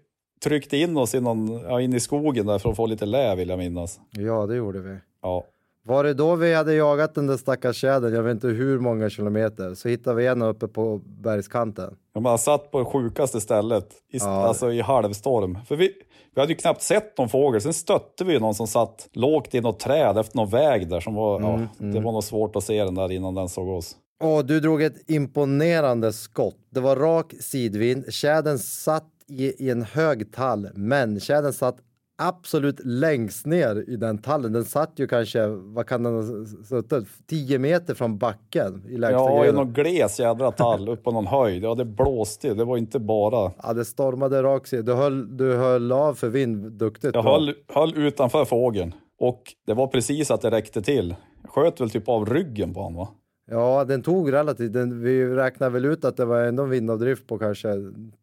tryckte 0.45 0.77
in 0.77 0.97
oss 0.97 1.15
i, 1.15 1.21
någon, 1.21 1.53
ja, 1.53 1.81
in 1.81 1.95
i 1.95 2.01
skogen 2.01 2.47
där 2.47 2.59
för 2.59 2.71
att 2.71 2.77
få 2.77 2.87
lite 2.87 3.07
lä 3.07 3.37
vill 3.37 3.49
jag 3.49 3.59
minnas. 3.59 4.01
Ja, 4.11 4.47
det 4.47 4.57
gjorde 4.57 4.81
vi. 4.81 4.97
Ja. 5.23 5.45
Var 5.87 6.05
det 6.05 6.15
då 6.15 6.35
vi 6.35 6.55
hade 6.55 6.75
jagat 6.75 7.15
den 7.15 7.27
där 7.27 7.37
stackars 7.37 7.77
tjädern, 7.77 8.15
jag 8.15 8.23
vet 8.23 8.33
inte 8.35 8.47
hur 8.49 8.79
många 8.79 9.11
kilometer, 9.11 9.75
så 9.75 9.89
hittade 9.89 10.17
vi 10.17 10.27
en 10.27 10.43
uppe 10.43 10.69
på 10.69 11.01
bergskanten. 11.05 11.97
Ja, 12.15 12.21
Man 12.21 12.39
satt 12.39 12.71
på 12.71 12.79
det 12.79 12.85
sjukaste 12.85 13.41
stället, 13.41 13.89
i, 14.13 14.17
Ja. 14.19 14.27
alltså 14.47 14.73
i 14.73 14.81
halvstorm. 14.81 15.59
För 15.69 15.77
vi, 15.77 15.93
vi 16.35 16.41
hade 16.41 16.53
ju 16.53 16.57
knappt 16.59 16.83
sett 16.83 17.19
någon 17.19 17.29
fågel, 17.29 17.61
sen 17.61 17.73
stötte 17.75 18.25
vi 18.25 18.39
någon 18.41 18.55
som 18.55 18.67
satt 18.67 19.09
lågt 19.13 19.55
i 19.55 19.61
något 19.61 19.81
träd 19.81 20.19
efter 20.19 20.37
någon 20.37 20.49
väg 20.51 20.89
där 20.89 21.01
som 21.01 21.15
var, 21.15 21.41
ja, 21.41 21.61
det 21.79 22.01
var 22.01 22.13
nog 22.13 22.25
svårt 22.25 22.57
att 22.57 22.65
se 22.65 22.85
den 22.85 22.95
där 22.95 23.13
innan 23.13 23.35
den 23.35 23.49
såg 23.49 23.69
oss. 23.69 23.97
Och 24.23 24.47
du 24.47 24.61
drog 24.61 24.83
ett 24.83 25.11
imponerande 25.11 26.13
skott. 26.13 26.57
Det 26.71 26.81
var 26.81 26.97
rak 26.97 27.35
sidvind, 27.41 28.05
tjädern 28.13 28.59
satt 28.59 29.09
i, 29.29 29.67
i 29.67 29.71
en 29.71 29.83
hög 29.83 30.33
tall, 30.33 30.69
men 30.75 31.21
tjädern 31.21 31.53
satt 31.53 31.77
absolut 32.19 32.81
längst 32.85 33.47
ner 33.47 33.85
i 33.89 33.97
den 33.97 34.19
tallen. 34.19 34.53
Den 34.53 34.65
satt 34.65 34.93
ju 34.97 35.07
kanske, 35.07 35.47
vad 35.47 35.87
kan 35.87 36.03
den 36.03 36.15
ha 36.15 36.23
suttit, 36.65 37.09
10 37.27 37.59
meter 37.59 37.95
från 37.95 38.19
backen 38.19 38.85
i 38.89 38.97
lägsta 38.97 39.17
Ja, 39.19 39.35
i 39.35 39.39
grenen. 39.39 39.55
någon 39.55 39.73
gles 39.73 40.21
jädra 40.21 40.53
tall 40.53 40.89
upp 40.89 41.05
på 41.05 41.11
någon 41.11 41.27
höjd. 41.27 41.65
Ja, 41.65 41.75
det 41.75 41.85
blåste. 41.85 42.55
Det 42.55 42.65
var 42.65 42.77
inte 42.77 42.99
bara... 42.99 43.53
Ja, 43.63 43.73
det 43.73 43.85
stormade 43.85 44.43
rak 44.43 44.67
sida. 44.67 44.83
Du 44.83 44.95
höll, 44.95 45.37
du 45.37 45.57
höll 45.57 45.93
av 45.93 46.15
för 46.15 46.29
vind 46.29 46.73
duktigt. 46.73 47.15
Jag 47.15 47.23
höll, 47.23 47.55
höll 47.69 47.97
utanför 47.99 48.45
fågeln 48.45 48.95
och 49.21 49.43
det 49.67 49.75
var 49.75 49.87
precis 49.87 50.31
att 50.31 50.41
det 50.43 50.51
räckte 50.51 50.83
till. 50.83 51.15
Jag 51.43 51.51
sköt 51.51 51.81
väl 51.81 51.91
typ 51.91 52.09
av 52.09 52.27
ryggen 52.27 52.75
på 52.75 52.81
honom 52.83 52.97
va? 52.99 53.09
Ja, 53.51 53.85
den 53.85 54.03
tog 54.03 54.33
relativt. 54.33 54.73
Den, 54.73 55.03
vi 55.03 55.27
räknar 55.27 55.71
väl 55.71 55.85
ut 55.85 56.05
att 56.05 56.17
det 56.17 56.25
var 56.25 56.43
ändå 56.43 56.63
en 56.63 56.71
vindavdrift 56.71 57.27
på 57.27 57.39
kanske 57.39 57.69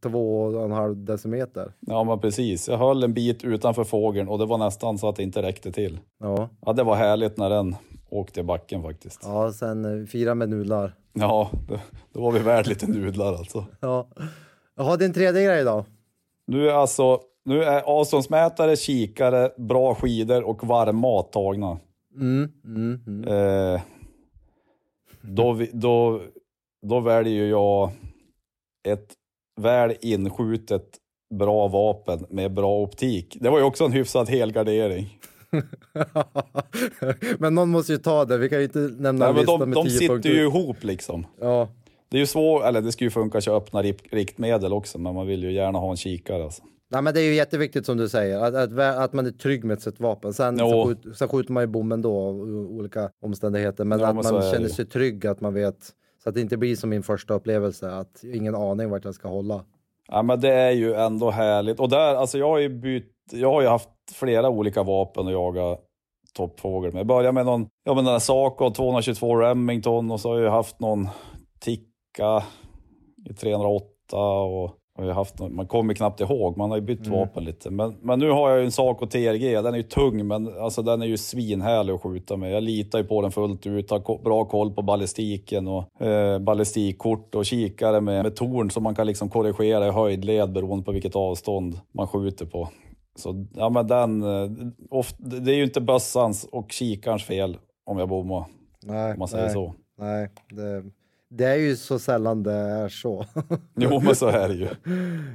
två 0.03 0.41
och 0.43 0.63
en 0.65 0.71
halv 0.71 0.97
decimeter. 1.05 1.73
Ja, 1.79 2.03
men 2.03 2.19
precis. 2.19 2.67
Jag 2.69 2.77
höll 2.77 3.03
en 3.03 3.13
bit 3.13 3.43
utanför 3.43 3.83
fågeln 3.83 4.27
och 4.29 4.39
det 4.39 4.45
var 4.45 4.57
nästan 4.57 4.97
så 4.97 5.09
att 5.09 5.15
det 5.15 5.23
inte 5.23 5.41
räckte 5.41 5.71
till. 5.71 5.99
Ja, 6.19 6.49
Ja, 6.65 6.73
det 6.73 6.83
var 6.83 6.95
härligt 6.95 7.37
när 7.37 7.49
den 7.49 7.75
åkte 8.09 8.39
i 8.39 8.43
backen 8.43 8.81
faktiskt. 8.83 9.19
ja 9.23 9.51
sen 9.51 10.01
eh, 10.01 10.05
fira 10.05 10.35
med 10.35 10.49
nudlar. 10.49 10.95
Ja, 11.13 11.49
då, 11.67 11.79
då 12.13 12.21
var 12.21 12.31
vi 12.31 12.39
värd 12.39 12.67
lite 12.67 12.87
nudlar 12.87 13.33
alltså. 13.33 13.65
Ja. 13.79 14.07
Jaha, 14.77 14.97
din 14.97 15.13
tredje 15.13 15.45
grej 15.45 15.63
då? 15.63 15.85
Nu 16.47 16.69
är 16.69 16.73
alltså, 16.73 17.19
nu 17.45 17.63
är 17.63 17.81
avståndsmätare, 17.81 18.75
kikare, 18.75 19.49
bra 19.57 19.95
skidor 19.95 20.43
och 20.43 20.67
varm 20.67 20.95
mat 20.97 21.31
tagna. 21.31 21.77
Mm, 22.15 22.51
mm, 22.65 22.99
mm. 23.07 23.27
Eh, 23.75 23.81
då, 25.27 25.65
då, 25.73 26.21
då 26.87 26.99
väljer 26.99 27.33
ju 27.33 27.49
jag 27.49 27.91
ett 28.87 29.13
väl 29.61 29.93
inskjutet 30.01 30.97
bra 31.35 31.67
vapen 31.67 32.25
med 32.29 32.53
bra 32.53 32.79
optik. 32.79 33.37
Det 33.39 33.49
var 33.49 33.57
ju 33.57 33.63
också 33.63 33.85
en 33.85 33.91
hyfsad 33.91 34.29
helgardering. 34.29 35.19
men 37.39 37.55
någon 37.55 37.69
måste 37.69 37.91
ju 37.91 37.97
ta 37.97 38.25
det. 38.25 38.37
Vi 38.37 38.49
kan 38.49 38.57
ju 38.57 38.63
inte 38.63 38.79
nämna 38.79 39.11
Nej, 39.25 39.29
en 39.29 39.35
lista 39.35 39.57
de 39.57 39.69
med 39.69 39.75
de 39.77 39.83
tio 39.83 39.91
sitter 39.91 40.07
punkter. 40.07 40.29
ju 40.29 40.41
ihop 40.41 40.83
liksom. 40.83 41.25
Ja. 41.39 41.67
Det 42.09 42.17
är 42.17 42.19
ju 42.19 42.25
svårt, 42.27 42.63
eller 42.63 42.81
det 42.81 42.91
ska 42.91 43.03
ju 43.03 43.09
funka 43.09 43.37
att 43.37 43.47
öppna 43.47 43.83
rip- 43.83 44.07
riktmedel 44.11 44.73
också, 44.73 44.99
men 44.99 45.15
man 45.15 45.27
vill 45.27 45.43
ju 45.43 45.51
gärna 45.51 45.79
ha 45.79 45.89
en 45.91 45.97
kikare. 45.97 46.43
Alltså. 46.43 46.63
Nej, 46.93 47.01
men 47.01 47.13
det 47.13 47.21
är 47.21 47.25
ju 47.25 47.33
jätteviktigt 47.33 47.85
som 47.85 47.97
du 47.97 48.09
säger, 48.09 48.39
att, 48.39 48.55
att, 48.55 48.79
att 48.79 49.13
man 49.13 49.25
är 49.25 49.31
trygg 49.31 49.63
med 49.63 49.81
sitt 49.81 49.99
vapen. 49.99 50.33
Sen, 50.33 50.57
Jo. 50.59 50.69
så, 50.69 50.85
skjut, 50.87 51.17
så 51.17 51.27
skjuter 51.27 51.53
man 51.53 51.63
ju 51.63 51.67
bommen 51.67 52.01
då 52.01 52.19
av 52.19 52.35
olika 52.71 53.09
omständigheter. 53.21 53.85
Men 53.85 53.99
Ja, 53.99 54.07
att 54.07 54.15
man 54.15 54.51
känner 54.51 54.67
sig 54.67 54.85
trygg, 54.85 55.27
att 55.27 55.41
man 55.41 55.53
vet. 55.53 55.89
Så 56.23 56.29
att 56.29 56.35
det 56.35 56.41
inte 56.41 56.57
blir 56.57 56.75
som 56.75 56.89
min 56.89 57.03
första 57.03 57.33
upplevelse, 57.33 57.91
att 57.91 58.23
ingen 58.23 58.55
aning 58.55 58.89
vart 58.89 59.05
jag 59.05 59.13
ska 59.13 59.27
hålla. 59.27 59.65
Ja, 60.07 60.21
men 60.21 60.39
det 60.39 60.53
är 60.53 60.71
ju 60.71 60.93
ändå 60.93 61.29
härligt. 61.31 61.79
Och 61.79 61.89
där, 61.89 62.15
alltså 62.15 62.37
jag 62.37 62.49
har 62.49 62.57
ju 62.57 62.69
bytt, 62.69 63.13
jag 63.31 63.51
har 63.51 63.61
ju 63.61 63.67
haft 63.67 63.89
flera 64.13 64.49
olika 64.49 64.83
vapen 64.83 65.27
att 65.27 65.33
jaga 65.33 65.77
toppfågel 66.33 66.91
med. 66.93 66.99
Jag 66.99 67.07
började 67.07 67.31
med 67.31 67.45
någon, 67.45 67.67
ja 67.83 67.93
men 67.93 68.05
den 68.05 68.13
där 68.13 68.19
Saco 68.19 68.69
222 68.69 69.35
Remington 69.35 70.11
och 70.11 70.19
så 70.19 70.29
har 70.29 70.39
jag 70.39 70.51
haft 70.51 70.79
någon 70.79 71.07
Tikka 71.59 72.43
i 73.29 73.33
308 73.33 74.17
och 74.17 74.77
har 74.97 75.05
jag 75.05 75.13
haft 75.13 75.39
man 75.39 75.67
kommer 75.67 75.93
knappt 75.93 76.21
ihåg, 76.21 76.57
man 76.57 76.69
har 76.69 76.77
ju 76.77 76.83
bytt 76.83 77.07
vapen 77.07 77.43
lite. 77.43 77.69
Men, 77.71 77.95
men 78.01 78.19
nu 78.19 78.29
har 78.29 78.49
jag 78.49 78.59
ju 78.59 78.65
en 78.65 78.71
Saco 78.71 79.05
TRG, 79.05 79.61
den 79.61 79.73
är 79.73 79.77
ju 79.77 79.83
tung 79.83 80.27
men 80.27 80.59
alltså 80.59 80.81
den 80.81 81.01
är 81.01 81.05
ju 81.05 81.17
svinhärlig 81.17 81.93
att 81.93 82.01
skjuta 82.01 82.37
med. 82.37 82.51
Jag 82.51 82.63
litar 82.63 82.99
ju 82.99 83.05
på 83.05 83.21
den 83.21 83.31
fullt 83.31 83.65
ut, 83.67 83.91
har 83.91 84.23
bra 84.23 84.45
koll 84.45 84.71
på 84.73 84.81
ballistiken 84.81 85.67
och 85.67 86.01
eh, 86.01 86.39
ballistikkort 86.39 87.35
och 87.35 87.45
kikare 87.45 88.01
med, 88.01 88.23
med 88.23 88.35
torn 88.35 88.69
som 88.69 88.83
man 88.83 88.95
kan 88.95 89.07
liksom 89.07 89.29
korrigera 89.29 89.87
i 89.87 89.91
höjdled 89.91 90.51
beroende 90.53 90.85
på 90.85 90.91
vilket 90.91 91.15
avstånd 91.15 91.79
man 91.93 92.07
skjuter 92.07 92.45
på. 92.45 92.69
Så 93.15 93.45
ja 93.53 93.69
men 93.69 93.87
den, 93.87 94.23
eh, 94.23 94.51
oft, 94.89 95.15
det 95.19 95.51
är 95.51 95.55
ju 95.55 95.63
inte 95.63 95.81
bössans 95.81 96.43
och 96.51 96.71
kikarens 96.71 97.23
fel 97.23 97.57
om 97.85 97.99
jag 97.99 98.09
bommar, 98.09 98.45
Nej, 98.83 99.13
om 99.13 99.19
man 99.19 99.27
säger 99.27 99.45
nej, 99.45 99.53
så. 99.53 99.73
nej 99.97 100.29
det, 100.49 100.83
det 101.37 101.45
är 101.45 101.55
ju 101.55 101.75
så 101.75 101.99
sällan 101.99 102.43
det 102.43 102.51
är 102.53 102.89
så. 102.89 103.25
Jo 103.75 104.01
men 104.05 104.15
så 104.15 104.27
är 104.27 104.47
det 104.49 104.53
ju. 104.55 104.67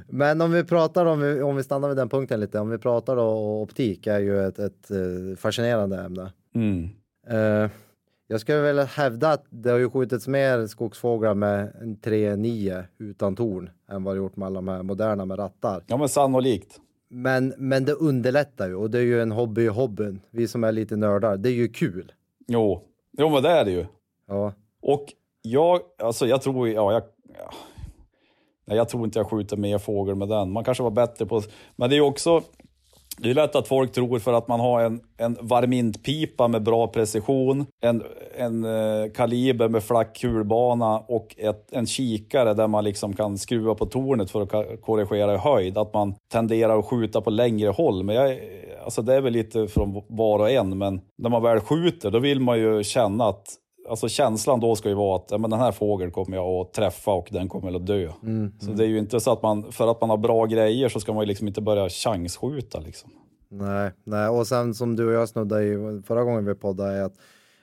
Men 0.07 0.41
om 0.41 0.51
vi 0.51 0.63
pratar 0.63 1.05
om, 1.05 1.19
vi- 1.21 1.41
om 1.41 1.55
vi 1.55 1.63
stannar 1.63 1.87
vid 1.87 1.97
den 1.97 2.09
punkten 2.09 2.39
lite, 2.39 2.59
om 2.59 2.69
vi 2.69 2.77
pratar 2.77 3.15
då 3.15 3.61
optik 3.61 4.07
är 4.07 4.19
ju 4.19 4.45
ett, 4.47 4.59
ett 4.59 4.91
eh, 4.91 5.37
fascinerande 5.37 5.97
ämne. 5.97 6.33
Mm. 6.55 6.89
Eh, 7.27 7.69
jag 8.27 8.41
skulle 8.41 8.61
väl 8.61 8.79
hävda 8.79 9.31
att 9.31 9.45
det 9.49 9.69
har 9.69 9.77
ju 9.77 9.89
skjutits 9.89 10.27
mer 10.27 10.67
skogsfåglar 10.67 11.33
med 11.33 11.71
en 11.81 11.97
3-9 11.97 12.83
utan 12.97 13.35
torn 13.35 13.69
än 13.91 14.03
vad 14.03 14.15
det 14.15 14.17
gjort 14.17 14.35
med 14.35 14.45
alla 14.45 14.55
de 14.57 14.67
här 14.67 14.83
moderna 14.83 15.25
med 15.25 15.39
rattar. 15.39 15.83
Ja 15.87 15.97
men 15.97 16.09
sannolikt. 16.09 16.79
Men, 17.09 17.53
men 17.57 17.85
det 17.85 17.93
underlättar 17.93 18.67
ju 18.67 18.75
och 18.75 18.89
det 18.91 18.97
är 18.97 19.03
ju 19.03 19.21
en 19.21 19.31
hobby 19.31 19.61
i 19.61 19.67
hobbyn. 19.67 20.19
Vi 20.31 20.47
som 20.47 20.63
är 20.63 20.71
lite 20.71 20.95
nördar, 20.95 21.37
det 21.37 21.49
är 21.49 21.53
ju 21.53 21.67
kul. 21.67 22.11
Jo. 22.47 22.81
jo 23.17 23.29
men 23.29 23.43
det 23.43 23.49
är 23.49 23.65
det 23.65 23.71
ju. 23.71 23.85
Ja, 24.27 24.53
Och 24.81 25.05
jag, 25.41 25.79
alltså 26.03 26.27
jag 26.27 26.41
tror, 26.41 26.69
ja, 26.69 26.93
jag, 26.93 27.03
ja. 27.37 27.53
Nej, 28.69 28.77
jag 28.77 28.89
tror 28.89 29.05
inte 29.05 29.19
jag 29.19 29.29
skjuter 29.29 29.57
mer 29.57 29.77
fågel 29.77 30.15
med 30.15 30.29
den. 30.29 30.51
Man 30.51 30.63
kanske 30.63 30.83
var 30.83 30.91
bättre 30.91 31.25
på, 31.25 31.41
men 31.75 31.89
det 31.89 31.97
är 31.97 32.01
också, 32.01 32.41
det 33.17 33.29
är 33.29 33.33
lätt 33.33 33.55
att 33.55 33.67
folk 33.67 33.91
tror 33.91 34.19
för 34.19 34.33
att 34.33 34.47
man 34.47 34.59
har 34.59 34.81
en, 34.81 34.99
en 35.17 35.37
varmintpipa 35.41 36.47
med 36.47 36.63
bra 36.63 36.87
precision, 36.87 37.65
en, 37.81 38.03
en 38.37 38.65
eh, 38.65 39.11
kaliber 39.11 39.69
med 39.69 39.83
flack 39.83 40.15
kulbana 40.15 40.99
och 40.99 41.35
ett, 41.37 41.67
en 41.71 41.85
kikare 41.85 42.53
där 42.53 42.67
man 42.67 42.83
liksom 42.83 43.13
kan 43.15 43.37
skruva 43.37 43.75
på 43.75 43.85
tornet 43.85 44.31
för 44.31 44.41
att 44.41 44.81
korrigera 44.81 45.33
i 45.33 45.37
höjd. 45.37 45.77
Att 45.77 45.93
man 45.93 46.15
tenderar 46.31 46.79
att 46.79 46.85
skjuta 46.85 47.21
på 47.21 47.29
längre 47.29 47.69
håll. 47.69 48.03
Men 48.03 48.15
jag, 48.15 48.39
alltså 48.83 49.01
det 49.01 49.15
är 49.15 49.21
väl 49.21 49.33
lite 49.33 49.67
från 49.67 50.03
var 50.07 50.39
och 50.39 50.51
en, 50.51 50.77
men 50.77 51.01
när 51.17 51.29
man 51.29 51.43
väl 51.43 51.59
skjuter 51.59 52.11
då 52.11 52.19
vill 52.19 52.39
man 52.39 52.59
ju 52.59 52.83
känna 52.83 53.25
att 53.25 53.45
Alltså 53.89 54.09
känslan 54.09 54.59
då 54.59 54.75
ska 54.75 54.89
ju 54.89 54.95
vara 54.95 55.15
att 55.15 55.27
ja, 55.31 55.37
men 55.37 55.49
den 55.49 55.59
här 55.59 55.71
fågeln 55.71 56.11
kommer 56.11 56.37
jag 56.37 56.47
att 56.47 56.73
träffa 56.73 57.11
och 57.11 57.29
den 57.31 57.49
kommer 57.49 57.75
att 57.75 57.85
dö. 57.85 58.11
så 58.59 58.71
det 58.71 58.83
är 58.83 58.87
ju 58.87 58.97
inte 58.97 59.19
så 59.19 59.31
att 59.31 59.41
man, 59.41 59.71
för 59.71 59.91
att 59.91 60.01
man 60.01 60.09
har 60.09 60.17
bra 60.17 60.45
grejer 60.45 60.89
så 60.89 60.99
ska 60.99 61.13
man 61.13 61.23
ju 61.23 61.27
liksom 61.27 61.47
inte 61.47 61.61
börja 61.61 61.89
chansskjuta 61.89 62.79
liksom. 62.79 63.11
nej, 63.49 63.91
nej. 64.03 64.27
Och 64.27 64.47
sen 64.47 64.73
som 64.73 64.95
du 64.95 65.07
och 65.07 65.13
jag 65.13 65.29
snuddade 65.29 65.63
i 65.63 66.01
förra 66.05 66.23
gången 66.23 66.45
vi 66.45 66.55
poddade 66.55 66.93
är 66.93 67.03
att 67.03 67.15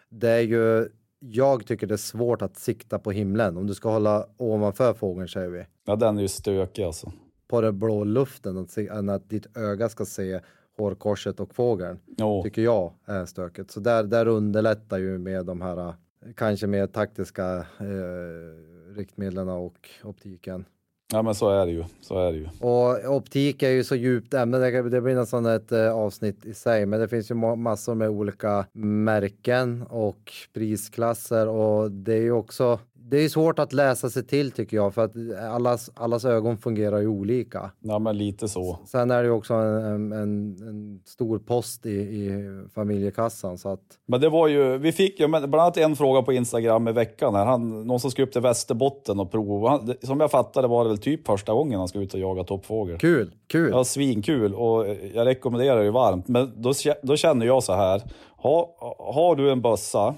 det 0.09 0.31
är 0.31 0.41
ju, 0.41 0.89
jag 1.19 1.67
tycker 1.67 1.87
det 1.87 1.95
är 1.95 1.97
svårt 1.97 2.43
att 2.43 2.57
sikta 2.57 2.99
på 2.99 3.11
himlen. 3.11 3.57
Om 3.57 3.67
du 3.67 3.75
ska 3.75 3.91
hålla 3.91 4.27
ovanför 4.37 4.95
fågeln 4.95 5.29
säger 5.29 5.49
vi. 5.49 5.65
Ja, 5.87 5.97
den 5.97 6.19
är 6.19 6.23
ju 6.23 6.29
stökig 6.29 6.83
alltså. 6.83 7.13
på 7.49 7.61
den 7.61 7.79
blå 7.79 8.05
luften 8.05 8.59
att 8.59 8.71
se, 8.71 8.89
att 8.91 9.31
ditt 9.31 9.57
öga 9.57 9.89
ska 9.89 10.05
se 10.05 10.41
hårkorset 10.79 11.41
och 11.41 11.55
fågeln. 11.55 11.99
Jo. 12.19 12.43
Tycker 12.43 12.63
jag 12.63 12.93
är 13.05 13.27
stökigt. 13.27 13.71
Så 13.71 13.81
där, 13.81 14.05
där 14.05 14.29
underlättar 14.29 14.99
ju 14.99 15.19
med 15.19 15.47
de 15.47 15.61
här 15.61 15.95
kanske 16.35 16.67
mer 16.67 16.87
taktiska 16.87 17.57
eh, 17.81 18.97
riktmedlen 18.97 19.49
och 19.49 19.89
optiken. 20.05 20.65
Ja 21.13 21.23
men 21.23 21.35
så 21.35 21.51
är 21.51 21.67
det 21.67 21.73
ju. 21.73 21.85
Så 22.01 22.19
är 22.19 22.33
det 22.33 22.39
ju. 22.39 22.49
Och 22.61 23.17
optik 23.17 23.63
är 23.63 23.71
ju 23.71 23.85
så 23.85 23.97
djupt 23.97 24.35
ämne, 24.35 24.59
det, 24.59 24.83
det 24.83 25.01
blir 25.01 25.15
nästan 25.15 25.47
ett 25.47 25.73
eh, 25.73 25.93
avsnitt 25.93 26.47
i 26.47 26.55
sig, 26.55 26.87
men 26.87 27.01
det 27.01 27.09
finns 27.09 27.31
ju 27.31 27.35
ma- 27.35 27.57
massor 27.57 27.95
med 27.95 28.09
olika 28.09 28.67
märken 28.73 29.83
och 29.83 30.33
prisklasser 30.53 31.49
och 31.49 31.91
det 31.93 32.13
är 32.15 32.23
ju 32.23 32.33
också, 32.33 32.81
det 33.11 33.25
är 33.25 33.29
svårt 33.29 33.59
att 33.59 33.73
läsa 33.73 34.11
sig 34.11 34.27
till 34.27 34.51
tycker 34.51 34.77
jag, 34.77 34.95
för 34.95 35.05
att 35.05 35.13
allas, 35.53 35.91
allas 35.95 36.25
ögon 36.25 36.59
fungerar 36.59 36.99
ju 36.99 37.07
olika. 37.07 37.71
Ja 37.81 37.99
men 37.99 38.19
lite 38.19 38.49
så. 38.49 38.79
Sen 38.87 39.11
är 39.11 39.23
det 39.23 39.25
ju 39.25 39.31
också 39.31 39.55
en, 39.55 40.13
en, 40.13 40.57
en 40.69 41.01
stor 41.05 41.39
post 41.39 41.87
i, 41.87 41.91
i 41.91 42.51
familjekassan 42.75 43.59
så 43.59 43.69
att 43.69 43.81
Men 44.07 44.21
det 44.21 44.29
var 44.29 44.49
ju, 44.49 44.79
vi 44.79 44.93
fick 44.93 45.21
ju 45.21 45.29
bland 45.29 45.55
annat 45.55 45.77
en 45.77 45.97
fråga 45.97 46.23
på 46.23 46.33
Instagram 46.33 46.89
i 46.89 46.93
veckan 46.93 47.35
här. 47.35 47.45
Han, 47.45 47.87
någon 47.87 48.01
som 48.01 48.11
skulle 48.11 48.27
upp 48.27 48.33
till 48.33 48.43
Västerbotten 48.43 49.21
och 49.21 49.31
prova. 49.31 49.71
Han, 49.71 49.95
som 50.03 50.21
jag 50.21 50.31
fattade 50.31 50.69
var 50.69 50.85
det 50.85 50.89
väl 50.89 50.99
typ 50.99 51.27
första 51.27 51.53
gången 51.53 51.79
han 51.79 51.89
ska 51.89 51.99
ut 51.99 52.15
och 52.15 52.21
jaga 52.21 52.45
toppfågel. 52.45 52.99
kul, 52.99 53.31
kul. 53.47 53.71
Ja, 53.73 53.85
svinkul 53.85 54.55
och 54.55 54.87
jag 55.15 55.27
rekommenderar 55.27 55.85
det 55.85 55.91
varmt. 55.91 56.29
Men 56.29 56.53
då, 56.63 56.73
då 57.03 57.17
känner 57.17 57.47
jag 57.47 57.63
så 57.63 57.73
här. 57.73 58.03
Ha, 58.37 58.77
har 58.99 59.37
du 59.37 59.51
en 59.51 59.61
bössa 59.61 60.15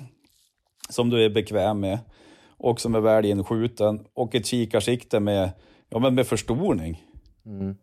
som 0.90 1.10
du 1.10 1.24
är 1.24 1.30
bekväm 1.30 1.80
med 1.80 1.98
och 2.58 2.80
som 2.80 2.94
är 2.94 3.00
väl 3.00 3.24
inskjuten 3.24 4.00
och 4.14 4.34
ett 4.34 4.46
kikarsikte 4.46 5.20
med, 5.20 5.50
ja, 5.90 5.98
men 5.98 6.14
med 6.14 6.26
förstoring. 6.26 7.02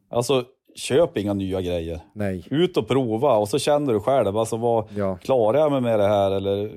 Alltså, 0.09 0.43
köp 0.75 1.17
inga 1.17 1.33
nya 1.33 1.61
grejer. 1.61 1.99
Nej. 2.13 2.47
Ut 2.49 2.77
och 2.77 2.87
prova 2.87 3.37
och 3.37 3.49
så 3.49 3.59
känner 3.59 3.93
du 3.93 3.99
själv. 3.99 4.37
Alltså, 4.37 4.57
vad, 4.57 4.85
Ja. 4.95 5.17
Klarar 5.17 5.59
jag 5.59 5.71
mig 5.71 5.81
med 5.81 5.99
det 5.99 6.07
här 6.07 6.31
eller 6.31 6.71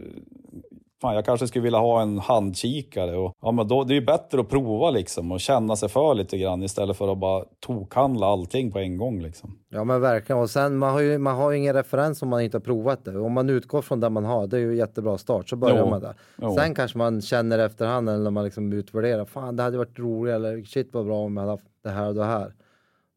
fan, 1.00 1.14
jag 1.14 1.24
kanske 1.24 1.48
skulle 1.48 1.62
vilja 1.62 1.78
ha 1.78 2.02
en 2.02 2.18
handkikare. 2.18 3.16
Och, 3.16 3.34
ja, 3.42 3.52
men 3.52 3.68
då, 3.68 3.84
det 3.84 3.92
är 3.92 4.00
ju 4.00 4.06
bättre 4.06 4.40
att 4.40 4.48
prova 4.48 4.90
liksom 4.90 5.32
och 5.32 5.40
känna 5.40 5.76
sig 5.76 5.88
för 5.88 6.14
lite 6.14 6.38
grann 6.38 6.62
istället 6.62 6.96
för 6.96 7.12
att 7.12 7.18
bara 7.18 7.44
tokhandla 7.60 8.26
allting 8.26 8.72
på 8.72 8.78
en 8.78 8.96
gång. 8.96 9.22
Liksom. 9.22 9.58
Ja 9.68 9.84
men 9.84 10.00
verkligen. 10.00 10.42
Och 10.42 10.50
sen 10.50 10.76
man 10.78 10.90
har 10.92 11.00
ju, 11.00 11.18
man 11.18 11.36
har 11.36 11.50
ju 11.50 11.58
ingen 11.58 11.74
referens 11.74 12.22
om 12.22 12.28
man 12.28 12.40
inte 12.40 12.56
har 12.56 12.62
provat 12.62 13.04
det. 13.04 13.18
Om 13.18 13.32
man 13.32 13.50
utgår 13.50 13.82
från 13.82 14.00
det 14.00 14.10
man 14.10 14.24
har, 14.24 14.46
det 14.46 14.56
är 14.56 14.60
ju 14.60 14.76
jättebra 14.76 15.18
start. 15.18 15.48
Så 15.48 15.56
börjar 15.56 15.78
Jo. 15.78 15.90
man 15.90 16.00
där. 16.00 16.14
Jo. 16.42 16.54
Sen 16.56 16.74
kanske 16.74 16.98
man 16.98 17.22
känner 17.22 17.58
efterhand 17.58 18.08
eller 18.08 18.24
när 18.24 18.30
man 18.30 18.44
liksom 18.44 18.72
utvärderar. 18.72 19.24
Fan 19.24 19.56
det 19.56 19.62
hade 19.62 19.78
varit 19.78 19.98
roligt 19.98 20.34
eller 20.34 20.64
shit 20.64 20.88
vad 20.92 21.06
bra 21.06 21.16
om 21.24 21.36
jag 21.36 21.42
hade 21.42 21.52
haft 21.52 21.66
det 21.84 21.90
här 21.90 22.08
och 22.08 22.14
det 22.14 22.24
här. 22.24 22.52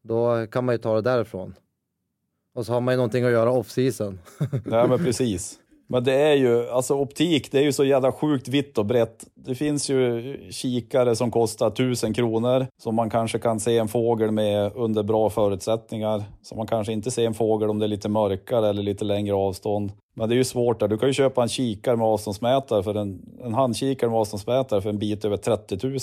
Då 0.02 0.46
kan 0.46 0.64
man 0.64 0.74
ju 0.74 0.78
ta 0.78 0.94
det 0.94 1.00
därifrån. 1.02 1.54
Och 2.54 2.66
så 2.66 2.72
har 2.72 2.80
man 2.80 2.94
ju 2.94 2.96
någonting 2.96 3.24
att 3.24 3.30
göra 3.30 3.50
off 3.52 3.70
season. 3.70 4.18
Nej 4.64 4.88
men 4.88 4.98
precis. 4.98 5.58
Men 5.92 6.04
det 6.04 6.12
är 6.12 6.34
ju, 6.34 6.68
alltså 6.68 6.94
optik, 6.94 7.52
det 7.52 7.58
är 7.58 7.62
ju 7.62 7.72
så 7.72 7.84
jävla 7.84 8.12
sjukt 8.12 8.48
vitt 8.48 8.78
och 8.78 8.86
brett. 8.86 9.24
Det 9.34 9.54
finns 9.54 9.90
ju 9.90 10.36
kikare 10.50 11.16
som 11.16 11.30
kostar 11.30 11.70
tusen 11.70 12.14
kronor, 12.14 12.66
som 12.82 12.94
man 12.94 13.10
kanske 13.10 13.38
kan 13.38 13.60
se 13.60 13.78
en 13.78 13.88
fågel 13.88 14.30
med 14.30 14.72
under 14.74 15.02
bra 15.02 15.30
förutsättningar. 15.30 16.24
Som 16.42 16.58
man 16.58 16.66
kanske 16.66 16.92
inte 16.92 17.10
ser 17.10 17.26
en 17.26 17.34
fågel 17.34 17.70
om 17.70 17.78
det 17.78 17.86
är 17.86 17.88
lite 17.88 18.08
mörkare 18.08 18.68
eller 18.68 18.82
lite 18.82 19.04
längre 19.04 19.34
avstånd. 19.34 19.92
Men 20.14 20.28
det 20.28 20.34
är 20.34 20.36
ju 20.36 20.44
svårt 20.44 20.80
där. 20.80 20.88
Du 20.88 20.98
kan 20.98 21.08
ju 21.08 21.12
köpa 21.12 21.42
en 21.42 21.48
kikare 21.48 21.96
med 21.96 22.06
avståndsmätare, 22.06 22.82
för 22.82 22.94
en, 22.94 23.20
en 23.44 23.54
handkikare 23.54 24.10
med 24.10 24.18
avståndsmätare 24.18 24.80
för 24.80 24.90
en 24.90 24.98
bit 24.98 25.24
över 25.24 25.36
30 25.36 25.86
000. 25.86 25.98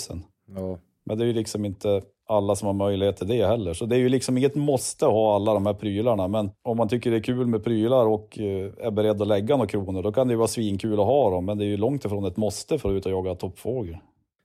ja. 0.56 0.78
Men 1.10 1.18
det 1.18 1.24
är 1.24 1.26
ju 1.26 1.32
liksom 1.32 1.64
inte 1.64 2.02
alla 2.28 2.56
som 2.56 2.66
har 2.66 2.74
möjlighet 2.74 3.16
till 3.16 3.28
det 3.28 3.46
heller. 3.46 3.74
Så 3.74 3.86
det 3.86 3.96
är 3.96 3.98
ju 4.00 4.08
liksom 4.08 4.38
inget 4.38 4.54
måste 4.54 5.06
att 5.06 5.12
ha 5.12 5.34
alla 5.34 5.54
de 5.54 5.66
här 5.66 5.74
prylarna. 5.74 6.28
Men 6.28 6.50
om 6.62 6.76
man 6.76 6.88
tycker 6.88 7.10
det 7.10 7.16
är 7.16 7.22
kul 7.22 7.46
med 7.46 7.64
prylar 7.64 8.06
och 8.06 8.38
eh, 8.38 8.72
är 8.86 8.90
beredd 8.90 9.22
att 9.22 9.28
lägga 9.28 9.56
några 9.56 9.68
kronor, 9.68 10.02
då 10.02 10.12
kan 10.12 10.28
det 10.28 10.32
ju 10.32 10.38
vara 10.38 10.48
svinkul 10.48 10.92
att 10.92 11.06
ha 11.06 11.30
dem. 11.30 11.44
Men 11.44 11.58
det 11.58 11.64
är 11.64 11.66
ju 11.66 11.76
långt 11.76 12.04
ifrån 12.04 12.24
ett 12.24 12.36
måste 12.36 12.78
för 12.78 12.88
att 12.88 12.94
ut 12.94 13.06
och 13.06 13.12
jaga 13.12 13.34
toppfågel. 13.34 13.96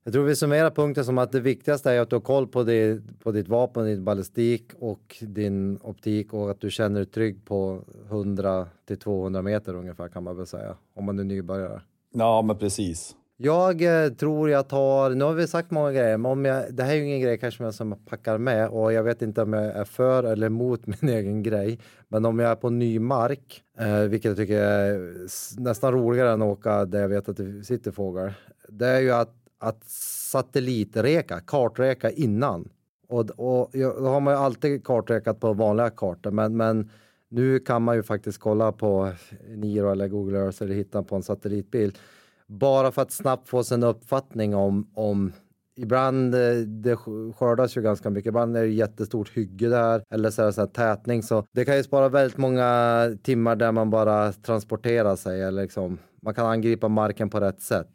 Jag 0.03 0.13
tror 0.13 0.23
vi 0.23 0.35
summerar 0.35 0.69
punkten 0.69 1.05
som 1.05 1.17
att 1.17 1.31
det 1.31 1.39
viktigaste 1.39 1.91
är 1.91 1.99
att 1.99 2.09
du 2.09 2.15
har 2.15 2.21
koll 2.21 2.47
på, 2.47 2.63
det, 2.63 3.01
på 3.23 3.31
ditt 3.31 3.47
vapen, 3.47 3.85
din 3.85 4.03
ballistik 4.03 4.71
och 4.79 5.17
din 5.21 5.79
optik 5.83 6.33
och 6.33 6.51
att 6.51 6.61
du 6.61 6.71
känner 6.71 6.99
dig 6.99 7.05
trygg 7.05 7.45
på 7.45 7.81
100 8.09 8.67
till 8.87 8.99
200 8.99 9.41
meter 9.41 9.75
ungefär 9.75 10.07
kan 10.07 10.23
man 10.23 10.37
väl 10.37 10.47
säga. 10.47 10.75
Om 10.95 11.05
man 11.05 11.19
är 11.19 11.23
nybörjare. 11.23 11.81
Ja, 12.13 12.41
men 12.41 12.57
precis. 12.57 13.15
Jag 13.37 13.81
eh, 13.81 14.09
tror 14.09 14.49
jag 14.49 14.67
tar, 14.67 15.09
nu 15.09 15.23
har 15.23 15.33
vi 15.33 15.47
sagt 15.47 15.71
många 15.71 15.91
grejer, 15.91 16.17
men 16.17 16.31
om 16.31 16.45
jag, 16.45 16.73
det 16.73 16.83
här 16.83 16.91
är 16.91 16.95
ju 16.95 17.05
ingen 17.05 17.21
grej 17.21 17.37
kanske 17.37 17.71
som 17.71 17.91
jag 17.91 18.05
packar 18.05 18.37
med 18.37 18.69
och 18.69 18.93
jag 18.93 19.03
vet 19.03 19.21
inte 19.21 19.41
om 19.41 19.53
jag 19.53 19.63
är 19.63 19.83
för 19.83 20.23
eller 20.23 20.47
emot 20.47 20.87
min 21.01 21.09
egen 21.09 21.43
grej. 21.43 21.79
Men 22.07 22.25
om 22.25 22.39
jag 22.39 22.51
är 22.51 22.55
på 22.55 22.69
ny 22.69 22.99
mark, 22.99 23.63
eh, 23.79 23.99
vilket 23.99 24.29
jag 24.29 24.37
tycker 24.37 24.61
är 24.61 25.13
nästan 25.61 25.93
roligare 25.93 26.31
än 26.31 26.41
att 26.41 26.47
åka 26.47 26.85
där 26.85 27.01
jag 27.01 27.09
vet 27.09 27.29
att 27.29 27.37
det 27.37 27.63
sitter 27.63 27.91
fåglar. 27.91 28.33
Det 28.69 28.87
är 28.87 28.99
ju 28.99 29.11
att, 29.11 29.33
att 29.59 29.83
satellitreka, 30.31 31.39
kartreka 31.39 32.09
innan 32.09 32.69
Och, 33.07 33.29
och 33.29 33.69
jag, 33.73 33.95
då 33.97 34.07
har 34.07 34.19
man 34.19 34.33
ju 34.33 34.39
alltid 34.39 34.83
kartrekat 34.83 35.39
på 35.39 35.53
vanliga 35.53 35.89
kartor, 35.89 36.31
men, 36.31 36.57
men 36.57 36.89
nu 37.29 37.59
kan 37.59 37.81
man 37.81 37.95
ju 37.95 38.03
faktiskt 38.03 38.39
kolla 38.39 38.71
på 38.71 39.11
Niro 39.47 39.91
eller 39.91 40.07
Google 40.07 40.39
Earth 40.39 40.63
eller 40.63 40.75
hitta 40.75 41.03
på 41.03 41.15
en 41.15 41.23
satellitbild. 41.23 41.97
Bara 42.47 42.91
för 42.91 43.01
att 43.01 43.11
snabbt 43.11 43.49
få 43.49 43.63
sig 43.63 43.75
en 43.75 43.83
uppfattning 43.83 44.55
om, 44.55 44.91
om 44.93 45.31
Ibland 45.77 46.35
eh, 46.35 46.55
det 46.57 46.95
skördas 47.35 47.77
ju 47.77 47.81
ganska 47.81 48.09
mycket, 48.09 48.29
ibland 48.29 48.57
är 48.57 48.61
det 48.61 48.67
jättestort 48.67 49.37
hygge 49.37 49.69
där 49.69 50.03
eller 50.09 50.29
så 50.29 50.41
är 50.41 50.45
det 50.45 50.53
så 50.53 50.61
här 50.61 50.67
tätning 50.67 51.23
så 51.23 51.43
det 51.51 51.65
kan 51.65 51.77
ju 51.77 51.83
spara 51.83 52.09
väldigt 52.09 52.37
många 52.37 53.09
timmar 53.23 53.55
där 53.55 53.71
man 53.71 53.89
bara 53.89 54.31
transporterar 54.31 55.15
sig 55.15 55.41
eller 55.41 55.61
liksom 55.61 55.97
man 56.21 56.33
kan 56.33 56.45
angripa 56.45 56.87
marken 56.87 57.29
på 57.29 57.39
rätt 57.39 57.61
sätt. 57.61 57.91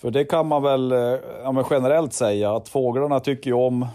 För 0.00 0.10
det 0.10 0.24
kan 0.24 0.46
man 0.46 0.62
väl 0.62 0.92
eh, 0.92 0.98
ja, 1.42 1.66
generellt 1.70 2.12
säga 2.12 2.56
att 2.56 2.68
fåglarna 2.68 3.20
tycker 3.20 3.50
ju 3.50 3.56
om 3.56 3.86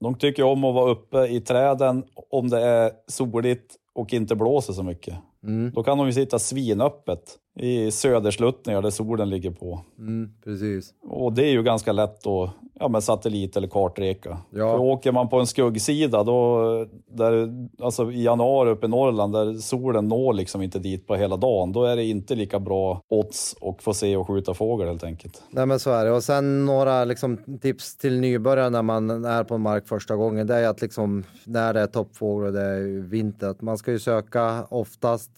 de 0.00 0.14
tycker 0.14 0.42
om 0.42 0.64
att 0.64 0.74
vara 0.74 0.90
uppe 0.90 1.26
i 1.26 1.40
träden 1.40 2.04
om 2.30 2.48
det 2.48 2.60
är 2.60 2.92
soligt 3.06 3.74
och 3.94 4.12
inte 4.12 4.36
blåser 4.36 4.72
så 4.72 4.82
mycket. 4.82 5.14
Mm. 5.42 5.72
Då 5.74 5.82
kan 5.82 5.98
de 5.98 6.06
ju 6.06 6.12
sitta 6.12 6.38
svinöppet 6.38 7.38
i 7.56 7.90
södersluttningar 7.90 8.82
där 8.82 8.90
solen 8.90 9.30
ligger 9.30 9.50
på. 9.50 9.80
Mm, 9.98 10.30
precis. 10.44 10.94
Och 11.02 11.32
det 11.32 11.44
är 11.44 11.50
ju 11.50 11.62
ganska 11.62 11.92
lätt 11.92 12.26
att 12.26 12.50
ja, 12.80 12.88
med 12.88 13.04
satellit 13.04 13.56
eller 13.56 13.68
kartreka. 13.68 14.38
Ja. 14.50 14.72
För 14.72 14.78
åker 14.78 15.12
man 15.12 15.28
på 15.28 15.40
en 15.40 15.46
skuggsida, 15.46 16.22
då, 16.22 16.86
där, 17.06 17.48
alltså 17.82 18.12
i 18.12 18.22
januari 18.22 18.70
uppe 18.70 18.86
i 18.86 18.88
Norrland, 18.88 19.32
där 19.32 19.54
solen 19.54 20.08
når 20.08 20.32
liksom 20.32 20.62
inte 20.62 20.78
dit 20.78 21.06
på 21.06 21.14
hela 21.14 21.36
dagen, 21.36 21.72
då 21.72 21.84
är 21.84 21.96
det 21.96 22.04
inte 22.04 22.34
lika 22.34 22.60
bra 22.60 23.00
odds 23.08 23.56
att 23.60 23.82
få 23.82 23.94
se 23.94 24.16
och 24.16 24.26
skjuta 24.26 24.54
fågel 24.54 24.88
helt 24.88 25.04
enkelt. 25.04 25.42
Nej 25.50 25.66
men 25.66 25.78
så 25.78 25.90
är 25.90 26.04
det. 26.04 26.10
Och 26.10 26.24
sen 26.24 26.66
några 26.66 27.04
liksom, 27.04 27.58
tips 27.60 27.96
till 27.96 28.20
nybörjare 28.20 28.70
när 28.70 28.82
man 28.82 29.24
är 29.24 29.44
på 29.44 29.54
en 29.54 29.60
mark 29.60 29.88
första 29.88 30.16
gången, 30.16 30.46
det 30.46 30.54
är 30.54 30.68
att 30.68 30.82
liksom, 30.82 31.24
när 31.44 31.74
det 31.74 31.80
är 31.80 31.86
toppfågel 31.86 32.46
och 32.46 32.52
det 32.52 32.62
är 32.62 33.02
vinter, 33.02 33.48
att 33.48 33.62
man 33.62 33.78
ska 33.78 33.90
ju 33.90 33.98
söka 33.98 34.66
oftast, 34.70 35.30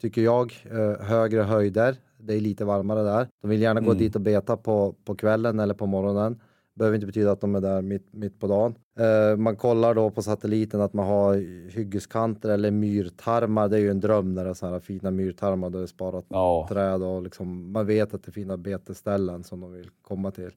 tycker 0.00 0.22
jag, 0.22 0.52
eh, 0.70 1.06
högre 1.06 1.42
höjder. 1.42 1.96
Det 2.18 2.34
är 2.34 2.40
lite 2.40 2.64
varmare 2.64 3.02
där. 3.02 3.28
De 3.42 3.50
vill 3.50 3.62
gärna 3.62 3.80
gå 3.80 3.90
mm. 3.90 3.98
dit 3.98 4.14
och 4.14 4.20
beta 4.20 4.56
på, 4.56 4.94
på 5.04 5.14
kvällen 5.14 5.60
eller 5.60 5.74
på 5.74 5.86
morgonen 5.86 6.40
behöver 6.74 6.94
inte 6.94 7.06
betyda 7.06 7.32
att 7.32 7.40
de 7.40 7.54
är 7.54 7.60
där 7.60 7.82
mitt, 7.82 8.12
mitt 8.12 8.40
på 8.40 8.46
dagen. 8.46 8.74
Eh, 8.98 9.36
man 9.36 9.56
kollar 9.56 9.94
då 9.94 10.10
på 10.10 10.22
satelliten 10.22 10.80
att 10.80 10.92
man 10.92 11.06
har 11.06 11.34
hyggeskanter 11.70 12.48
eller 12.48 12.70
myrtarmar. 12.70 13.68
Det 13.68 13.76
är 13.76 13.80
ju 13.80 13.90
en 13.90 14.00
dröm 14.00 14.34
när 14.34 14.44
det 14.44 14.50
är 14.50 14.54
sådana 14.54 14.76
här 14.76 14.80
fina 14.80 15.10
myrtarmar 15.10 15.70
där 15.70 15.78
det 15.78 15.84
är 15.84 15.86
sparat 15.86 16.24
ja. 16.28 16.66
träd 16.68 17.02
och 17.02 17.22
liksom, 17.22 17.72
man 17.72 17.86
vet 17.86 18.14
att 18.14 18.22
det 18.22 18.30
är 18.30 18.32
fina 18.32 18.56
beteställen 18.56 19.44
som 19.44 19.60
de 19.60 19.72
vill 19.72 19.90
komma 20.02 20.30
till. 20.30 20.50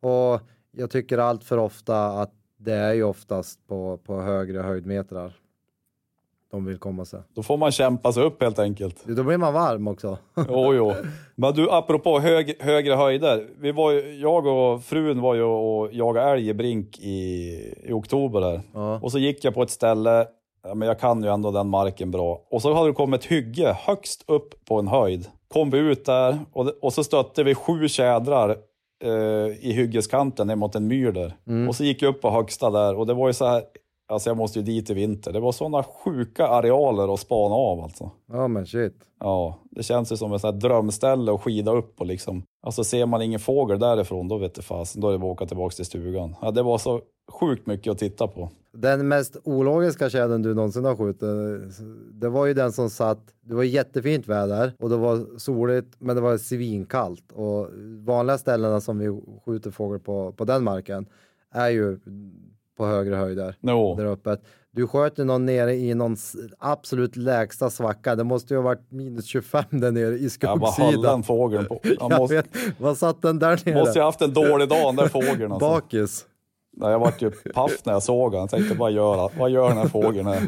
Och 0.00 0.40
jag 0.70 0.90
tycker 0.90 1.18
allt 1.18 1.44
för 1.44 1.58
ofta 1.58 2.06
att 2.06 2.32
det 2.56 2.74
är 2.74 2.92
ju 2.92 3.02
oftast 3.02 3.66
på, 3.66 3.98
på 4.04 4.20
högre 4.20 4.58
höjdmetrar 4.58 5.43
de 6.54 6.64
vill 6.64 6.78
komma 6.78 7.04
sig. 7.04 7.20
Då 7.34 7.42
får 7.42 7.56
man 7.56 7.72
kämpa 7.72 8.12
sig 8.12 8.22
upp 8.22 8.42
helt 8.42 8.58
enkelt. 8.58 9.04
Då 9.04 9.22
blir 9.22 9.36
man 9.36 9.54
varm 9.54 9.88
också. 9.88 10.18
jo, 10.48 10.74
jo. 10.74 10.92
Men 11.34 11.54
du, 11.54 11.70
apropå 11.70 12.20
hög, 12.20 12.56
högre 12.60 12.94
höjder. 12.94 13.46
Vi 13.60 13.72
var 13.72 13.90
ju, 13.92 14.20
jag 14.20 14.46
och 14.46 14.84
frun 14.84 15.20
var 15.20 15.34
ju 15.34 15.42
och 15.42 15.92
jagade 15.92 16.30
älg 16.30 16.48
i 16.48 16.54
Brink 16.54 16.98
i, 16.98 17.18
i 17.82 17.92
oktober 17.92 18.40
där. 18.40 18.60
Ja. 18.74 19.00
Och 19.02 19.12
så 19.12 19.18
gick 19.18 19.44
jag 19.44 19.54
på 19.54 19.62
ett 19.62 19.70
ställe, 19.70 20.26
ja, 20.62 20.74
men 20.74 20.88
jag 20.88 21.00
kan 21.00 21.22
ju 21.22 21.28
ändå 21.28 21.50
den 21.50 21.68
marken 21.68 22.10
bra. 22.10 22.40
Och 22.50 22.62
så 22.62 22.74
hade 22.74 22.88
det 22.88 22.94
kommit 22.94 23.20
ett 23.20 23.30
hygge 23.30 23.76
högst 23.78 24.24
upp 24.26 24.64
på 24.64 24.78
en 24.78 24.88
höjd. 24.88 25.26
Kom 25.48 25.70
vi 25.70 25.78
ut 25.78 26.04
där 26.04 26.38
och, 26.52 26.72
och 26.82 26.92
så 26.92 27.04
stötte 27.04 27.44
vi 27.44 27.54
sju 27.54 27.88
tjädrar 27.88 28.56
eh, 29.04 29.68
i 29.68 29.72
hyggeskanten 29.72 30.46
ner 30.46 30.56
mot 30.56 30.74
en 30.74 30.86
myr 30.86 31.12
där. 31.12 31.36
Mm. 31.46 31.68
Och 31.68 31.76
så 31.76 31.84
gick 31.84 32.02
jag 32.02 32.08
upp 32.08 32.22
på 32.22 32.30
högsta 32.30 32.70
där 32.70 32.94
och 32.94 33.06
det 33.06 33.14
var 33.14 33.26
ju 33.26 33.32
så 33.32 33.46
här 33.46 33.62
Alltså 34.06 34.30
jag 34.30 34.36
måste 34.36 34.58
ju 34.58 34.64
dit 34.64 34.90
i 34.90 34.94
vinter. 34.94 35.32
Det 35.32 35.40
var 35.40 35.52
sådana 35.52 35.82
sjuka 35.82 36.46
arealer 36.46 37.14
att 37.14 37.20
spana 37.20 37.54
av 37.54 37.80
alltså. 37.80 38.10
Ja 38.32 38.48
men 38.48 38.66
shit. 38.66 38.94
Ja, 39.20 39.58
det 39.70 39.82
känns 39.82 40.12
ju 40.12 40.16
som 40.16 40.32
ett 40.32 40.40
sånt 40.40 40.60
drömställe 40.60 41.34
att 41.34 41.40
skida 41.40 41.72
upp 41.72 42.00
och 42.00 42.06
liksom. 42.06 42.42
Alltså 42.62 42.84
ser 42.84 43.06
man 43.06 43.22
ingen 43.22 43.40
fågel 43.40 43.78
därifrån, 43.78 44.28
då 44.28 44.38
vet 44.38 44.54
du 44.54 44.62
fasen, 44.62 45.00
då 45.00 45.08
är 45.08 45.12
det 45.12 45.18
bara 45.18 45.30
att 45.30 45.36
åka 45.36 45.46
tillbaka 45.46 45.74
till 45.74 45.84
stugan. 45.84 46.36
Ja, 46.42 46.50
det 46.50 46.62
var 46.62 46.78
så 46.78 47.00
sjukt 47.32 47.66
mycket 47.66 47.90
att 47.90 47.98
titta 47.98 48.28
på. 48.28 48.50
Den 48.72 49.08
mest 49.08 49.36
ologiska 49.44 50.10
tjädern 50.10 50.42
du 50.42 50.54
någonsin 50.54 50.84
har 50.84 50.96
skjutit, 50.96 51.20
det 52.12 52.28
var 52.28 52.46
ju 52.46 52.54
den 52.54 52.72
som 52.72 52.90
satt, 52.90 53.20
det 53.40 53.54
var 53.54 53.62
jättefint 53.62 54.28
väder 54.28 54.72
och 54.78 54.90
det 54.90 54.96
var 54.96 55.38
soligt 55.38 55.96
men 55.98 56.16
det 56.16 56.22
var 56.22 56.38
svinkallt 56.38 57.32
och 57.32 57.68
vanliga 58.06 58.38
ställena 58.38 58.80
som 58.80 58.98
vi 58.98 59.20
skjuter 59.46 59.70
fågel 59.70 60.00
på, 60.00 60.32
på 60.32 60.44
den 60.44 60.64
marken 60.64 61.06
är 61.50 61.68
ju 61.68 61.98
på 62.76 62.86
högre 62.86 63.14
höjder. 63.14 63.56
No. 63.60 63.96
Där 63.96 64.04
uppe. 64.04 64.36
Du 64.70 64.86
sköt 64.86 65.18
ju 65.18 65.24
någon 65.24 65.46
nere 65.46 65.74
i 65.74 65.94
någon 65.94 66.16
absolut 66.58 67.16
lägsta 67.16 67.70
svacka. 67.70 68.16
Det 68.16 68.24
måste 68.24 68.54
ju 68.54 68.58
ha 68.58 68.64
varit 68.64 68.90
minus 68.90 69.26
25 69.26 69.64
där 69.70 69.92
nere 69.92 70.14
i 70.14 70.30
skuggsidan. 70.30 70.60
Ja, 70.62 70.74
vad 70.78 70.92
höll 70.92 71.02
den 71.02 71.22
fågeln 71.22 71.66
på? 71.66 71.80
Jag 72.00 72.18
måste, 72.18 72.34
vet, 72.36 72.46
vad 72.78 72.98
satt 72.98 73.22
den 73.22 73.38
där 73.38 73.60
nere? 73.66 73.78
Måste 73.78 73.98
ju 73.98 74.04
haft 74.04 74.22
en 74.22 74.32
dålig 74.32 74.68
dag 74.68 74.88
den 74.88 74.96
där 74.96 75.08
fågeln. 75.08 75.52
Alltså. 75.52 75.68
Bakis. 75.68 76.26
Nej, 76.76 76.90
jag 76.90 76.98
vart 76.98 77.22
ju 77.22 77.30
paff 77.30 77.84
när 77.84 77.92
jag 77.92 78.02
såg 78.02 78.32
den. 78.32 78.40
Jag 78.40 78.50
tänkte, 78.50 78.74
vad 78.74 78.92
gör, 78.92 79.30
vad 79.38 79.50
gör 79.50 79.68
den 79.68 79.78
här 79.78 79.88
fågeln 79.88 80.26
här? 80.26 80.42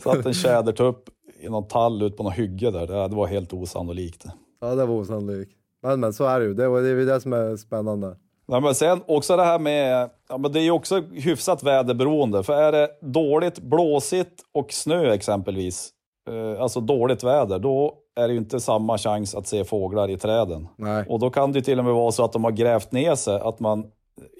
Satt 0.00 0.26
en 0.26 0.34
tjädertupp 0.34 1.08
i 1.40 1.48
någon 1.48 1.68
tall 1.68 2.02
ut 2.02 2.16
på 2.16 2.22
något 2.22 2.34
hygge 2.34 2.70
där. 2.70 3.08
Det 3.08 3.16
var 3.16 3.26
helt 3.26 3.52
osannolikt. 3.52 4.24
Ja, 4.60 4.74
det 4.74 4.86
var 4.86 4.94
osannolikt. 4.94 5.52
Men, 5.82 6.00
men 6.00 6.12
så 6.12 6.24
är 6.24 6.40
det 6.40 6.46
ju. 6.46 6.54
Det 6.54 6.64
är 6.64 7.06
det 7.06 7.20
som 7.20 7.32
är 7.32 7.56
spännande. 7.56 8.16
Ja, 8.52 8.60
men 8.60 8.74
sen 8.74 9.00
också 9.06 9.36
det 9.36 9.44
här 9.44 9.58
med, 9.58 10.10
ja, 10.28 10.38
men 10.38 10.52
det 10.52 10.60
är 10.60 10.62
ju 10.62 10.70
också 10.70 11.00
hyfsat 11.00 11.62
väderberoende. 11.62 12.42
För 12.42 12.62
är 12.62 12.72
det 12.72 12.88
dåligt, 13.00 13.58
blåsigt 13.58 14.42
och 14.54 14.72
snö 14.72 15.12
exempelvis, 15.12 15.90
eh, 16.30 16.62
alltså 16.62 16.80
dåligt 16.80 17.24
väder, 17.24 17.58
då 17.58 17.94
är 18.16 18.28
det 18.28 18.32
ju 18.32 18.38
inte 18.38 18.60
samma 18.60 18.98
chans 18.98 19.34
att 19.34 19.46
se 19.46 19.64
fåglar 19.64 20.10
i 20.10 20.16
träden. 20.16 20.68
Nej. 20.76 21.04
Och 21.08 21.18
då 21.18 21.30
kan 21.30 21.52
det 21.52 21.62
till 21.62 21.78
och 21.78 21.84
med 21.84 21.94
vara 21.94 22.12
så 22.12 22.24
att 22.24 22.32
de 22.32 22.44
har 22.44 22.50
grävt 22.50 22.92
ner 22.92 23.14
sig, 23.14 23.40
att 23.40 23.60
man 23.60 23.84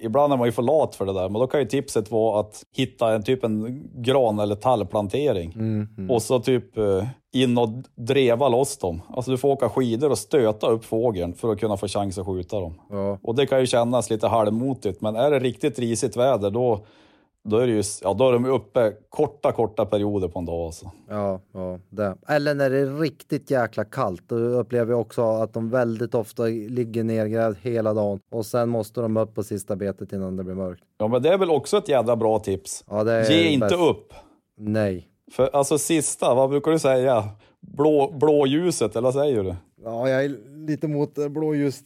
Ibland 0.01 0.33
är 0.33 0.37
man 0.37 0.47
ju 0.47 0.51
för 0.51 0.61
lat 0.61 0.95
för 0.95 1.05
det 1.05 1.13
där, 1.13 1.29
men 1.29 1.41
då 1.41 1.47
kan 1.47 1.59
ju 1.59 1.65
tipset 1.65 2.11
vara 2.11 2.39
att 2.39 2.63
hitta 2.75 3.15
en 3.15 3.23
typ 3.23 3.43
en 3.43 3.83
gran 3.95 4.39
eller 4.39 4.55
tallplantering. 4.55 5.51
Mm, 5.51 5.87
mm. 5.97 6.11
Och 6.11 6.21
så 6.21 6.39
typ 6.39 6.77
eh, 6.77 7.03
in 7.33 7.57
och 7.57 7.69
dreva 7.95 8.49
loss 8.49 8.77
dem. 8.77 9.01
Alltså 9.09 9.31
du 9.31 9.37
får 9.37 9.49
åka 9.49 9.69
skidor 9.69 10.11
och 10.11 10.17
stöta 10.17 10.67
upp 10.67 10.85
fågeln 10.85 11.33
för 11.33 11.51
att 11.51 11.59
kunna 11.59 11.77
få 11.77 11.87
chans 11.87 12.17
att 12.17 12.25
skjuta 12.25 12.59
dem. 12.59 12.73
Ja. 12.89 13.19
Och 13.23 13.35
det 13.35 13.45
kan 13.45 13.59
ju 13.59 13.65
kännas 13.67 14.09
lite 14.09 14.27
halvmotigt, 14.27 15.01
men 15.01 15.15
är 15.15 15.31
det 15.31 15.39
riktigt 15.39 15.79
risigt 15.79 16.17
väder 16.17 16.49
då 16.49 16.85
då 17.43 17.57
är, 17.57 17.67
det 17.67 17.73
ju, 17.73 17.83
ja, 18.01 18.13
då 18.13 18.27
är 18.29 18.33
de 18.33 18.45
uppe 18.45 18.93
korta, 19.09 19.51
korta 19.51 19.85
perioder 19.85 20.27
på 20.27 20.39
en 20.39 20.45
dag. 20.45 20.65
Alltså. 20.65 20.91
Ja, 21.09 21.39
ja 21.53 21.79
det. 21.89 22.15
Eller 22.27 22.55
när 22.55 22.69
det 22.69 22.77
är 22.77 22.99
riktigt 22.99 23.51
jäkla 23.51 23.85
kallt. 23.85 24.23
Då 24.27 24.35
upplever 24.35 24.91
jag 24.91 25.01
också 25.01 25.21
att 25.21 25.53
de 25.53 25.69
väldigt 25.69 26.15
ofta 26.15 26.43
ligger 26.43 27.03
nergrävd 27.03 27.57
hela 27.61 27.93
dagen 27.93 28.19
och 28.31 28.45
sen 28.45 28.69
måste 28.69 29.01
de 29.01 29.17
upp 29.17 29.35
på 29.35 29.43
sista 29.43 29.75
betet 29.75 30.13
innan 30.13 30.35
det 30.35 30.43
blir 30.43 30.55
mörkt. 30.55 30.83
Ja, 30.97 31.07
men 31.07 31.21
det 31.21 31.29
är 31.29 31.37
väl 31.37 31.49
också 31.49 31.77
ett 31.77 31.89
jävla 31.89 32.15
bra 32.15 32.39
tips. 32.39 32.83
Ja, 32.89 33.03
det 33.03 33.13
är 33.13 33.31
Ge 33.31 33.49
inte 33.49 33.67
bäst. 33.67 33.79
upp. 33.81 34.13
Nej. 34.57 35.07
För 35.31 35.49
alltså 35.55 35.77
sista, 35.77 36.33
vad 36.35 36.49
brukar 36.49 36.71
du 36.71 36.79
säga? 36.79 37.29
Blå, 37.61 38.11
blåljuset, 38.19 38.91
eller 38.95 39.01
vad 39.01 39.13
säger 39.13 39.43
du? 39.43 39.55
Ja, 39.83 40.09
jag 40.09 40.25
är 40.25 40.29
lite 40.67 40.87
mot 40.87 41.13
blåljus, 41.31 41.81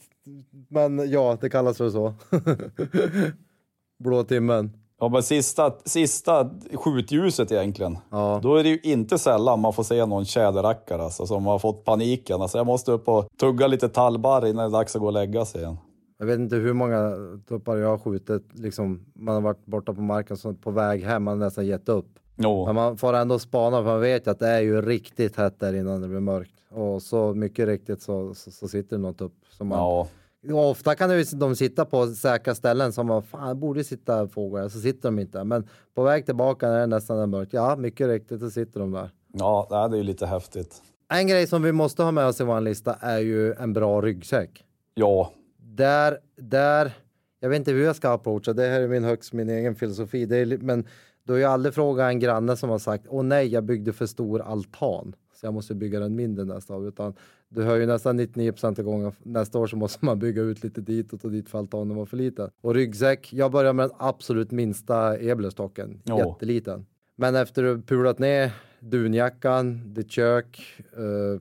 men 0.68 1.10
ja, 1.10 1.38
det 1.40 1.50
kallas 1.50 1.76
för 1.76 1.90
så. 1.90 2.14
Blå 4.04 4.24
timmen. 4.24 4.72
Ja, 5.00 5.08
men 5.08 5.22
sista, 5.22 5.72
sista 5.84 6.50
skjutljuset 6.74 7.52
egentligen. 7.52 7.98
Ja. 8.10 8.40
Då 8.42 8.56
är 8.56 8.62
det 8.62 8.68
ju 8.68 8.78
inte 8.82 9.18
sällan 9.18 9.60
man 9.60 9.72
får 9.72 9.82
se 9.82 10.06
någon 10.06 10.24
tjäderrackare 10.24 11.02
alltså, 11.02 11.26
som 11.26 11.46
har 11.46 11.58
fått 11.58 11.84
paniken. 11.84 12.42
Alltså, 12.42 12.58
jag 12.58 12.66
måste 12.66 12.92
upp 12.92 13.08
och 13.08 13.26
tugga 13.40 13.66
lite 13.66 13.88
tallbarr 13.88 14.46
innan 14.46 14.70
det 14.70 14.76
är 14.76 14.80
dags 14.80 14.96
att 14.96 15.00
gå 15.00 15.06
och 15.06 15.12
lägga 15.12 15.44
sig 15.44 15.60
igen. 15.60 15.76
Jag 16.18 16.26
vet 16.26 16.38
inte 16.38 16.56
hur 16.56 16.72
många 16.72 17.12
tuppar 17.48 17.76
jag 17.76 17.88
har 17.88 17.98
skjutit. 17.98 18.42
Liksom, 18.52 19.04
man 19.14 19.34
har 19.34 19.42
varit 19.42 19.66
borta 19.66 19.94
på 19.94 20.00
marken 20.00 20.36
så 20.36 20.54
på 20.54 20.70
väg 20.70 21.04
hem, 21.04 21.22
man 21.22 21.38
har 21.38 21.46
nästan 21.46 21.66
gett 21.66 21.88
upp. 21.88 22.06
No. 22.36 22.66
Men 22.66 22.74
man 22.74 22.96
får 22.96 23.12
ändå 23.12 23.38
spana 23.38 23.76
för 23.76 23.84
man 23.84 24.00
vet 24.00 24.26
ju 24.26 24.30
att 24.30 24.38
det 24.38 24.48
är 24.48 24.60
ju 24.60 24.82
riktigt 24.82 25.36
hett 25.36 25.60
där 25.60 25.74
innan 25.74 26.00
det 26.00 26.08
blir 26.08 26.20
mörkt. 26.20 26.54
Och 26.70 27.02
så 27.02 27.34
mycket 27.34 27.66
riktigt 27.66 28.02
så, 28.02 28.34
så, 28.34 28.50
så 28.50 28.68
sitter 28.68 28.96
det 28.96 29.02
något 29.02 29.20
upp. 29.20 29.34
Som 29.50 29.68
man, 29.68 29.78
Ja. 29.78 30.06
Ofta 30.52 30.94
kan 30.94 31.08
det, 31.10 31.32
de 31.32 31.56
sitta 31.56 31.84
på 31.84 32.06
säkra 32.06 32.54
ställen 32.54 32.92
som 32.92 33.06
man 33.06 33.22
fan 33.22 33.60
borde 33.60 33.84
sitta 33.84 34.28
fåglar, 34.28 34.68
så 34.68 34.80
sitter 34.80 35.08
de 35.08 35.18
inte. 35.18 35.44
Men 35.44 35.68
på 35.94 36.02
väg 36.02 36.26
tillbaka 36.26 36.68
när 36.68 36.80
det 36.80 36.86
nästan 36.86 37.18
är 37.18 37.26
mörkt, 37.26 37.52
ja 37.52 37.76
mycket 37.76 38.06
riktigt 38.08 38.40
så 38.40 38.50
sitter 38.50 38.80
de 38.80 38.92
där. 38.92 39.10
Ja, 39.32 39.88
det 39.90 39.96
är 39.96 39.98
ju 39.98 40.02
lite 40.02 40.26
häftigt. 40.26 40.82
En 41.12 41.26
grej 41.26 41.46
som 41.46 41.62
vi 41.62 41.72
måste 41.72 42.02
ha 42.02 42.10
med 42.10 42.26
oss 42.26 42.40
i 42.40 42.44
vår 42.44 42.60
lista 42.60 42.94
är 43.00 43.18
ju 43.18 43.52
en 43.52 43.72
bra 43.72 44.00
ryggsäck. 44.00 44.64
Ja, 44.94 45.32
Där, 45.58 46.18
där, 46.36 46.92
jag 47.40 47.48
vet 47.48 47.58
inte 47.58 47.72
hur 47.72 47.84
jag 47.84 47.96
ska 47.96 48.10
approacha, 48.10 48.52
det 48.52 48.62
här 48.66 48.80
är 48.80 48.88
min 48.88 49.04
högst 49.04 49.32
min 49.32 49.50
egen 49.50 49.74
filosofi. 49.74 50.26
Det 50.26 50.36
är, 50.36 50.58
men 50.58 50.86
Du 51.24 51.32
har 51.32 51.38
ju 51.38 51.44
aldrig 51.44 51.74
frågat 51.74 52.08
en 52.08 52.20
granne 52.20 52.56
som 52.56 52.70
har 52.70 52.78
sagt 52.78 53.06
åh 53.08 53.22
nej, 53.22 53.46
jag 53.46 53.64
byggde 53.64 53.92
för 53.92 54.06
stor 54.06 54.40
altan 54.42 55.14
så 55.40 55.46
jag 55.46 55.54
måste 55.54 55.74
bygga 55.74 56.00
den 56.00 56.14
mindre 56.16 56.44
nästa 56.44 56.76
år. 56.76 56.88
Utan 56.88 57.14
du 57.54 57.62
hör 57.62 57.76
ju 57.76 57.86
nästan 57.86 58.16
99 58.16 58.52
procent 58.52 58.78
av 58.78 58.84
gången 58.84 59.12
nästa 59.22 59.58
år 59.58 59.66
så 59.66 59.76
måste 59.76 60.04
man 60.04 60.18
bygga 60.18 60.42
ut 60.42 60.64
lite 60.64 60.80
ditåt 60.80 61.24
och 61.24 61.30
dit 61.30 61.48
för 61.48 61.58
altanen 61.58 61.96
var 61.96 62.06
för 62.06 62.16
liten. 62.16 62.50
Och 62.60 62.74
ryggsäck, 62.74 63.32
jag 63.32 63.52
börjar 63.52 63.72
med 63.72 63.88
den 63.88 63.96
absolut 63.98 64.50
minsta 64.50 65.20
eblerstocken, 65.20 66.00
Ja. 66.04 66.18
jätteliten. 66.18 66.86
Men 67.16 67.34
efter 67.34 67.62
du 67.62 67.82
pulat 67.82 68.18
ner 68.18 68.52
dunjackan, 68.80 69.94
ditt 69.94 70.10
kök, 70.10 70.62
uh, 70.98 71.40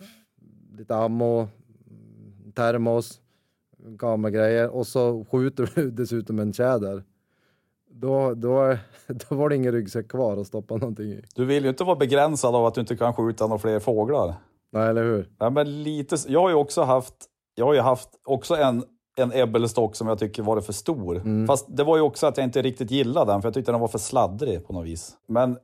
lite 0.77 0.95
ammo, 0.95 1.47
termos, 2.55 3.21
kameragrejer 3.99 4.69
och 4.69 4.87
så 4.87 5.25
skjuter 5.31 5.71
du 5.75 5.91
dessutom 5.91 6.39
en 6.39 6.53
tjäder. 6.53 7.03
Då, 7.91 8.33
då, 8.33 8.77
då 9.07 9.35
var 9.35 9.49
det 9.49 9.55
ingen 9.55 9.71
ryggsäck 9.71 10.07
kvar 10.07 10.37
att 10.37 10.47
stoppa 10.47 10.77
någonting 10.77 11.11
i. 11.11 11.21
Du 11.35 11.45
vill 11.45 11.63
ju 11.63 11.69
inte 11.69 11.83
vara 11.83 11.95
begränsad 11.95 12.55
av 12.55 12.65
att 12.65 12.75
du 12.75 12.81
inte 12.81 12.95
kan 12.95 13.13
skjuta 13.13 13.47
några 13.47 13.59
fler 13.59 13.79
fåglar. 13.79 14.35
Nej, 14.73 14.89
eller 14.89 15.03
hur? 15.03 15.29
Ja, 15.39 15.49
men 15.49 15.83
lite, 15.83 16.15
jag 16.27 16.39
har 16.41 16.49
ju 16.49 16.55
också 16.55 16.81
haft, 16.81 17.13
jag 17.55 17.65
har 17.65 17.75
haft 17.75 18.09
också 18.25 18.55
en, 18.55 18.83
en 19.17 19.31
ebbelstock 19.33 19.95
som 19.95 20.07
jag 20.07 20.19
tycker 20.19 20.43
var 20.43 20.61
för 20.61 20.73
stor. 20.73 21.15
Mm. 21.15 21.47
Fast 21.47 21.77
det 21.77 21.83
var 21.83 21.97
ju 21.97 22.01
också 22.03 22.27
att 22.27 22.37
jag 22.37 22.43
inte 22.43 22.61
riktigt 22.61 22.91
gillade 22.91 23.31
den, 23.31 23.41
för 23.41 23.47
jag 23.47 23.53
tyckte 23.53 23.71
den 23.71 23.81
var 23.81 23.87
för 23.87 23.97
sladdrig 23.97 24.67
på 24.67 24.73
något 24.73 24.85
vis. 24.85 25.15
Men 25.27 25.57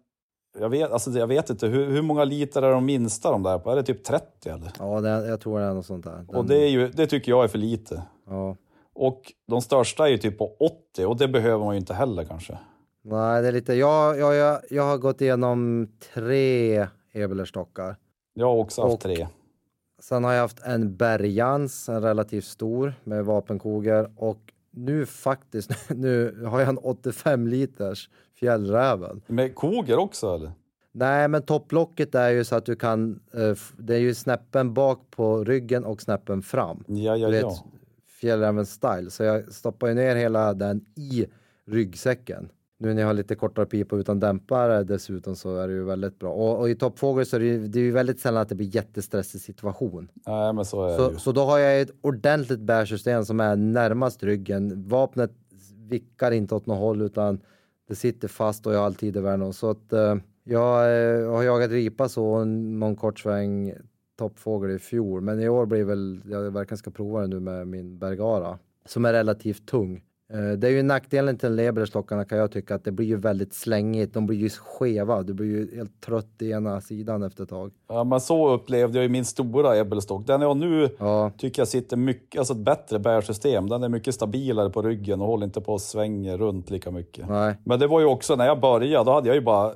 jag 0.60 0.70
vet, 0.70 0.92
alltså, 0.92 1.12
jag 1.12 1.28
vet 1.28 1.50
inte, 1.50 1.68
hur, 1.68 1.86
hur 1.92 2.02
många 2.02 2.24
liter 2.24 2.62
är 2.62 2.72
de 2.72 2.86
minsta 2.86 3.32
de 3.32 3.44
där 3.44 3.60
på? 3.60 3.72
Är 3.72 3.76
det 3.76 3.84
typ 3.84 4.04
30 4.04 4.50
eller? 4.50 4.72
Ja, 4.80 5.02
det, 5.02 5.10
jag 5.10 5.42
tror 5.42 5.60
det 5.60 5.66
är 5.66 5.74
något 5.74 5.86
sånt 5.86 6.06
där. 6.06 6.26
Den, 6.28 6.36
Och 6.36 6.46
det, 6.46 6.58
är 6.58 6.70
ju, 6.70 6.88
det 6.88 7.08
tycker 7.08 7.32
jag 7.32 7.44
är 7.44 7.48
för 7.48 7.58
lite. 7.58 8.04
ja. 8.28 8.56
Och 8.94 9.34
de 9.48 9.62
största 9.62 10.08
är 10.08 10.12
ju 10.12 10.18
typ 10.18 10.38
på 10.38 10.56
80 10.94 11.06
och 11.06 11.18
det 11.18 11.28
behöver 11.28 11.66
man 11.66 11.76
ju 11.76 11.80
inte 11.80 11.94
heller 11.94 12.24
kanske. 12.24 12.58
Nej, 13.04 13.42
det 13.42 13.48
är 13.48 13.52
lite... 13.52 13.74
Jag, 13.74 14.20
jag, 14.20 14.36
jag, 14.36 14.60
jag 14.70 14.84
har 14.84 14.98
gått 14.98 15.22
igenom 15.22 15.88
tre 16.14 16.88
ebelerstockar. 17.14 17.96
Jag 18.34 18.46
har 18.48 18.56
också 18.56 18.82
haft 18.82 18.94
Och- 18.94 19.00
tre. 19.02 19.28
Sen 20.02 20.24
har 20.24 20.34
jag 20.34 20.42
haft 20.42 20.60
en 20.64 20.96
Bergans, 20.96 21.90
en 21.90 22.02
relativt 22.02 22.46
stor 22.46 22.94
med 23.04 23.26
vapenkogor 23.26 24.12
och 24.16 24.54
nu 24.72 25.06
faktiskt, 25.06 25.72
nu 25.90 26.44
har 26.46 26.60
jag 26.60 26.70
en 26.70 26.78
85 26.78 27.48
liters 27.48 28.10
Fjällräven. 28.40 29.22
Med 29.28 29.56
koger 29.56 29.98
också 29.98 30.36
eller? 30.36 30.52
Nej, 30.92 31.28
men 31.28 31.42
topplocket 31.42 32.16
är 32.16 32.30
ju 32.30 32.44
så 32.44 32.56
att 32.56 32.66
du 32.66 32.76
kan, 32.76 33.20
eh, 33.34 33.56
det 33.78 33.96
är 33.96 34.00
ju 34.00 34.14
snäppen 34.16 34.74
bak 34.74 35.12
på 35.12 35.44
ryggen 35.44 35.86
och 35.86 36.02
snäppen 36.02 36.42
fram. 36.42 36.84
Ja, 36.88 37.18
ja, 37.18 37.28
Du 37.28 37.32
vet, 37.34 37.42
ja. 37.42 37.66
Fjällrävens 38.22 38.72
style. 38.72 39.10
Så 39.12 39.24
jag 39.24 39.54
stoppar 39.54 39.88
ju 39.88 39.94
ner 39.94 40.16
hela 40.16 40.54
den 40.54 40.86
i 40.96 41.26
ryggsäcken. 41.66 42.50
Nu 42.82 42.94
när 42.94 43.02
jag 43.02 43.08
har 43.08 43.14
lite 43.14 43.36
kortare 43.36 43.66
pipa 43.66 43.96
utan 43.96 44.20
dämpare 44.20 44.84
dessutom 44.84 45.36
så 45.36 45.58
är 45.58 45.68
det 45.68 45.74
ju 45.74 45.84
väldigt 45.84 46.20
bra. 46.20 46.34
Och, 46.34 46.60
och 46.60 46.70
i 46.70 46.76
toppfågel 46.76 47.26
så 47.26 47.36
är 47.36 47.40
det 47.40 47.46
ju, 47.46 47.68
det 47.68 47.80
är 47.80 47.84
ju 47.84 47.92
väldigt 47.92 48.20
sällan 48.20 48.42
att 48.42 48.50
det 48.50 48.56
blir 48.56 48.76
jättestressig 48.76 49.42
situation. 49.42 50.08
Nej, 50.28 50.54
men 50.54 50.66
så 50.66 50.84
är 50.86 50.90
det 50.90 50.96
Så, 50.98 51.12
ju. 51.12 51.18
så 51.18 51.32
då 51.32 51.42
har 51.42 51.58
jag 51.60 51.82
ett 51.82 51.92
ordentligt 52.02 52.60
bärsystem 52.60 53.26
som 53.26 53.40
är 53.40 53.56
närmast 53.56 54.24
ryggen. 54.24 54.88
Vapnet 54.88 55.32
vickar 55.90 56.32
inte 56.32 56.56
åt 56.56 56.66
något 56.66 56.78
håll 56.80 57.02
utan 57.02 57.40
det 57.88 57.96
sitter 57.96 58.28
fast 58.28 58.68
och 58.68 58.74
jag 58.74 58.80
har 58.80 58.86
alltid 58.86 59.18
i 59.18 59.20
världen. 59.20 59.54
Så 59.54 59.70
att 59.70 59.94
eh, 59.94 60.16
jag 60.44 60.80
eh, 60.82 61.32
har 61.32 61.44
jagat 61.44 61.72
ripa 61.72 62.10
så 62.10 62.44
någon 62.46 62.96
kort 62.96 63.20
sväng 63.20 63.74
toppfågel 64.18 64.72
i 64.72 64.80
fjol. 64.80 65.22
Men 65.22 65.40
i 65.42 65.50
år 65.50 65.66
blir 65.66 65.84
väl, 65.84 66.22
jag 66.26 66.52
verkligen 66.52 66.78
ska 66.78 66.92
prova 66.92 67.22
det 67.22 67.28
nu 67.28 67.40
med 67.40 67.68
min 67.68 68.00
Bergara 68.00 68.60
som 68.86 69.06
är 69.06 69.14
relativt 69.14 69.66
tung. 69.68 70.04
Eh, 70.34 70.58
Det 70.58 70.68
är 70.68 70.72
ju 70.72 70.84
nackdelen 70.84 71.38
till 71.38 71.56
Leberstockarna 71.56 72.26
kan 72.26 72.38
jag 72.38 72.52
tycka 72.52 72.76
att 72.76 72.84
det 72.84 72.92
blir 72.92 73.06
ju 73.08 73.16
väldigt 73.16 73.54
slängigt. 73.54 74.14
De 74.14 74.26
blir 74.26 74.38
ju 74.38 74.50
skeva. 74.50 75.24
Du 75.24 75.34
blir 75.34 75.48
ju 75.48 75.76
helt 75.76 76.02
trött 76.02 76.42
i 76.42 76.52
ena 76.52 76.82
sidan 76.82 77.24
efter 77.24 77.44
ett 77.44 77.50
tag. 77.50 77.72
Ja, 77.90 78.04
men 78.04 78.22
så 78.22 78.50
upplevde 78.50 78.98
jag 78.98 79.04
ju 79.04 79.10
min 79.10 79.26
stora 79.26 79.78
ebbelstock. 79.78 80.28
Den 80.28 80.42
jag 80.42 80.58
nu 80.58 80.90
Ja, 81.00 81.32
tycker 81.38 81.62
jag 81.62 81.68
sitter 81.68 81.98
mycket, 81.98 82.40
alltså 82.40 82.54
ett 82.54 82.60
bättre 82.60 83.00
bärsystem. 83.00 83.70
Den 83.70 83.84
är 83.84 83.90
mycket 83.90 84.16
stabilare 84.16 84.70
på 84.70 84.82
ryggen 84.82 85.22
och 85.22 85.28
håller 85.28 85.46
inte 85.46 85.62
på 85.62 85.76
att 85.76 85.82
svänga 85.82 86.38
runt 86.38 86.70
lika 86.70 86.92
mycket. 86.92 87.30
nej. 87.30 87.56
Men 87.66 87.80
det 87.80 87.88
var 87.88 88.00
ju 88.00 88.06
också 88.06 88.36
när 88.36 88.46
jag 88.46 88.60
började, 88.60 89.06
då 89.06 89.12
hade 89.12 89.28
jag 89.28 89.36
ju 89.36 89.42
bara 89.42 89.74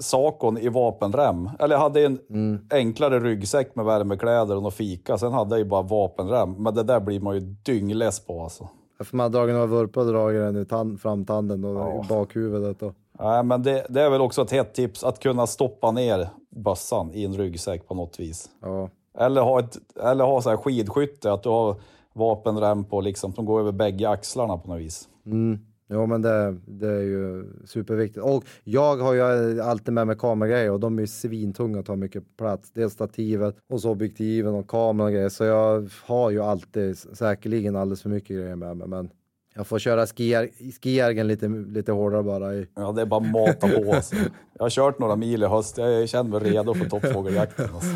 sakon 0.00 0.58
i 0.58 0.68
vapenrem. 0.68 1.50
Eller 1.58 1.74
jag 1.74 1.80
hade 1.80 2.04
en 2.06 2.18
Mm. 2.30 2.58
enklare 2.70 3.20
ryggsäck 3.20 3.74
med 3.76 3.84
värmekläder 3.84 4.56
och 4.56 4.62
något 4.62 4.74
fika. 4.74 5.18
Sen 5.18 5.32
hade 5.32 5.50
jag 5.50 5.58
ju 5.58 5.64
bara 5.64 5.82
vapenrem. 5.82 6.52
Men 6.62 6.74
det 6.74 6.82
där 6.82 7.00
blir 7.00 7.20
man 7.20 7.34
ju 7.34 7.40
dyngless 7.40 8.26
på 8.26 8.42
alltså. 8.42 8.68
För 8.98 9.16
man 9.16 9.24
har 9.24 9.30
dragit 9.30 9.54
några 9.54 9.66
vurpor 9.66 10.00
och 10.00 10.12
dragit 10.12 10.40
den 10.40 10.56
i 10.56 10.64
tan- 10.64 10.98
framtanden 10.98 11.64
och 11.64 11.76
Ja. 11.80 12.04
bakhuvudet. 12.08 12.82
Och. 12.82 12.94
Nej, 13.20 13.42
men 13.44 13.62
det, 13.62 13.86
det 13.88 14.02
är 14.02 14.10
väl 14.10 14.20
också 14.20 14.42
ett 14.42 14.50
hett 14.50 14.74
tips 14.74 15.04
att 15.04 15.18
kunna 15.20 15.46
stoppa 15.46 15.90
ner 15.90 16.28
bössan 16.50 17.10
i 17.14 17.24
en 17.24 17.34
ryggsäck 17.34 17.88
på 17.88 17.94
något 17.94 18.20
vis. 18.20 18.50
Ja. 18.62 18.88
Eller 19.18 19.40
ha, 19.42 19.60
ett, 19.60 19.78
eller 20.04 20.24
ha 20.24 20.42
så 20.42 20.50
här 20.50 20.56
skidskytte, 20.56 21.32
att 21.32 21.42
du 21.42 21.48
har 21.48 21.76
vapenrem 22.12 22.84
på 22.84 23.00
liksom, 23.00 23.32
som 23.32 23.44
går 23.44 23.60
över 23.60 23.72
bägge 23.72 24.08
axlarna 24.08 24.58
på 24.58 24.68
något 24.70 24.80
vis. 24.80 25.08
Mm. 25.26 25.58
Jo 25.88 26.06
men 26.06 26.22
det, 26.22 26.56
det 26.66 26.88
är 26.88 27.02
ju 27.02 27.44
superviktigt. 27.64 28.24
Och 28.24 28.44
jag 28.64 28.96
har 28.96 29.14
ju 29.14 29.60
alltid 29.60 29.94
med 29.94 30.06
mig 30.06 30.16
kameragrejer 30.16 30.70
och 30.70 30.80
de 30.80 30.98
är 30.98 31.02
ju 31.02 31.06
svintunga 31.06 31.78
och 31.78 31.86
tar 31.86 31.96
mycket 31.96 32.36
plats. 32.36 32.72
Dels 32.72 32.92
stativet 32.92 33.56
och 33.68 33.80
så 33.80 33.90
objektiven 33.90 34.54
och 34.54 34.68
kameran 34.68 35.06
och 35.06 35.12
grejer. 35.12 35.28
Så 35.28 35.44
jag 35.44 35.90
har 36.04 36.30
ju 36.30 36.40
alltid 36.40 36.98
säkerligen 36.98 37.76
alldeles 37.76 38.02
för 38.02 38.10
mycket 38.10 38.36
grejer 38.36 38.56
med 38.56 38.76
mig. 38.76 38.88
Men 38.88 39.10
jag 39.54 39.66
får 39.66 39.78
köra 39.78 40.06
skijärgen 40.06 41.26
lite, 41.26 41.48
lite 41.48 41.92
hårdare 41.92 42.22
bara. 42.22 42.54
I. 42.54 42.66
Ja, 42.74 42.92
det 42.92 43.02
är 43.02 43.06
bara 43.06 43.20
mata 43.20 43.68
på. 43.68 43.94
Alltså. 43.94 44.16
Jag 44.54 44.64
har 44.64 44.70
kört 44.70 44.98
några 44.98 45.16
mil 45.16 45.42
i 45.42 45.46
höst, 45.46 45.78
jag 45.78 46.08
känner 46.08 46.40
mig 46.40 46.52
redo 46.52 46.74
för 46.74 46.84
toppfågeljakten. 46.84 47.68
Alltså. 47.74 47.90